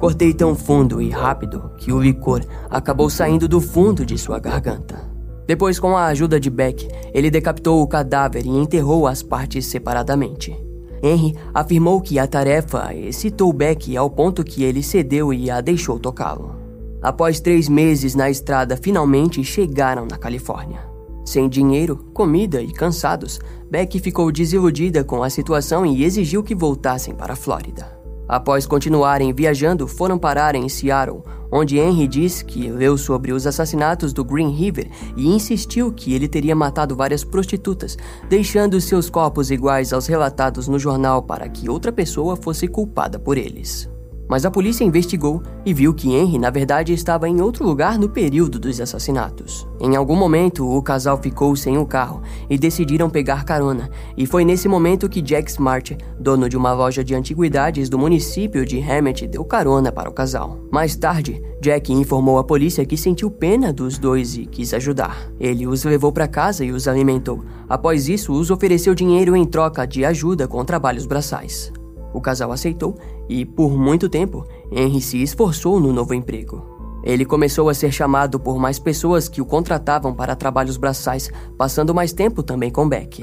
cortei 0.00 0.34
tão 0.34 0.56
fundo 0.56 1.00
e 1.00 1.08
rápido 1.08 1.70
que 1.78 1.92
o 1.92 2.00
licor 2.00 2.42
acabou 2.68 3.08
saindo 3.08 3.46
do 3.46 3.60
fundo 3.60 4.04
de 4.04 4.18
sua 4.18 4.40
garganta. 4.40 5.15
Depois, 5.46 5.78
com 5.78 5.96
a 5.96 6.06
ajuda 6.06 6.40
de 6.40 6.50
Beck, 6.50 6.88
ele 7.14 7.30
decapitou 7.30 7.82
o 7.82 7.86
cadáver 7.86 8.44
e 8.44 8.48
enterrou 8.48 9.06
as 9.06 9.22
partes 9.22 9.66
separadamente. 9.66 10.56
Henry 11.02 11.36
afirmou 11.54 12.00
que 12.00 12.18
a 12.18 12.26
tarefa 12.26 12.92
excitou 12.94 13.52
Beck 13.52 13.96
ao 13.96 14.10
ponto 14.10 14.42
que 14.42 14.64
ele 14.64 14.82
cedeu 14.82 15.32
e 15.32 15.50
a 15.50 15.60
deixou 15.60 15.98
tocá-lo. 15.98 16.56
Após 17.00 17.38
três 17.38 17.68
meses 17.68 18.14
na 18.14 18.28
estrada, 18.28 18.76
finalmente 18.76 19.44
chegaram 19.44 20.06
na 20.10 20.18
Califórnia. 20.18 20.80
Sem 21.24 21.48
dinheiro, 21.48 21.96
comida 22.14 22.60
e 22.62 22.72
cansados, 22.72 23.38
Beck 23.70 23.98
ficou 24.00 24.30
desiludida 24.32 25.04
com 25.04 25.22
a 25.22 25.30
situação 25.30 25.84
e 25.84 26.04
exigiu 26.04 26.42
que 26.42 26.54
voltassem 26.54 27.14
para 27.14 27.34
a 27.34 27.36
Flórida. 27.36 27.96
Após 28.28 28.66
continuarem 28.66 29.32
viajando, 29.32 29.86
foram 29.86 30.18
parar 30.18 30.54
em 30.54 30.68
Seattle, 30.68 31.22
onde 31.50 31.78
Henry 31.78 32.06
diz 32.06 32.42
que 32.42 32.70
leu 32.70 32.96
sobre 32.96 33.32
os 33.32 33.46
assassinatos 33.46 34.12
do 34.12 34.24
Green 34.24 34.50
River 34.50 34.88
e 35.16 35.26
insistiu 35.26 35.92
que 35.92 36.14
ele 36.14 36.28
teria 36.28 36.54
matado 36.54 36.96
várias 36.96 37.24
prostitutas, 37.24 37.96
deixando 38.28 38.80
seus 38.80 39.08
corpos 39.08 39.50
iguais 39.50 39.92
aos 39.92 40.06
relatados 40.06 40.68
no 40.68 40.78
jornal 40.78 41.22
para 41.22 41.48
que 41.48 41.68
outra 41.68 41.92
pessoa 41.92 42.36
fosse 42.36 42.68
culpada 42.68 43.18
por 43.18 43.38
eles. 43.38 43.95
Mas 44.28 44.44
a 44.44 44.50
polícia 44.50 44.84
investigou 44.84 45.42
e 45.64 45.72
viu 45.72 45.94
que 45.94 46.12
Henry, 46.12 46.38
na 46.38 46.50
verdade, 46.50 46.92
estava 46.92 47.28
em 47.28 47.40
outro 47.40 47.64
lugar 47.64 47.98
no 47.98 48.08
período 48.08 48.58
dos 48.58 48.80
assassinatos. 48.80 49.66
Em 49.80 49.94
algum 49.94 50.16
momento, 50.16 50.68
o 50.68 50.82
casal 50.82 51.18
ficou 51.22 51.54
sem 51.54 51.78
o 51.78 51.86
carro 51.86 52.22
e 52.50 52.58
decidiram 52.58 53.08
pegar 53.08 53.44
carona, 53.44 53.88
e 54.16 54.26
foi 54.26 54.44
nesse 54.44 54.68
momento 54.68 55.08
que 55.08 55.22
Jack 55.22 55.50
Smart, 55.50 55.96
dono 56.18 56.48
de 56.48 56.56
uma 56.56 56.72
loja 56.72 57.04
de 57.04 57.14
antiguidades 57.14 57.88
do 57.88 57.98
município 57.98 58.64
de 58.64 58.80
Hammett, 58.80 59.26
deu 59.26 59.44
carona 59.44 59.92
para 59.92 60.10
o 60.10 60.12
casal. 60.12 60.58
Mais 60.70 60.96
tarde, 60.96 61.40
Jack 61.60 61.92
informou 61.92 62.38
à 62.38 62.44
polícia 62.44 62.84
que 62.84 62.96
sentiu 62.96 63.30
pena 63.30 63.72
dos 63.72 63.98
dois 63.98 64.36
e 64.36 64.46
quis 64.46 64.74
ajudar. 64.74 65.30
Ele 65.38 65.66
os 65.66 65.84
levou 65.84 66.12
para 66.12 66.28
casa 66.28 66.64
e 66.64 66.72
os 66.72 66.88
alimentou. 66.88 67.44
Após 67.68 68.08
isso, 68.08 68.32
os 68.32 68.50
ofereceu 68.50 68.94
dinheiro 68.94 69.36
em 69.36 69.44
troca 69.44 69.86
de 69.86 70.04
ajuda 70.04 70.46
com 70.48 70.64
trabalhos 70.64 71.06
braçais. 71.06 71.72
O 72.16 72.20
casal 72.22 72.50
aceitou 72.50 72.96
e, 73.28 73.44
por 73.44 73.76
muito 73.76 74.08
tempo, 74.08 74.46
Henry 74.72 75.02
se 75.02 75.22
esforçou 75.22 75.78
no 75.78 75.92
novo 75.92 76.14
emprego. 76.14 76.64
Ele 77.04 77.26
começou 77.26 77.68
a 77.68 77.74
ser 77.74 77.92
chamado 77.92 78.40
por 78.40 78.58
mais 78.58 78.78
pessoas 78.78 79.28
que 79.28 79.42
o 79.42 79.44
contratavam 79.44 80.14
para 80.14 80.34
trabalhos 80.34 80.78
braçais, 80.78 81.30
passando 81.58 81.94
mais 81.94 82.14
tempo 82.14 82.42
também 82.42 82.70
com 82.70 82.88
Beck. 82.88 83.22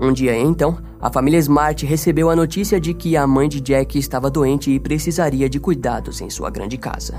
Um 0.00 0.12
dia 0.12 0.36
então, 0.36 0.76
a 1.00 1.12
família 1.12 1.38
Smart 1.38 1.86
recebeu 1.86 2.28
a 2.28 2.34
notícia 2.34 2.80
de 2.80 2.92
que 2.92 3.16
a 3.16 3.24
mãe 3.24 3.48
de 3.48 3.60
Jack 3.60 3.96
estava 3.96 4.28
doente 4.28 4.68
e 4.68 4.80
precisaria 4.80 5.48
de 5.48 5.60
cuidados 5.60 6.20
em 6.20 6.28
sua 6.28 6.50
grande 6.50 6.76
casa. 6.76 7.14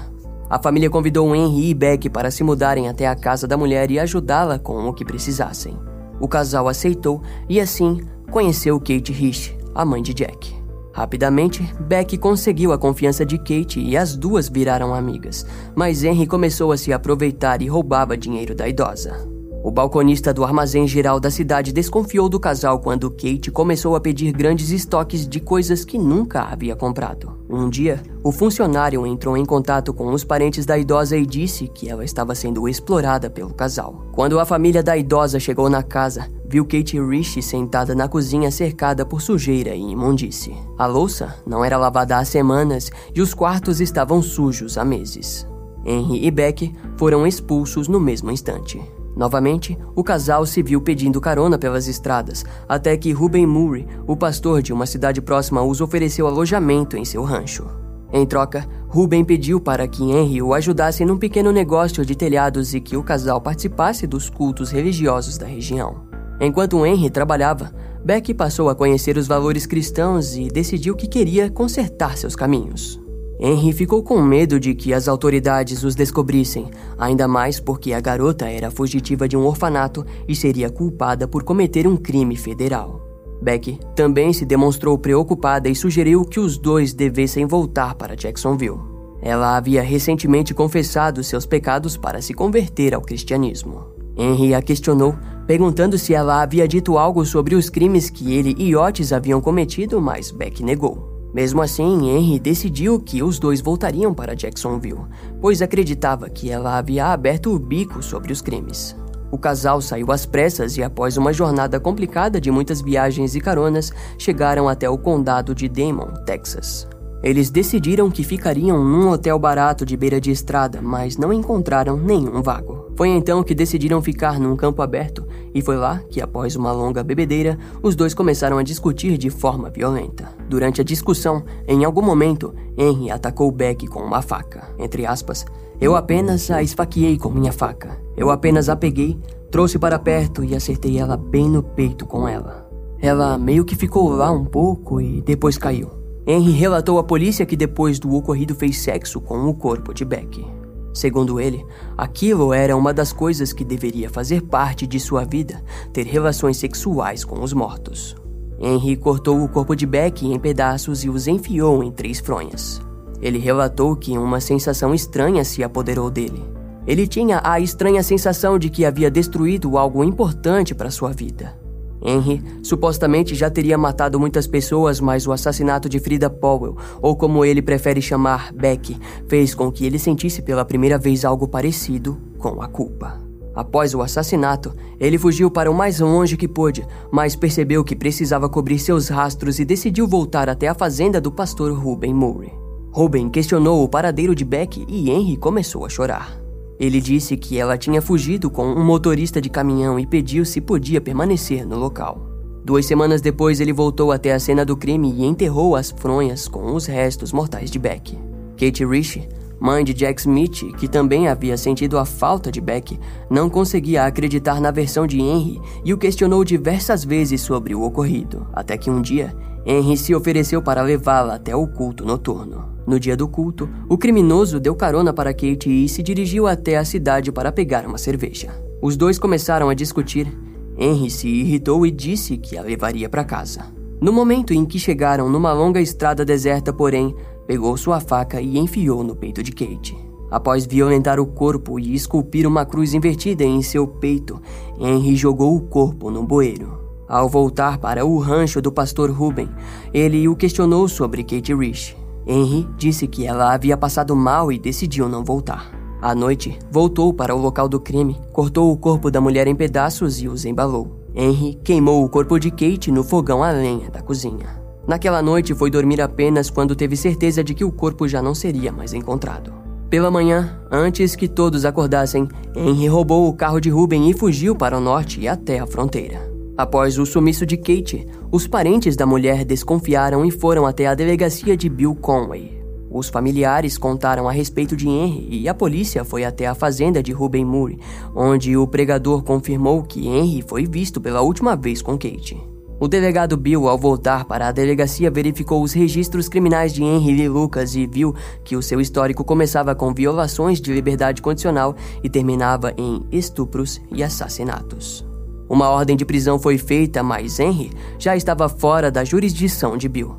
A 0.49 0.61
família 0.61 0.89
convidou 0.89 1.33
Henry 1.33 1.69
e 1.69 1.73
Beck 1.73 2.09
para 2.09 2.29
se 2.29 2.43
mudarem 2.43 2.89
até 2.89 3.07
a 3.07 3.15
casa 3.15 3.47
da 3.47 3.55
mulher 3.55 3.89
e 3.89 3.99
ajudá-la 3.99 4.59
com 4.59 4.85
o 4.85 4.93
que 4.93 5.05
precisassem. 5.05 5.79
O 6.19 6.27
casal 6.27 6.67
aceitou 6.67 7.21
e 7.47 7.57
assim 7.57 8.01
conheceu 8.29 8.77
Kate 8.79 9.13
Rich, 9.13 9.57
a 9.73 9.85
mãe 9.85 10.01
de 10.01 10.13
Jack. 10.13 10.64
Rapidamente, 10.95 11.61
Beck 11.77 12.17
conseguiu 12.17 12.71
a 12.71 12.77
confiança 12.77 13.25
de 13.25 13.37
Kate 13.37 13.81
e 13.81 13.97
as 13.97 14.15
duas 14.15 14.47
viraram 14.47 14.95
amigas, 14.95 15.45
mas 15.75 16.05
Henry 16.05 16.25
começou 16.25 16.71
a 16.71 16.77
se 16.77 16.93
aproveitar 16.93 17.61
e 17.61 17.67
roubava 17.67 18.15
dinheiro 18.15 18.55
da 18.55 18.65
idosa. 18.65 19.34
O 19.65 19.71
balconista 19.71 20.31
do 20.31 20.43
armazém 20.43 20.87
geral 20.87 21.19
da 21.19 21.31
cidade 21.31 21.73
desconfiou 21.73 22.29
do 22.29 22.39
casal 22.39 22.77
quando 22.77 23.09
Kate 23.09 23.49
começou 23.49 23.95
a 23.95 23.99
pedir 23.99 24.31
grandes 24.31 24.69
estoques 24.69 25.27
de 25.27 25.39
coisas 25.39 25.83
que 25.83 25.97
nunca 25.97 26.43
havia 26.43 26.75
comprado. 26.75 27.39
Um 27.49 27.67
dia, 27.67 27.99
o 28.23 28.31
funcionário 28.31 29.07
entrou 29.07 29.35
em 29.35 29.43
contato 29.43 29.91
com 29.91 30.13
os 30.13 30.23
parentes 30.23 30.67
da 30.67 30.77
idosa 30.77 31.17
e 31.17 31.25
disse 31.25 31.67
que 31.67 31.89
ela 31.89 32.05
estava 32.05 32.35
sendo 32.35 32.69
explorada 32.69 33.27
pelo 33.27 33.55
casal. 33.55 34.05
Quando 34.11 34.39
a 34.39 34.45
família 34.45 34.83
da 34.83 34.95
idosa 34.95 35.39
chegou 35.39 35.67
na 35.67 35.81
casa, 35.81 36.29
viu 36.47 36.63
Kate 36.63 37.01
Rich 37.01 37.41
sentada 37.41 37.95
na 37.95 38.07
cozinha 38.07 38.51
cercada 38.51 39.03
por 39.03 39.19
sujeira 39.19 39.73
e 39.73 39.81
imundície. 39.81 40.55
A 40.77 40.85
louça 40.85 41.37
não 41.43 41.65
era 41.65 41.75
lavada 41.75 42.17
há 42.17 42.23
semanas 42.23 42.91
e 43.15 43.19
os 43.19 43.33
quartos 43.33 43.81
estavam 43.81 44.21
sujos 44.21 44.77
há 44.77 44.85
meses. 44.85 45.47
Henry 45.83 46.23
e 46.23 46.29
Beck 46.29 46.71
foram 46.97 47.25
expulsos 47.25 47.87
no 47.87 47.99
mesmo 47.99 48.29
instante. 48.29 48.79
Novamente, 49.15 49.77
o 49.95 50.03
casal 50.03 50.45
se 50.45 50.61
viu 50.61 50.81
pedindo 50.81 51.21
carona 51.21 51.57
pelas 51.57 51.87
estradas, 51.87 52.43
até 52.67 52.97
que 52.97 53.13
Ruben 53.13 53.45
Murray, 53.45 53.87
o 54.05 54.15
pastor 54.17 54.61
de 54.61 54.73
uma 54.73 54.85
cidade 54.85 55.21
próxima, 55.21 55.63
os 55.63 55.79
ofereceu 55.79 56.27
alojamento 56.27 56.97
em 56.97 57.05
seu 57.05 57.23
rancho. 57.23 57.65
Em 58.11 58.25
troca, 58.25 58.67
Ruben 58.87 59.23
pediu 59.23 59.59
para 59.59 59.87
que 59.87 60.03
Henry 60.03 60.41
o 60.41 60.53
ajudasse 60.53 61.05
num 61.05 61.17
pequeno 61.17 61.51
negócio 61.51 62.05
de 62.05 62.15
telhados 62.15 62.73
e 62.73 62.81
que 62.81 62.97
o 62.97 63.03
casal 63.03 63.39
participasse 63.41 64.05
dos 64.05 64.29
cultos 64.29 64.69
religiosos 64.69 65.37
da 65.37 65.45
região. 65.45 66.03
Enquanto 66.39 66.85
Henry 66.85 67.09
trabalhava, 67.09 67.73
Beck 68.03 68.33
passou 68.33 68.69
a 68.69 68.75
conhecer 68.75 69.17
os 69.17 69.27
valores 69.27 69.65
cristãos 69.65 70.35
e 70.35 70.47
decidiu 70.47 70.95
que 70.95 71.07
queria 71.07 71.49
consertar 71.49 72.17
seus 72.17 72.35
caminhos. 72.35 73.04
Henry 73.39 73.73
ficou 73.73 74.01
com 74.01 74.21
medo 74.21 74.59
de 74.59 74.73
que 74.73 74.93
as 74.93 75.07
autoridades 75.07 75.83
os 75.83 75.93
descobrissem, 75.93 76.69
ainda 76.97 77.27
mais 77.27 77.59
porque 77.59 77.91
a 77.91 77.99
garota 77.99 78.49
era 78.49 78.71
fugitiva 78.71 79.27
de 79.27 79.35
um 79.35 79.45
orfanato 79.45 80.05
e 80.27 80.35
seria 80.35 80.69
culpada 80.69 81.27
por 81.27 81.43
cometer 81.43 81.85
um 81.85 81.97
crime 81.97 82.37
federal. 82.37 83.01
Beck 83.41 83.77
também 83.95 84.31
se 84.31 84.45
demonstrou 84.45 84.97
preocupada 84.97 85.67
e 85.67 85.75
sugeriu 85.75 86.23
que 86.23 86.39
os 86.39 86.57
dois 86.57 86.93
devessem 86.93 87.45
voltar 87.45 87.95
para 87.95 88.15
Jacksonville. 88.15 88.79
Ela 89.21 89.57
havia 89.57 89.81
recentemente 89.81 90.53
confessado 90.53 91.23
seus 91.23 91.45
pecados 91.45 91.97
para 91.97 92.21
se 92.21 92.33
converter 92.33 92.93
ao 92.93 93.01
cristianismo. 93.01 93.85
Henry 94.17 94.53
a 94.53 94.61
questionou, 94.61 95.15
perguntando 95.45 95.97
se 95.97 96.13
ela 96.13 96.41
havia 96.41 96.67
dito 96.67 96.97
algo 96.97 97.25
sobre 97.25 97.53
os 97.55 97.69
crimes 97.69 98.09
que 98.09 98.33
ele 98.33 98.55
e 98.57 98.75
Otis 98.75 99.11
haviam 99.11 99.41
cometido, 99.41 99.99
mas 99.99 100.31
Beck 100.31 100.63
negou. 100.63 101.14
Mesmo 101.35 101.61
assim, 101.61 102.09
Henry 102.09 102.39
decidiu 102.39 102.97
que 102.97 103.21
os 103.21 103.37
dois 103.37 103.59
voltariam 103.59 104.13
para 104.13 104.37
Jacksonville, 104.37 105.03
pois 105.41 105.61
acreditava 105.61 106.29
que 106.29 106.49
ela 106.49 106.77
havia 106.77 107.07
aberto 107.07 107.53
o 107.53 107.59
bico 107.59 108.01
sobre 108.01 108.31
os 108.31 108.41
crimes. 108.41 108.95
O 109.29 109.37
casal 109.37 109.81
saiu 109.81 110.13
às 110.13 110.25
pressas 110.25 110.77
e, 110.77 110.83
após 110.83 111.17
uma 111.17 111.33
jornada 111.33 111.77
complicada 111.77 112.39
de 112.39 112.49
muitas 112.49 112.81
viagens 112.81 113.35
e 113.35 113.41
caronas, 113.41 113.91
chegaram 114.17 114.69
até 114.69 114.89
o 114.89 114.97
condado 114.97 115.53
de 115.53 115.67
Damon, 115.67 116.13
Texas. 116.25 116.87
Eles 117.25 117.49
decidiram 117.49 118.11
que 118.11 118.23
ficariam 118.23 118.85
num 118.85 119.09
hotel 119.09 119.39
barato 119.39 119.83
de 119.83 119.97
beira 119.97 120.21
de 120.21 120.29
estrada, 120.29 120.79
mas 120.79 121.17
não 121.17 121.33
encontraram 121.33 121.97
nenhum 121.97 122.39
vago. 122.39 122.91
Foi 122.95 123.09
então 123.09 123.41
que 123.41 123.55
decidiram 123.55 123.99
ficar 123.99 124.39
num 124.39 124.55
campo 124.55 124.83
aberto, 124.83 125.25
e 125.51 125.59
foi 125.59 125.75
lá 125.75 126.03
que, 126.07 126.21
após 126.21 126.55
uma 126.55 126.71
longa 126.71 127.03
bebedeira, 127.03 127.57
os 127.81 127.95
dois 127.95 128.13
começaram 128.13 128.59
a 128.59 128.63
discutir 128.63 129.17
de 129.17 129.31
forma 129.31 129.71
violenta. 129.71 130.29
Durante 130.47 130.81
a 130.81 130.83
discussão, 130.83 131.43
em 131.67 131.83
algum 131.83 132.03
momento, 132.03 132.53
Henry 132.77 133.09
atacou 133.09 133.51
Beck 133.51 133.87
com 133.87 134.01
uma 134.01 134.21
faca. 134.21 134.69
Entre 134.77 135.03
aspas, 135.03 135.47
eu 135.81 135.95
apenas 135.95 136.51
a 136.51 136.61
esfaqueei 136.61 137.17
com 137.17 137.31
minha 137.31 137.51
faca. 137.51 137.99
Eu 138.15 138.29
apenas 138.29 138.69
a 138.69 138.75
peguei, 138.75 139.17
trouxe 139.49 139.79
para 139.79 139.97
perto 139.97 140.43
e 140.43 140.55
acertei 140.55 140.99
ela 140.99 141.17
bem 141.17 141.49
no 141.49 141.63
peito 141.63 142.05
com 142.05 142.27
ela. 142.27 142.69
Ela 143.01 143.35
meio 143.35 143.65
que 143.65 143.75
ficou 143.75 144.09
lá 144.09 144.29
um 144.29 144.45
pouco 144.45 145.01
e 145.01 145.23
depois 145.23 145.57
caiu. 145.57 146.04
Henry 146.27 146.51
relatou 146.51 146.97
à 146.97 147.03
polícia 147.03 147.45
que 147.45 147.55
depois 147.55 147.99
do 147.99 148.13
ocorrido 148.15 148.55
fez 148.55 148.79
sexo 148.79 149.21
com 149.21 149.45
o 149.47 149.53
corpo 149.53 149.93
de 149.93 150.03
Beck. 150.03 150.43
Segundo 150.91 151.39
ele, 151.39 151.63
aquilo 151.95 152.51
era 152.51 152.75
uma 152.75 152.91
das 152.93 153.13
coisas 153.13 153.53
que 153.53 153.63
deveria 153.63 154.09
fazer 154.09 154.41
parte 154.41 154.87
de 154.87 154.99
sua 154.99 155.23
vida, 155.23 155.61
ter 155.93 156.05
relações 156.05 156.57
sexuais 156.57 157.23
com 157.23 157.43
os 157.43 157.53
mortos. 157.53 158.15
Henry 158.59 158.95
cortou 158.95 159.43
o 159.43 159.49
corpo 159.49 159.75
de 159.75 159.85
Beck 159.85 160.25
em 160.25 160.39
pedaços 160.39 161.03
e 161.03 161.09
os 161.09 161.27
enfiou 161.27 161.83
em 161.83 161.91
três 161.91 162.19
fronhas. 162.19 162.81
Ele 163.21 163.37
relatou 163.37 163.95
que 163.95 164.17
uma 164.17 164.39
sensação 164.39 164.95
estranha 164.95 165.43
se 165.43 165.63
apoderou 165.63 166.09
dele. 166.09 166.43
Ele 166.87 167.05
tinha 167.05 167.41
a 167.43 167.59
estranha 167.59 168.01
sensação 168.01 168.57
de 168.57 168.69
que 168.69 168.85
havia 168.85 169.11
destruído 169.11 169.77
algo 169.77 170.03
importante 170.03 170.73
para 170.73 170.89
sua 170.89 171.11
vida. 171.11 171.64
Henry 172.05 172.41
supostamente 172.61 173.33
já 173.33 173.49
teria 173.49 173.77
matado 173.77 174.19
muitas 174.19 174.45
pessoas, 174.45 174.99
mas 174.99 175.25
o 175.25 175.31
assassinato 175.31 175.89
de 175.89 175.99
Frida 175.99 176.29
Powell, 176.29 176.77
ou 177.01 177.15
como 177.15 177.43
ele 177.43 177.61
prefere 177.61 178.01
chamar 178.01 178.53
Beck, 178.53 178.97
fez 179.27 179.55
com 179.55 179.71
que 179.71 179.85
ele 179.85 179.97
sentisse 179.97 180.41
pela 180.41 180.63
primeira 180.63 180.97
vez 180.97 181.25
algo 181.25 181.47
parecido 181.47 182.17
com 182.37 182.61
a 182.61 182.67
culpa. 182.67 183.19
Após 183.55 183.95
o 183.95 184.01
assassinato, 184.01 184.75
ele 184.99 185.17
fugiu 185.17 185.49
para 185.49 185.71
o 185.71 185.73
mais 185.73 185.99
longe 185.99 186.35
que 186.35 186.47
pôde, 186.47 186.85
mas 187.09 187.35
percebeu 187.35 187.83
que 187.83 187.95
precisava 187.95 188.49
cobrir 188.49 188.77
seus 188.77 189.07
rastros 189.07 189.59
e 189.59 189.65
decidiu 189.65 190.07
voltar 190.07 190.49
até 190.49 190.67
a 190.67 190.75
fazenda 190.75 191.21
do 191.21 191.31
pastor 191.31 191.71
Ruben 191.71 192.13
Murray. 192.13 192.51
Ruben 192.91 193.29
questionou 193.29 193.83
o 193.83 193.89
paradeiro 193.89 194.35
de 194.35 194.43
Beck 194.45 194.85
e 194.87 195.09
Henry 195.09 195.37
começou 195.37 195.85
a 195.85 195.89
chorar. 195.89 196.44
Ele 196.79 196.99
disse 196.99 197.37
que 197.37 197.57
ela 197.57 197.77
tinha 197.77 198.01
fugido 198.01 198.49
com 198.49 198.65
um 198.65 198.83
motorista 198.83 199.41
de 199.41 199.49
caminhão 199.49 199.99
e 199.99 200.05
pediu 200.05 200.43
se 200.43 200.59
podia 200.59 200.99
permanecer 200.99 201.65
no 201.65 201.77
local. 201.77 202.35
Duas 202.65 202.85
semanas 202.85 203.21
depois, 203.21 203.59
ele 203.59 203.71
voltou 203.71 204.11
até 204.11 204.33
a 204.33 204.39
cena 204.39 204.65
do 204.65 204.75
crime 204.75 205.13
e 205.15 205.23
enterrou 205.23 205.75
as 205.75 205.91
fronhas 205.91 206.47
com 206.47 206.73
os 206.73 206.85
restos 206.85 207.31
mortais 207.31 207.69
de 207.69 207.77
Beck. 207.77 208.17
Kate 208.57 208.85
Rich, 208.85 209.27
mãe 209.65 209.83
de 209.83 209.95
Jack 209.95 210.21
Smith, 210.21 210.71
que 210.77 210.87
também 210.87 211.27
havia 211.27 211.57
sentido 211.57 211.97
a 211.97 212.05
falta 212.05 212.51
de 212.51 212.61
Beck, 212.61 212.99
não 213.31 213.49
conseguia 213.49 214.05
acreditar 214.05 214.61
na 214.61 214.69
versão 214.69 215.07
de 215.07 215.19
Henry 215.19 215.59
e 215.83 215.91
o 215.91 215.97
questionou 215.97 216.43
diversas 216.43 217.03
vezes 217.03 217.41
sobre 217.41 217.73
o 217.73 217.81
ocorrido, 217.81 218.45
até 218.53 218.77
que 218.77 218.91
um 218.91 219.01
dia, 219.01 219.35
Henry 219.65 219.97
se 219.97 220.13
ofereceu 220.13 220.61
para 220.61 220.83
levá-la 220.83 221.33
até 221.33 221.55
o 221.55 221.65
culto 221.65 222.05
noturno. 222.05 222.75
No 222.85 222.99
dia 222.99 223.17
do 223.17 223.27
culto, 223.27 223.67
o 223.89 223.97
criminoso 223.97 224.59
deu 224.59 224.75
carona 224.75 225.11
para 225.11 225.33
Kate 225.33 225.67
e 225.67 225.89
se 225.89 226.03
dirigiu 226.03 226.45
até 226.45 226.77
a 226.77 226.85
cidade 226.85 227.31
para 227.31 227.51
pegar 227.51 227.87
uma 227.87 227.97
cerveja. 227.97 228.49
Os 228.79 228.95
dois 228.95 229.17
começaram 229.17 229.67
a 229.67 229.73
discutir. 229.73 230.31
Henry 230.77 231.09
se 231.09 231.27
irritou 231.27 231.87
e 231.87 231.89
disse 231.89 232.37
que 232.37 232.55
a 232.55 232.61
levaria 232.61 233.09
para 233.09 233.23
casa. 233.23 233.65
No 233.99 234.13
momento 234.13 234.53
em 234.53 234.63
que 234.63 234.77
chegaram 234.77 235.27
numa 235.27 235.51
longa 235.53 235.81
estrada 235.81 236.23
deserta, 236.23 236.71
porém, 236.71 237.15
pegou 237.47 237.75
sua 237.77 237.99
faca 237.99 238.41
e 238.41 238.57
enfiou 238.57 239.03
no 239.03 239.15
peito 239.15 239.41
de 239.41 239.51
Kate. 239.51 239.97
Após 240.29 240.65
violentar 240.65 241.19
o 241.19 241.25
corpo 241.25 241.79
e 241.79 241.93
esculpir 241.93 242.47
uma 242.47 242.65
cruz 242.65 242.93
invertida 242.93 243.43
em 243.43 243.61
seu 243.61 243.87
peito, 243.87 244.41
Henry 244.79 245.15
jogou 245.15 245.55
o 245.55 245.61
corpo 245.61 246.09
no 246.09 246.23
bueiro. 246.23 246.79
Ao 247.07 247.29
voltar 247.29 247.77
para 247.77 248.05
o 248.05 248.17
rancho 248.17 248.61
do 248.61 248.71
pastor 248.71 249.11
Ruben, 249.11 249.49
ele 249.93 250.27
o 250.27 250.35
questionou 250.35 250.87
sobre 250.87 251.23
Kate 251.23 251.53
Rich. 251.53 251.95
Henry 252.25 252.67
disse 252.75 253.07
que 253.07 253.25
ela 253.25 253.53
havia 253.53 253.77
passado 253.77 254.15
mal 254.15 254.51
e 254.51 254.57
decidiu 254.57 255.07
não 255.07 255.23
voltar. 255.23 255.71
À 256.01 256.15
noite, 256.15 256.57
voltou 256.71 257.13
para 257.13 257.35
o 257.35 257.39
local 257.39 257.69
do 257.69 257.79
crime, 257.79 258.19
cortou 258.33 258.71
o 258.71 258.77
corpo 258.77 259.11
da 259.11 259.21
mulher 259.21 259.47
em 259.47 259.55
pedaços 259.55 260.19
e 260.21 260.27
os 260.27 260.45
embalou. 260.45 261.05
Henry 261.15 261.53
queimou 261.63 262.03
o 262.03 262.09
corpo 262.09 262.39
de 262.39 262.49
Kate 262.49 262.91
no 262.91 263.03
fogão 263.03 263.43
a 263.43 263.51
lenha 263.51 263.89
da 263.89 264.01
cozinha. 264.01 264.64
Naquela 264.87 265.21
noite 265.21 265.55
foi 265.55 265.71
dormir 265.71 265.99
apenas 265.99 266.49
quando 266.49 266.75
teve 266.75 266.95
certeza 266.95 267.43
de 267.43 267.53
que 267.53 267.65
o 267.65 267.71
corpo 267.71 268.07
já 268.07 268.21
não 268.21 268.35
seria 268.35 268.71
mais 268.71 268.93
encontrado. 268.93 269.51
Pela 269.89 270.11
manhã, 270.11 270.59
antes 270.71 271.15
que 271.15 271.27
todos 271.27 271.65
acordassem, 271.65 272.27
Henry 272.55 272.87
roubou 272.87 273.27
o 273.27 273.33
carro 273.33 273.59
de 273.59 273.69
Ruben 273.69 274.09
e 274.09 274.13
fugiu 274.13 274.55
para 274.55 274.77
o 274.77 274.81
norte 274.81 275.21
e 275.21 275.27
até 275.27 275.59
a 275.59 275.65
fronteira. 275.67 276.29
Após 276.57 276.97
o 276.97 277.05
sumiço 277.05 277.45
de 277.45 277.57
Kate, 277.57 278.07
os 278.31 278.47
parentes 278.47 278.95
da 278.95 279.05
mulher 279.05 279.43
desconfiaram 279.43 280.23
e 280.23 280.31
foram 280.31 280.65
até 280.65 280.87
a 280.87 280.95
delegacia 280.95 281.57
de 281.57 281.67
Bill 281.67 281.95
Conway. 281.95 282.63
Os 282.89 283.09
familiares 283.09 283.77
contaram 283.77 284.29
a 284.29 284.31
respeito 284.31 284.75
de 284.75 284.87
Henry 284.87 285.27
e 285.29 285.49
a 285.49 285.53
polícia 285.53 286.05
foi 286.05 286.23
até 286.23 286.47
a 286.47 286.55
fazenda 286.55 287.03
de 287.03 287.11
Ruben 287.11 287.43
Moore, 287.43 287.77
onde 288.15 288.55
o 288.55 288.65
pregador 288.65 289.21
confirmou 289.23 289.83
que 289.83 290.07
Henry 290.07 290.41
foi 290.47 290.65
visto 290.65 291.01
pela 291.01 291.21
última 291.21 291.55
vez 291.55 291.81
com 291.81 291.97
Kate. 291.97 292.54
O 292.77 292.89
delegado 292.89 293.37
Bill, 293.37 293.69
ao 293.69 293.77
voltar 293.77 294.25
para 294.25 294.49
a 294.49 294.51
delegacia, 294.51 295.09
verificou 295.09 295.63
os 295.63 295.71
registros 295.71 296.27
criminais 296.27 296.73
de 296.73 296.83
Henry 296.83 297.15
Lee 297.15 297.29
Lucas 297.29 297.73
e 297.73 297.87
viu 297.87 298.13
que 298.43 298.57
o 298.57 298.61
seu 298.61 298.81
histórico 298.81 299.23
começava 299.23 299.73
com 299.73 299.93
violações 299.93 300.59
de 300.59 300.73
liberdade 300.73 301.21
condicional 301.21 301.73
e 302.03 302.09
terminava 302.09 302.73
em 302.77 303.05
estupros 303.09 303.81
e 303.91 304.03
assassinatos. 304.03 305.05
Uma 305.47 305.69
ordem 305.69 305.95
de 305.95 306.03
prisão 306.03 306.37
foi 306.37 306.57
feita, 306.57 307.01
mas 307.01 307.39
Henry 307.39 307.71
já 307.97 308.15
estava 308.15 308.49
fora 308.49 308.91
da 308.91 309.05
jurisdição 309.05 309.77
de 309.77 309.87
Bill. 309.87 310.15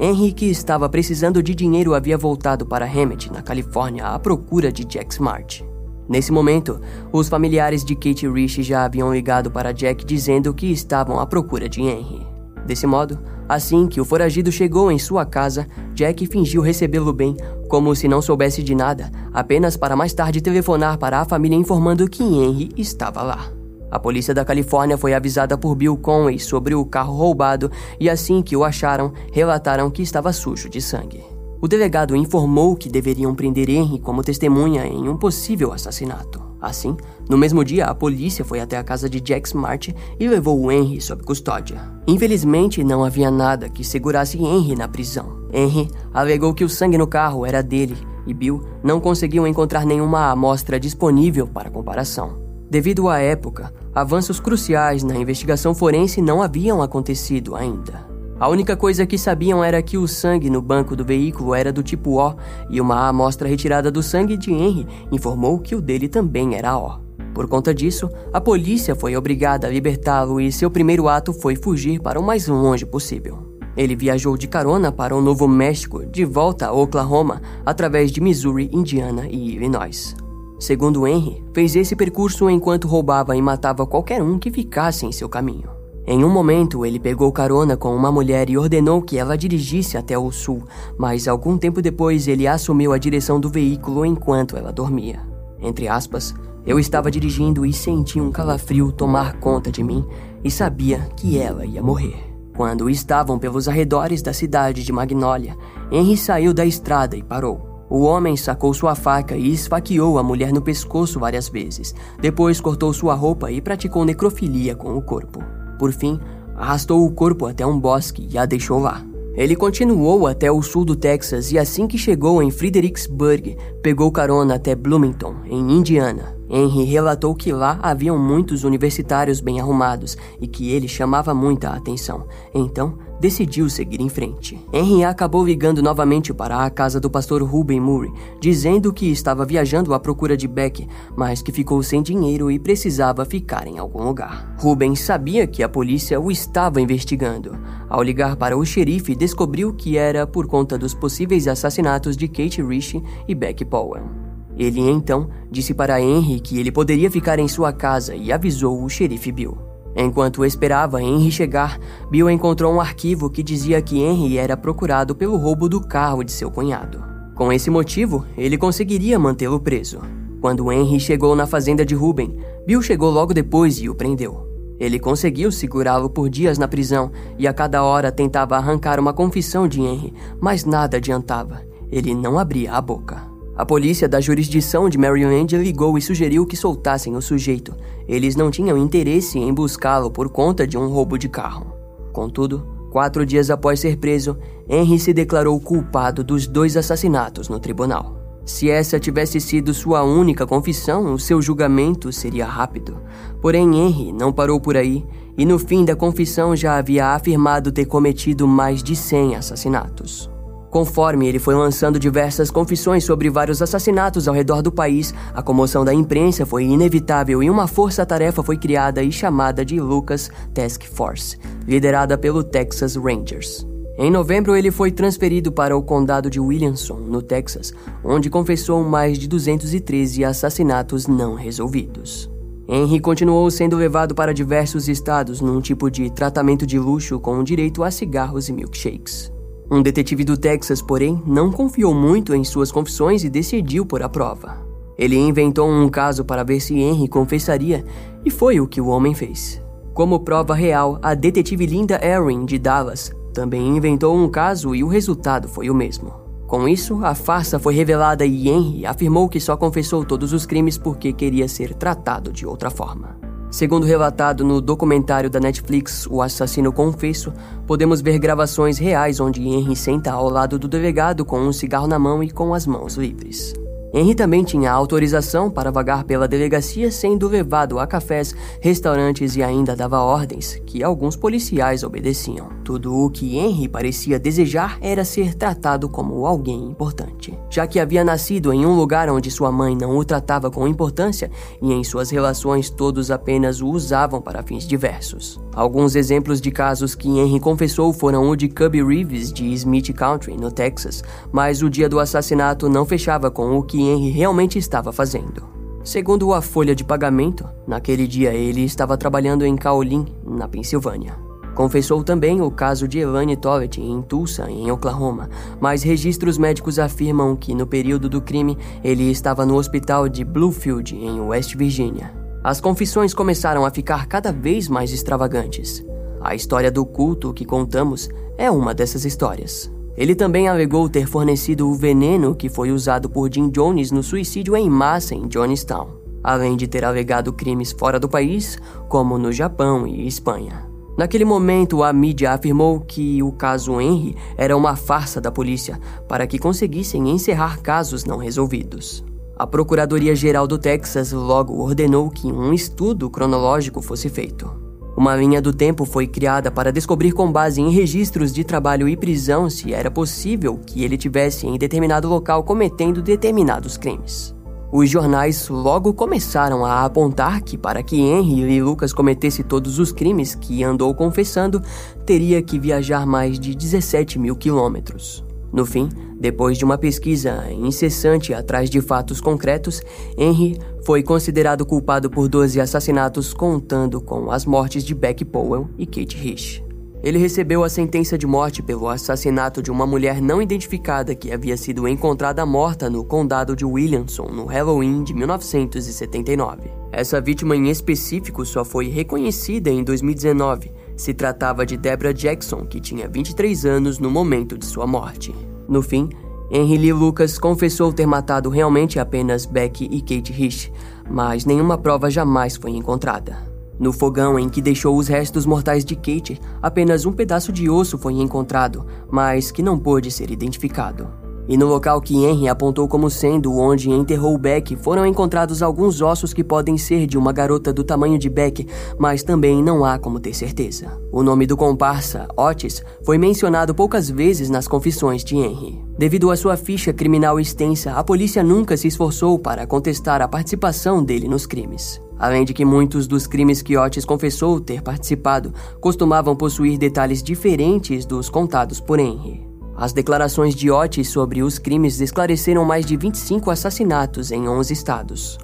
Henry, 0.00 0.32
que 0.32 0.46
estava 0.46 0.88
precisando 0.88 1.42
de 1.42 1.54
dinheiro, 1.54 1.94
havia 1.94 2.16
voltado 2.16 2.66
para 2.66 2.88
Hemet, 2.88 3.30
na 3.30 3.42
Califórnia, 3.42 4.06
à 4.06 4.18
procura 4.18 4.72
de 4.72 4.84
Jack 4.84 5.12
Smart. 5.12 5.64
Nesse 6.10 6.32
momento, 6.32 6.80
os 7.12 7.28
familiares 7.28 7.84
de 7.84 7.94
Kate 7.94 8.28
Rich 8.28 8.64
já 8.64 8.84
haviam 8.84 9.14
ligado 9.14 9.48
para 9.48 9.70
Jack 9.70 10.04
dizendo 10.04 10.52
que 10.52 10.66
estavam 10.66 11.20
à 11.20 11.24
procura 11.24 11.68
de 11.68 11.80
Henry. 11.82 12.26
Desse 12.66 12.84
modo, 12.84 13.16
assim 13.48 13.86
que 13.86 14.00
o 14.00 14.04
foragido 14.04 14.50
chegou 14.50 14.90
em 14.90 14.98
sua 14.98 15.24
casa, 15.24 15.68
Jack 15.94 16.26
fingiu 16.26 16.62
recebê-lo 16.62 17.12
bem, 17.12 17.36
como 17.68 17.94
se 17.94 18.08
não 18.08 18.20
soubesse 18.20 18.60
de 18.60 18.74
nada, 18.74 19.08
apenas 19.32 19.76
para 19.76 19.94
mais 19.94 20.12
tarde 20.12 20.40
telefonar 20.40 20.98
para 20.98 21.20
a 21.20 21.24
família 21.24 21.56
informando 21.56 22.10
que 22.10 22.24
Henry 22.24 22.70
estava 22.76 23.22
lá. 23.22 23.52
A 23.88 23.96
polícia 24.00 24.34
da 24.34 24.44
Califórnia 24.44 24.98
foi 24.98 25.14
avisada 25.14 25.56
por 25.56 25.76
Bill 25.76 25.96
Conway 25.96 26.40
sobre 26.40 26.74
o 26.74 26.84
carro 26.84 27.14
roubado 27.14 27.70
e 28.00 28.10
assim 28.10 28.42
que 28.42 28.56
o 28.56 28.64
acharam, 28.64 29.12
relataram 29.32 29.88
que 29.88 30.02
estava 30.02 30.32
sujo 30.32 30.68
de 30.68 30.82
sangue. 30.82 31.29
O 31.62 31.68
delegado 31.68 32.16
informou 32.16 32.74
que 32.74 32.88
deveriam 32.88 33.34
prender 33.34 33.68
Henry 33.68 33.98
como 33.98 34.22
testemunha 34.22 34.86
em 34.86 35.08
um 35.08 35.16
possível 35.16 35.72
assassinato. 35.72 36.40
Assim, 36.58 36.96
no 37.28 37.36
mesmo 37.36 37.62
dia, 37.62 37.86
a 37.86 37.94
polícia 37.94 38.44
foi 38.44 38.60
até 38.60 38.78
a 38.78 38.84
casa 38.84 39.10
de 39.10 39.20
Jack 39.20 39.48
Smart 39.48 39.94
e 40.18 40.28
levou 40.28 40.58
o 40.58 40.72
Henry 40.72 41.00
sob 41.00 41.22
custódia. 41.22 41.80
Infelizmente, 42.06 42.82
não 42.82 43.04
havia 43.04 43.30
nada 43.30 43.68
que 43.68 43.84
segurasse 43.84 44.38
Henry 44.38 44.74
na 44.74 44.88
prisão. 44.88 45.40
Henry 45.52 45.90
alegou 46.14 46.54
que 46.54 46.64
o 46.64 46.68
sangue 46.68 46.96
no 46.96 47.06
carro 47.06 47.44
era 47.44 47.62
dele 47.62 47.96
e 48.26 48.32
Bill 48.32 48.62
não 48.82 49.00
conseguiu 49.00 49.46
encontrar 49.46 49.84
nenhuma 49.84 50.30
amostra 50.30 50.80
disponível 50.80 51.46
para 51.46 51.70
comparação. 51.70 52.38
Devido 52.70 53.08
à 53.08 53.18
época, 53.18 53.72
avanços 53.94 54.38
cruciais 54.38 55.02
na 55.02 55.16
investigação 55.16 55.74
forense 55.74 56.22
não 56.22 56.40
haviam 56.40 56.80
acontecido 56.80 57.56
ainda. 57.56 58.08
A 58.40 58.48
única 58.48 58.74
coisa 58.74 59.04
que 59.04 59.18
sabiam 59.18 59.62
era 59.62 59.82
que 59.82 59.98
o 59.98 60.08
sangue 60.08 60.48
no 60.48 60.62
banco 60.62 60.96
do 60.96 61.04
veículo 61.04 61.54
era 61.54 61.70
do 61.70 61.82
tipo 61.82 62.18
O 62.18 62.34
e 62.70 62.80
uma 62.80 63.06
amostra 63.06 63.46
retirada 63.46 63.90
do 63.90 64.02
sangue 64.02 64.34
de 64.34 64.50
Henry 64.50 64.86
informou 65.12 65.58
que 65.58 65.74
o 65.74 65.80
dele 65.82 66.08
também 66.08 66.54
era 66.54 66.74
O. 66.78 66.98
Por 67.34 67.46
conta 67.46 67.74
disso, 67.74 68.08
a 68.32 68.40
polícia 68.40 68.94
foi 68.94 69.14
obrigada 69.14 69.66
a 69.66 69.70
libertá-lo 69.70 70.40
e 70.40 70.50
seu 70.50 70.70
primeiro 70.70 71.06
ato 71.06 71.34
foi 71.34 71.54
fugir 71.54 72.00
para 72.00 72.18
o 72.18 72.22
mais 72.22 72.48
longe 72.48 72.86
possível. 72.86 73.58
Ele 73.76 73.94
viajou 73.94 74.38
de 74.38 74.48
carona 74.48 74.90
para 74.90 75.14
o 75.14 75.20
Novo 75.20 75.46
México, 75.46 76.06
de 76.06 76.24
volta 76.24 76.68
a 76.68 76.72
Oklahoma, 76.72 77.42
através 77.66 78.10
de 78.10 78.22
Missouri, 78.22 78.70
Indiana 78.72 79.26
e 79.28 79.54
Illinois. 79.54 80.16
Segundo 80.58 81.06
Henry, 81.06 81.44
fez 81.52 81.76
esse 81.76 81.94
percurso 81.94 82.48
enquanto 82.48 82.88
roubava 82.88 83.36
e 83.36 83.42
matava 83.42 83.86
qualquer 83.86 84.22
um 84.22 84.38
que 84.38 84.50
ficasse 84.50 85.04
em 85.04 85.12
seu 85.12 85.28
caminho. 85.28 85.79
Em 86.10 86.24
um 86.24 86.28
momento, 86.28 86.84
ele 86.84 86.98
pegou 86.98 87.30
carona 87.30 87.76
com 87.76 87.94
uma 87.94 88.10
mulher 88.10 88.50
e 88.50 88.58
ordenou 88.58 89.00
que 89.00 89.16
ela 89.16 89.38
dirigisse 89.38 89.96
até 89.96 90.18
o 90.18 90.32
sul, 90.32 90.64
mas 90.98 91.28
algum 91.28 91.56
tempo 91.56 91.80
depois 91.80 92.26
ele 92.26 92.48
assumiu 92.48 92.92
a 92.92 92.98
direção 92.98 93.38
do 93.38 93.48
veículo 93.48 94.04
enquanto 94.04 94.56
ela 94.56 94.72
dormia. 94.72 95.20
Entre 95.60 95.86
aspas, 95.86 96.34
eu 96.66 96.80
estava 96.80 97.12
dirigindo 97.12 97.64
e 97.64 97.72
senti 97.72 98.20
um 98.20 98.32
calafrio 98.32 98.90
tomar 98.90 99.38
conta 99.38 99.70
de 99.70 99.84
mim 99.84 100.04
e 100.42 100.50
sabia 100.50 100.98
que 101.16 101.38
ela 101.38 101.64
ia 101.64 101.80
morrer. 101.80 102.16
Quando 102.56 102.90
estavam 102.90 103.38
pelos 103.38 103.68
arredores 103.68 104.20
da 104.20 104.32
cidade 104.32 104.82
de 104.82 104.92
Magnolia, 104.92 105.56
Henry 105.92 106.16
saiu 106.16 106.52
da 106.52 106.66
estrada 106.66 107.16
e 107.16 107.22
parou. 107.22 107.86
O 107.88 108.00
homem 108.00 108.36
sacou 108.36 108.74
sua 108.74 108.96
faca 108.96 109.36
e 109.36 109.52
esfaqueou 109.52 110.18
a 110.18 110.24
mulher 110.24 110.52
no 110.52 110.60
pescoço 110.60 111.20
várias 111.20 111.48
vezes. 111.48 111.94
Depois 112.20 112.60
cortou 112.60 112.92
sua 112.92 113.14
roupa 113.14 113.52
e 113.52 113.60
praticou 113.60 114.04
necrofilia 114.04 114.74
com 114.74 114.96
o 114.96 115.02
corpo. 115.02 115.59
Por 115.80 115.92
fim, 115.92 116.20
arrastou 116.54 117.06
o 117.06 117.10
corpo 117.10 117.46
até 117.46 117.66
um 117.66 117.80
bosque 117.80 118.28
e 118.30 118.36
a 118.36 118.44
deixou 118.44 118.78
lá. 118.78 119.02
Ele 119.34 119.56
continuou 119.56 120.26
até 120.26 120.52
o 120.52 120.60
sul 120.60 120.84
do 120.84 120.94
Texas 120.94 121.50
e 121.52 121.58
assim 121.58 121.86
que 121.86 121.96
chegou 121.96 122.42
em 122.42 122.50
Fredericksburg, 122.50 123.56
pegou 123.82 124.12
carona 124.12 124.56
até 124.56 124.74
Bloomington, 124.74 125.36
em 125.46 125.72
Indiana. 125.72 126.38
Henry 126.50 126.84
relatou 126.84 127.34
que 127.34 127.52
lá 127.52 127.78
haviam 127.80 128.18
muitos 128.18 128.64
universitários 128.64 129.40
bem 129.40 129.60
arrumados 129.60 130.16
e 130.40 130.48
que 130.48 130.70
ele 130.72 130.88
chamava 130.88 131.32
muita 131.32 131.70
atenção. 131.70 132.26
Então, 132.52 132.98
decidiu 133.20 133.68
seguir 133.68 134.00
em 134.00 134.08
frente. 134.08 134.58
Henry 134.72 135.04
acabou 135.04 135.44
ligando 135.44 135.82
novamente 135.82 136.32
para 136.32 136.64
a 136.64 136.70
casa 136.70 136.98
do 136.98 137.10
pastor 137.10 137.42
Ruben 137.42 137.78
Murray, 137.78 138.10
dizendo 138.40 138.92
que 138.92 139.10
estava 139.10 139.44
viajando 139.44 139.92
à 139.92 140.00
procura 140.00 140.36
de 140.36 140.48
Beck, 140.48 140.88
mas 141.14 141.42
que 141.42 141.52
ficou 141.52 141.82
sem 141.82 142.02
dinheiro 142.02 142.50
e 142.50 142.58
precisava 142.58 143.24
ficar 143.24 143.66
em 143.66 143.78
algum 143.78 144.02
lugar. 144.02 144.54
Ruben 144.58 144.96
sabia 144.96 145.46
que 145.46 145.62
a 145.62 145.68
polícia 145.68 146.18
o 146.18 146.30
estava 146.30 146.80
investigando. 146.80 147.56
Ao 147.88 148.02
ligar 148.02 148.36
para 148.36 148.56
o 148.56 148.64
xerife, 148.64 149.14
descobriu 149.14 149.72
que 149.74 149.96
era 149.98 150.26
por 150.26 150.46
conta 150.46 150.78
dos 150.78 150.94
possíveis 150.94 151.46
assassinatos 151.46 152.16
de 152.16 152.26
Kate 152.26 152.62
Rich 152.62 153.02
e 153.28 153.34
Beck 153.34 153.64
Powell. 153.64 154.19
Ele 154.60 154.78
então 154.80 155.26
disse 155.50 155.72
para 155.72 156.02
Henry 156.02 156.38
que 156.38 156.60
ele 156.60 156.70
poderia 156.70 157.10
ficar 157.10 157.38
em 157.38 157.48
sua 157.48 157.72
casa 157.72 158.14
e 158.14 158.30
avisou 158.30 158.84
o 158.84 158.90
xerife 158.90 159.32
Bill. 159.32 159.56
Enquanto 159.96 160.44
esperava 160.44 161.02
Henry 161.02 161.32
chegar, 161.32 161.78
Bill 162.10 162.28
encontrou 162.28 162.70
um 162.70 162.78
arquivo 162.78 163.30
que 163.30 163.42
dizia 163.42 163.80
que 163.80 164.02
Henry 164.02 164.36
era 164.36 164.58
procurado 164.58 165.14
pelo 165.14 165.38
roubo 165.38 165.66
do 165.66 165.80
carro 165.80 166.22
de 166.22 166.30
seu 166.30 166.50
cunhado. 166.50 167.02
Com 167.34 167.50
esse 167.50 167.70
motivo, 167.70 168.26
ele 168.36 168.58
conseguiria 168.58 169.18
mantê-lo 169.18 169.58
preso. 169.58 170.02
Quando 170.42 170.70
Henry 170.70 171.00
chegou 171.00 171.34
na 171.34 171.46
fazenda 171.46 171.82
de 171.82 171.94
Ruben, 171.94 172.36
Bill 172.66 172.82
chegou 172.82 173.10
logo 173.10 173.32
depois 173.32 173.78
e 173.78 173.88
o 173.88 173.94
prendeu. 173.94 174.46
Ele 174.78 174.98
conseguiu 174.98 175.50
segurá-lo 175.50 176.10
por 176.10 176.28
dias 176.28 176.58
na 176.58 176.68
prisão 176.68 177.10
e 177.38 177.48
a 177.48 177.54
cada 177.54 177.82
hora 177.82 178.12
tentava 178.12 178.58
arrancar 178.58 179.00
uma 179.00 179.14
confissão 179.14 179.66
de 179.66 179.80
Henry, 179.80 180.12
mas 180.38 180.66
nada 180.66 180.98
adiantava. 180.98 181.62
Ele 181.90 182.14
não 182.14 182.38
abria 182.38 182.74
a 182.74 182.80
boca. 182.82 183.29
A 183.60 183.66
polícia 183.66 184.08
da 184.08 184.22
jurisdição 184.22 184.88
de 184.88 184.96
Maryland 184.96 185.54
ligou 185.58 185.98
e 185.98 186.00
sugeriu 186.00 186.46
que 186.46 186.56
soltassem 186.56 187.14
o 187.14 187.20
sujeito. 187.20 187.76
Eles 188.08 188.34
não 188.34 188.50
tinham 188.50 188.78
interesse 188.78 189.38
em 189.38 189.52
buscá-lo 189.52 190.10
por 190.10 190.30
conta 190.30 190.66
de 190.66 190.78
um 190.78 190.88
roubo 190.88 191.18
de 191.18 191.28
carro. 191.28 191.66
Contudo, 192.10 192.66
quatro 192.90 193.26
dias 193.26 193.50
após 193.50 193.78
ser 193.78 193.98
preso, 193.98 194.38
Henry 194.66 194.98
se 194.98 195.12
declarou 195.12 195.60
culpado 195.60 196.24
dos 196.24 196.46
dois 196.46 196.74
assassinatos 196.74 197.50
no 197.50 197.60
tribunal. 197.60 198.40
Se 198.46 198.70
essa 198.70 198.98
tivesse 198.98 199.38
sido 199.38 199.74
sua 199.74 200.02
única 200.04 200.46
confissão, 200.46 201.12
o 201.12 201.18
seu 201.18 201.42
julgamento 201.42 202.10
seria 202.10 202.46
rápido. 202.46 202.96
Porém, 203.42 203.76
Henry 203.76 204.10
não 204.10 204.32
parou 204.32 204.58
por 204.58 204.74
aí 204.74 205.04
e 205.36 205.44
no 205.44 205.58
fim 205.58 205.84
da 205.84 205.94
confissão 205.94 206.56
já 206.56 206.78
havia 206.78 207.08
afirmado 207.08 207.70
ter 207.70 207.84
cometido 207.84 208.48
mais 208.48 208.82
de 208.82 208.96
100 208.96 209.36
assassinatos. 209.36 210.30
Conforme 210.70 211.26
ele 211.26 211.40
foi 211.40 211.54
lançando 211.54 211.98
diversas 211.98 212.48
confissões 212.48 213.04
sobre 213.04 213.28
vários 213.28 213.60
assassinatos 213.60 214.28
ao 214.28 214.34
redor 214.34 214.62
do 214.62 214.70
país, 214.70 215.12
a 215.34 215.42
comoção 215.42 215.84
da 215.84 215.92
imprensa 215.92 216.46
foi 216.46 216.64
inevitável 216.64 217.42
e 217.42 217.50
uma 217.50 217.66
força-tarefa 217.66 218.40
foi 218.42 218.56
criada 218.56 219.02
e 219.02 219.10
chamada 219.10 219.64
de 219.64 219.80
Lucas 219.80 220.30
Task 220.54 220.84
Force, 220.84 221.36
liderada 221.66 222.16
pelo 222.16 222.44
Texas 222.44 222.94
Rangers. 222.94 223.66
Em 223.98 224.10
novembro, 224.12 224.54
ele 224.54 224.70
foi 224.70 224.92
transferido 224.92 225.50
para 225.50 225.76
o 225.76 225.82
condado 225.82 226.30
de 226.30 226.38
Williamson, 226.38 227.00
no 227.00 227.20
Texas, 227.20 227.74
onde 228.04 228.30
confessou 228.30 228.82
mais 228.84 229.18
de 229.18 229.26
213 229.28 230.24
assassinatos 230.24 231.08
não 231.08 231.34
resolvidos. 231.34 232.30
Henry 232.68 233.00
continuou 233.00 233.50
sendo 233.50 233.76
levado 233.76 234.14
para 234.14 234.32
diversos 234.32 234.88
estados 234.88 235.40
num 235.40 235.60
tipo 235.60 235.90
de 235.90 236.08
tratamento 236.08 236.64
de 236.64 236.78
luxo 236.78 237.18
com 237.18 237.42
direito 237.42 237.82
a 237.82 237.90
cigarros 237.90 238.48
e 238.48 238.52
milkshakes. 238.52 239.32
Um 239.70 239.82
detetive 239.82 240.24
do 240.24 240.36
Texas, 240.36 240.82
porém, 240.82 241.22
não 241.24 241.52
confiou 241.52 241.94
muito 241.94 242.34
em 242.34 242.42
suas 242.42 242.72
confissões 242.72 243.22
e 243.22 243.30
decidiu 243.30 243.86
por 243.86 244.02
a 244.02 244.08
prova. 244.08 244.58
Ele 244.98 245.16
inventou 245.16 245.70
um 245.70 245.88
caso 245.88 246.24
para 246.24 246.42
ver 246.42 246.58
se 246.58 246.78
Henry 246.78 247.06
confessaria, 247.06 247.84
e 248.24 248.30
foi 248.30 248.60
o 248.60 248.66
que 248.66 248.80
o 248.80 248.88
homem 248.88 249.14
fez. 249.14 249.62
Como 249.94 250.20
prova 250.20 250.54
real, 250.54 250.98
a 251.00 251.14
detetive 251.14 251.66
Linda 251.66 252.00
Erin, 252.04 252.44
de 252.44 252.58
Dallas, 252.58 253.12
também 253.32 253.76
inventou 253.76 254.16
um 254.16 254.28
caso 254.28 254.74
e 254.74 254.82
o 254.82 254.88
resultado 254.88 255.48
foi 255.48 255.70
o 255.70 255.74
mesmo. 255.74 256.12
Com 256.48 256.66
isso, 256.66 257.04
a 257.04 257.14
farsa 257.14 257.60
foi 257.60 257.74
revelada 257.74 258.26
e 258.26 258.48
Henry 258.48 258.84
afirmou 258.84 259.28
que 259.28 259.38
só 259.38 259.56
confessou 259.56 260.04
todos 260.04 260.32
os 260.32 260.44
crimes 260.44 260.76
porque 260.76 261.12
queria 261.12 261.46
ser 261.46 261.74
tratado 261.74 262.32
de 262.32 262.44
outra 262.44 262.70
forma. 262.70 263.29
Segundo 263.50 263.84
relatado 263.84 264.44
no 264.44 264.60
documentário 264.60 265.28
da 265.28 265.40
Netflix 265.40 266.06
O 266.08 266.22
Assassino 266.22 266.72
Confesso, 266.72 267.32
podemos 267.66 268.00
ver 268.00 268.16
gravações 268.18 268.78
reais 268.78 269.18
onde 269.18 269.42
Henry 269.42 269.74
senta 269.74 270.12
ao 270.12 270.30
lado 270.30 270.56
do 270.56 270.68
delegado 270.68 271.24
com 271.24 271.40
um 271.40 271.52
cigarro 271.52 271.88
na 271.88 271.98
mão 271.98 272.22
e 272.22 272.30
com 272.30 272.54
as 272.54 272.64
mãos 272.64 272.94
livres. 272.94 273.52
Henry 273.92 274.14
também 274.14 274.44
tinha 274.44 274.70
autorização 274.70 275.50
para 275.50 275.70
vagar 275.70 276.04
pela 276.04 276.28
delegacia, 276.28 276.90
sendo 276.92 277.28
levado 277.28 277.78
a 277.78 277.86
cafés, 277.86 278.34
restaurantes 278.60 279.34
e 279.34 279.42
ainda 279.42 279.74
dava 279.74 280.00
ordens 280.00 280.60
que 280.64 280.82
alguns 280.82 281.16
policiais 281.16 281.82
obedeciam. 281.82 282.48
Tudo 282.64 282.94
o 282.94 283.10
que 283.10 283.36
Henry 283.36 283.68
parecia 283.68 284.18
desejar 284.18 284.78
era 284.80 285.04
ser 285.04 285.34
tratado 285.34 285.88
como 285.88 286.24
alguém 286.24 286.66
importante, 286.66 287.36
já 287.50 287.66
que 287.66 287.80
havia 287.80 288.04
nascido 288.04 288.52
em 288.52 288.64
um 288.64 288.76
lugar 288.76 289.10
onde 289.10 289.30
sua 289.30 289.50
mãe 289.50 289.76
não 289.76 289.96
o 289.96 290.04
tratava 290.04 290.50
com 290.50 290.68
importância 290.68 291.30
e 291.60 291.72
em 291.72 291.82
suas 291.82 292.10
relações 292.10 292.70
todos 292.70 293.10
apenas 293.10 293.60
o 293.60 293.66
usavam 293.66 294.20
para 294.20 294.42
fins 294.42 294.66
diversos. 294.66 295.40
Alguns 295.52 295.96
exemplos 295.96 296.40
de 296.40 296.52
casos 296.52 296.94
que 296.94 297.08
Henry 297.08 297.40
confessou 297.40 297.92
foram 297.92 298.30
o 298.30 298.36
de 298.36 298.48
Cubby 298.48 298.82
Reeves 298.82 299.32
de 299.32 299.52
Smith 299.52 299.92
Country, 299.92 300.36
no 300.36 300.50
Texas, 300.50 301.02
mas 301.32 301.60
o 301.60 301.68
dia 301.68 301.88
do 301.88 301.98
assassinato 301.98 302.68
não 302.68 302.86
fechava 302.86 303.30
com 303.30 303.58
o 303.58 303.62
que 303.62 303.79
Henry 303.88 304.10
realmente 304.10 304.58
estava 304.58 304.92
fazendo. 304.92 305.48
Segundo 305.82 306.34
a 306.34 306.42
folha 306.42 306.74
de 306.74 306.84
pagamento, 306.84 307.48
naquele 307.66 308.06
dia 308.06 308.34
ele 308.34 308.62
estava 308.62 308.98
trabalhando 308.98 309.46
em 309.46 309.56
Kaolin, 309.56 310.06
na 310.24 310.46
Pensilvânia. 310.46 311.16
Confessou 311.54 312.04
também 312.04 312.40
o 312.40 312.50
caso 312.50 312.86
de 312.86 312.98
Elaine 312.98 313.36
Tollett 313.36 313.80
em 313.80 314.00
Tulsa, 314.02 314.50
em 314.50 314.70
Oklahoma, 314.70 315.28
mas 315.60 315.82
registros 315.82 316.38
médicos 316.38 316.78
afirmam 316.78 317.34
que 317.34 317.54
no 317.54 317.66
período 317.66 318.08
do 318.08 318.20
crime 318.20 318.56
ele 318.84 319.10
estava 319.10 319.44
no 319.44 319.56
hospital 319.56 320.08
de 320.08 320.24
Bluefield, 320.24 320.94
em 320.94 321.20
West 321.20 321.56
Virginia. 321.56 322.12
As 322.42 322.60
confissões 322.60 323.12
começaram 323.12 323.64
a 323.64 323.70
ficar 323.70 324.06
cada 324.06 324.32
vez 324.32 324.68
mais 324.68 324.92
extravagantes. 324.92 325.84
A 326.20 326.34
história 326.34 326.70
do 326.70 326.84
culto 326.84 327.32
que 327.32 327.44
contamos 327.44 328.08
é 328.38 328.50
uma 328.50 328.72
dessas 328.74 329.04
histórias. 329.04 329.70
Ele 330.00 330.14
também 330.14 330.48
alegou 330.48 330.88
ter 330.88 331.06
fornecido 331.06 331.68
o 331.68 331.74
veneno 331.74 332.34
que 332.34 332.48
foi 332.48 332.72
usado 332.72 333.10
por 333.10 333.30
Jim 333.30 333.50
Jones 333.50 333.90
no 333.90 334.02
suicídio 334.02 334.56
em 334.56 334.70
massa 334.70 335.14
em 335.14 335.28
Jonestown, 335.28 335.90
além 336.24 336.56
de 336.56 336.66
ter 336.66 336.86
alegado 336.86 337.34
crimes 337.34 337.70
fora 337.70 338.00
do 338.00 338.08
país, 338.08 338.58
como 338.88 339.18
no 339.18 339.30
Japão 339.30 339.86
e 339.86 340.06
Espanha. 340.06 340.66
Naquele 340.96 341.26
momento, 341.26 341.82
a 341.82 341.92
mídia 341.92 342.32
afirmou 342.32 342.80
que 342.80 343.22
o 343.22 343.30
caso 343.30 343.78
Henry 343.78 344.16
era 344.38 344.56
uma 344.56 344.74
farsa 344.74 345.20
da 345.20 345.30
polícia 345.30 345.78
para 346.08 346.26
que 346.26 346.38
conseguissem 346.38 347.10
encerrar 347.10 347.60
casos 347.60 348.02
não 348.06 348.16
resolvidos. 348.16 349.04
A 349.36 349.46
Procuradoria-Geral 349.46 350.46
do 350.46 350.56
Texas 350.56 351.12
logo 351.12 351.62
ordenou 351.62 352.08
que 352.08 352.26
um 352.32 352.54
estudo 352.54 353.10
cronológico 353.10 353.82
fosse 353.82 354.08
feito. 354.08 354.69
Uma 355.00 355.16
linha 355.16 355.40
do 355.40 355.50
tempo 355.50 355.86
foi 355.86 356.06
criada 356.06 356.50
para 356.50 356.70
descobrir 356.70 357.12
com 357.12 357.32
base 357.32 357.58
em 357.58 357.70
registros 357.70 358.34
de 358.34 358.44
trabalho 358.44 358.86
e 358.86 358.98
prisão 358.98 359.48
se 359.48 359.72
era 359.72 359.90
possível 359.90 360.60
que 360.66 360.84
ele 360.84 360.98
tivesse 360.98 361.46
em 361.46 361.56
determinado 361.56 362.06
local 362.06 362.44
cometendo 362.44 363.00
determinados 363.00 363.78
crimes. 363.78 364.36
Os 364.70 364.90
jornais 364.90 365.48
logo 365.48 365.94
começaram 365.94 366.66
a 366.66 366.84
apontar 366.84 367.40
que 367.40 367.56
para 367.56 367.82
que 367.82 367.98
Henry 367.98 368.52
e 368.52 368.62
Lucas 368.62 368.92
cometesse 368.92 369.42
todos 369.42 369.78
os 369.78 369.90
crimes 369.90 370.34
que 370.34 370.62
andou 370.62 370.94
confessando, 370.94 371.62
teria 372.04 372.42
que 372.42 372.58
viajar 372.58 373.06
mais 373.06 373.40
de 373.40 373.54
17 373.54 374.18
mil 374.18 374.36
quilômetros. 374.36 375.24
No 375.52 375.66
fim, 375.66 375.88
depois 376.18 376.56
de 376.56 376.64
uma 376.64 376.78
pesquisa 376.78 377.50
incessante 377.50 378.32
atrás 378.32 378.70
de 378.70 378.80
fatos 378.80 379.20
concretos, 379.20 379.82
Henry 380.16 380.58
foi 380.84 381.02
considerado 381.02 381.66
culpado 381.66 382.08
por 382.08 382.28
12 382.28 382.60
assassinatos, 382.60 383.34
contando 383.34 384.00
com 384.00 384.30
as 384.30 384.44
mortes 384.44 384.84
de 384.84 384.94
Beck 384.94 385.24
Powell 385.24 385.68
e 385.76 385.86
Kate 385.86 386.16
Rich. 386.16 386.64
Ele 387.02 387.18
recebeu 387.18 387.64
a 387.64 387.68
sentença 387.70 388.18
de 388.18 388.26
morte 388.26 388.62
pelo 388.62 388.86
assassinato 388.86 389.62
de 389.62 389.70
uma 389.70 389.86
mulher 389.86 390.20
não 390.20 390.42
identificada 390.42 391.14
que 391.14 391.32
havia 391.32 391.56
sido 391.56 391.88
encontrada 391.88 392.44
morta 392.44 392.90
no 392.90 393.02
condado 393.02 393.56
de 393.56 393.64
Williamson 393.64 394.26
no 394.26 394.44
Halloween 394.44 395.02
de 395.02 395.14
1979. 395.14 396.70
Essa 396.92 397.18
vítima 397.18 397.56
em 397.56 397.70
específico 397.70 398.44
só 398.44 398.66
foi 398.66 398.88
reconhecida 398.88 399.70
em 399.70 399.82
2019 399.82 400.70
se 401.00 401.14
tratava 401.14 401.64
de 401.64 401.78
Deborah 401.78 402.12
Jackson, 402.12 402.66
que 402.66 402.78
tinha 402.78 403.08
23 403.08 403.64
anos 403.64 403.98
no 403.98 404.10
momento 404.10 404.58
de 404.58 404.66
sua 404.66 404.86
morte. 404.86 405.34
No 405.66 405.82
fim, 405.82 406.10
Henry 406.50 406.76
Lee 406.76 406.92
Lucas 406.92 407.38
confessou 407.38 407.90
ter 407.90 408.06
matado 408.06 408.50
realmente 408.50 408.98
apenas 408.98 409.46
Becky 409.46 409.88
e 409.90 410.02
Kate 410.02 410.30
Rich, 410.30 410.70
mas 411.08 411.46
nenhuma 411.46 411.78
prova 411.78 412.10
jamais 412.10 412.56
foi 412.56 412.72
encontrada. 412.72 413.38
No 413.78 413.94
fogão 413.94 414.38
em 414.38 414.50
que 414.50 414.60
deixou 414.60 414.94
os 414.98 415.08
restos 415.08 415.46
mortais 415.46 415.86
de 415.86 415.96
Kate, 415.96 416.38
apenas 416.60 417.06
um 417.06 417.12
pedaço 417.12 417.50
de 417.50 417.70
osso 417.70 417.96
foi 417.96 418.12
encontrado, 418.12 418.84
mas 419.10 419.50
que 419.50 419.62
não 419.62 419.78
pôde 419.78 420.10
ser 420.10 420.30
identificado. 420.30 421.08
E 421.50 421.56
no 421.56 421.66
local 421.66 422.00
que 422.00 422.14
Henry 422.14 422.46
apontou 422.46 422.86
como 422.86 423.10
sendo 423.10 423.56
onde 423.56 423.90
enterrou 423.90 424.38
Beck, 424.38 424.76
foram 424.76 425.04
encontrados 425.04 425.64
alguns 425.64 426.00
ossos 426.00 426.32
que 426.32 426.44
podem 426.44 426.78
ser 426.78 427.08
de 427.08 427.18
uma 427.18 427.32
garota 427.32 427.72
do 427.72 427.82
tamanho 427.82 428.16
de 428.16 428.30
Beck, 428.30 428.68
mas 428.96 429.24
também 429.24 429.60
não 429.60 429.84
há 429.84 429.98
como 429.98 430.20
ter 430.20 430.32
certeza. 430.32 430.96
O 431.10 431.24
nome 431.24 431.48
do 431.48 431.56
comparsa, 431.56 432.28
Otis, 432.36 432.84
foi 433.04 433.18
mencionado 433.18 433.74
poucas 433.74 434.08
vezes 434.08 434.48
nas 434.48 434.68
confissões 434.68 435.24
de 435.24 435.34
Henry. 435.34 435.76
Devido 435.98 436.30
à 436.30 436.36
sua 436.36 436.56
ficha 436.56 436.92
criminal 436.92 437.40
extensa, 437.40 437.94
a 437.94 438.04
polícia 438.04 438.44
nunca 438.44 438.76
se 438.76 438.86
esforçou 438.86 439.36
para 439.36 439.66
contestar 439.66 440.22
a 440.22 440.28
participação 440.28 441.02
dele 441.02 441.26
nos 441.26 441.46
crimes. 441.46 442.00
Além 442.16 442.44
de 442.44 442.54
que 442.54 442.64
muitos 442.64 443.08
dos 443.08 443.26
crimes 443.26 443.60
que 443.60 443.76
Otis 443.76 444.04
confessou 444.04 444.60
ter 444.60 444.82
participado 444.82 445.52
costumavam 445.80 446.36
possuir 446.36 446.78
detalhes 446.78 447.24
diferentes 447.24 448.06
dos 448.06 448.30
contados 448.30 448.78
por 448.78 449.00
Henry. 449.00 449.49
As 449.80 449.94
declarações 449.94 450.54
de 450.54 450.70
Otis 450.70 451.08
sobre 451.08 451.42
os 451.42 451.58
crimes 451.58 452.02
esclareceram 452.02 452.66
mais 452.66 452.84
de 452.84 452.98
25 452.98 453.50
assassinatos 453.50 454.30
em 454.30 454.46
11 454.46 454.74
estados. 454.74 455.38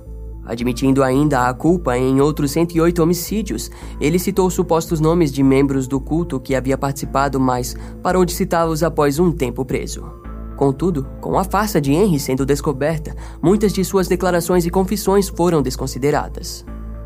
Admitindo 0.45 1.03
ainda 1.03 1.49
a 1.49 1.55
culpa 1.55 1.97
em 1.97 2.20
outros 2.20 2.51
108 2.51 3.03
homicídios, 3.03 3.70
ele 3.99 4.18
citou 4.18 4.51
supostos 4.51 5.01
nomes 5.01 5.32
de 5.32 5.43
membros 5.43 5.89
do 5.89 5.99
culto 5.99 6.39
que 6.39 6.55
havia 6.55 6.76
participado, 6.76 7.41
mas 7.41 7.74
parou 8.03 8.26
de 8.26 8.34
citá-los 8.34 8.82
após 8.82 9.18
um 9.18 9.32
tempo 9.32 9.64
preso. 9.64 10.05
Contudo, 10.55 11.09
com 11.18 11.39
a 11.39 11.45
farsa 11.45 11.80
de 11.80 11.93
Henry 11.93 12.20
sendo 12.20 12.45
descoberta, 12.45 13.16
muitas 13.43 13.72
de 13.72 13.82
suas 13.87 14.07
declarações 14.07 14.66
e 14.66 14.70
confissões 14.70 15.30
foram 15.30 15.62
desconsideradas. 15.62 16.62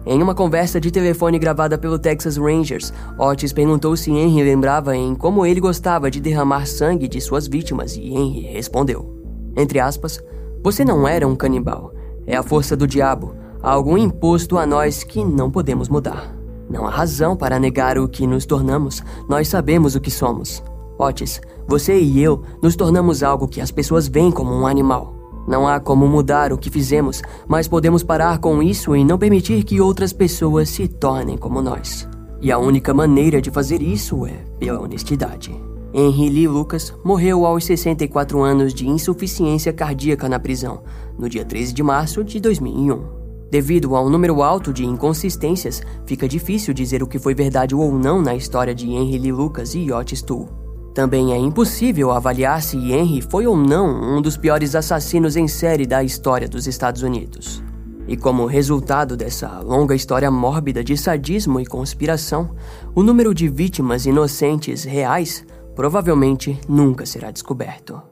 Em 0.06 0.22
uma 0.22 0.34
conversa 0.34 0.80
de 0.80 0.90
telefone 0.90 1.38
gravada 1.38 1.76
pelo 1.76 1.98
Texas 1.98 2.38
Rangers, 2.38 2.92
Otis 3.18 3.52
perguntou 3.52 3.94
se 3.96 4.10
Henry 4.10 4.42
lembrava 4.42 4.96
em 4.96 5.14
como 5.14 5.44
ele 5.44 5.60
gostava 5.60 6.10
de 6.10 6.20
derramar 6.20 6.66
sangue 6.66 7.06
de 7.06 7.20
suas 7.20 7.46
vítimas 7.46 7.96
e 7.96 8.14
Henry 8.14 8.40
respondeu: 8.40 9.14
Entre 9.54 9.78
aspas, 9.78 10.18
você 10.62 10.84
não 10.84 11.06
era 11.06 11.28
um 11.28 11.36
canibal. 11.36 11.92
É 12.26 12.34
a 12.34 12.42
força 12.42 12.74
do 12.76 12.86
diabo, 12.86 13.34
algo 13.62 13.98
imposto 13.98 14.56
a 14.56 14.64
nós 14.66 15.04
que 15.04 15.22
não 15.22 15.50
podemos 15.50 15.88
mudar. 15.88 16.34
Não 16.68 16.86
há 16.86 16.90
razão 16.90 17.36
para 17.36 17.58
negar 17.58 17.98
o 17.98 18.08
que 18.08 18.26
nos 18.26 18.46
tornamos, 18.46 19.02
nós 19.28 19.48
sabemos 19.48 19.94
o 19.94 20.00
que 20.00 20.10
somos. 20.10 20.62
Otis, 20.98 21.40
você 21.66 21.98
e 21.98 22.22
eu 22.22 22.42
nos 22.62 22.74
tornamos 22.74 23.22
algo 23.22 23.48
que 23.48 23.60
as 23.60 23.70
pessoas 23.70 24.08
veem 24.08 24.30
como 24.30 24.52
um 24.52 24.66
animal. 24.66 25.19
Não 25.50 25.66
há 25.66 25.80
como 25.80 26.06
mudar 26.06 26.52
o 26.52 26.56
que 26.56 26.70
fizemos, 26.70 27.22
mas 27.48 27.66
podemos 27.66 28.04
parar 28.04 28.38
com 28.38 28.62
isso 28.62 28.94
e 28.94 29.02
não 29.02 29.18
permitir 29.18 29.64
que 29.64 29.80
outras 29.80 30.12
pessoas 30.12 30.68
se 30.68 30.86
tornem 30.86 31.36
como 31.36 31.60
nós. 31.60 32.08
E 32.40 32.52
a 32.52 32.58
única 32.58 32.94
maneira 32.94 33.42
de 33.42 33.50
fazer 33.50 33.82
isso 33.82 34.24
é 34.24 34.44
pela 34.60 34.80
honestidade. 34.80 35.52
Henry 35.92 36.28
Lee 36.28 36.46
Lucas 36.46 36.94
morreu 37.02 37.44
aos 37.44 37.64
64 37.64 38.40
anos 38.40 38.72
de 38.72 38.88
insuficiência 38.88 39.72
cardíaca 39.72 40.28
na 40.28 40.38
prisão, 40.38 40.84
no 41.18 41.28
dia 41.28 41.44
13 41.44 41.74
de 41.74 41.82
março 41.82 42.22
de 42.22 42.38
2001. 42.38 43.02
Devido 43.50 43.96
ao 43.96 44.08
número 44.08 44.44
alto 44.44 44.72
de 44.72 44.86
inconsistências, 44.86 45.82
fica 46.06 46.28
difícil 46.28 46.72
dizer 46.72 47.02
o 47.02 47.08
que 47.08 47.18
foi 47.18 47.34
verdade 47.34 47.74
ou 47.74 47.92
não 47.92 48.22
na 48.22 48.36
história 48.36 48.72
de 48.72 48.88
Henry 48.88 49.18
Lee 49.18 49.32
Lucas 49.32 49.74
e 49.74 49.90
Otis 49.90 50.22
Toole. 50.22 50.59
Também 50.94 51.32
é 51.32 51.36
impossível 51.36 52.10
avaliar 52.10 52.60
se 52.62 52.76
Henry 52.76 53.22
foi 53.22 53.46
ou 53.46 53.56
não 53.56 54.16
um 54.16 54.20
dos 54.20 54.36
piores 54.36 54.74
assassinos 54.74 55.36
em 55.36 55.46
série 55.46 55.86
da 55.86 56.02
história 56.02 56.48
dos 56.48 56.66
Estados 56.66 57.02
Unidos. 57.02 57.62
E 58.08 58.16
como 58.16 58.44
resultado 58.46 59.16
dessa 59.16 59.60
longa 59.60 59.94
história 59.94 60.30
mórbida 60.30 60.82
de 60.82 60.96
sadismo 60.96 61.60
e 61.60 61.66
conspiração, 61.66 62.56
o 62.92 63.04
número 63.04 63.32
de 63.32 63.48
vítimas 63.48 64.04
inocentes 64.04 64.82
reais 64.82 65.46
provavelmente 65.76 66.58
nunca 66.68 67.06
será 67.06 67.30
descoberto. 67.30 68.02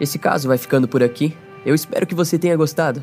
Esse 0.00 0.18
caso 0.18 0.48
vai 0.48 0.58
ficando 0.58 0.88
por 0.88 1.02
aqui. 1.02 1.36
Eu 1.64 1.74
espero 1.74 2.06
que 2.06 2.14
você 2.14 2.38
tenha 2.38 2.56
gostado. 2.56 3.02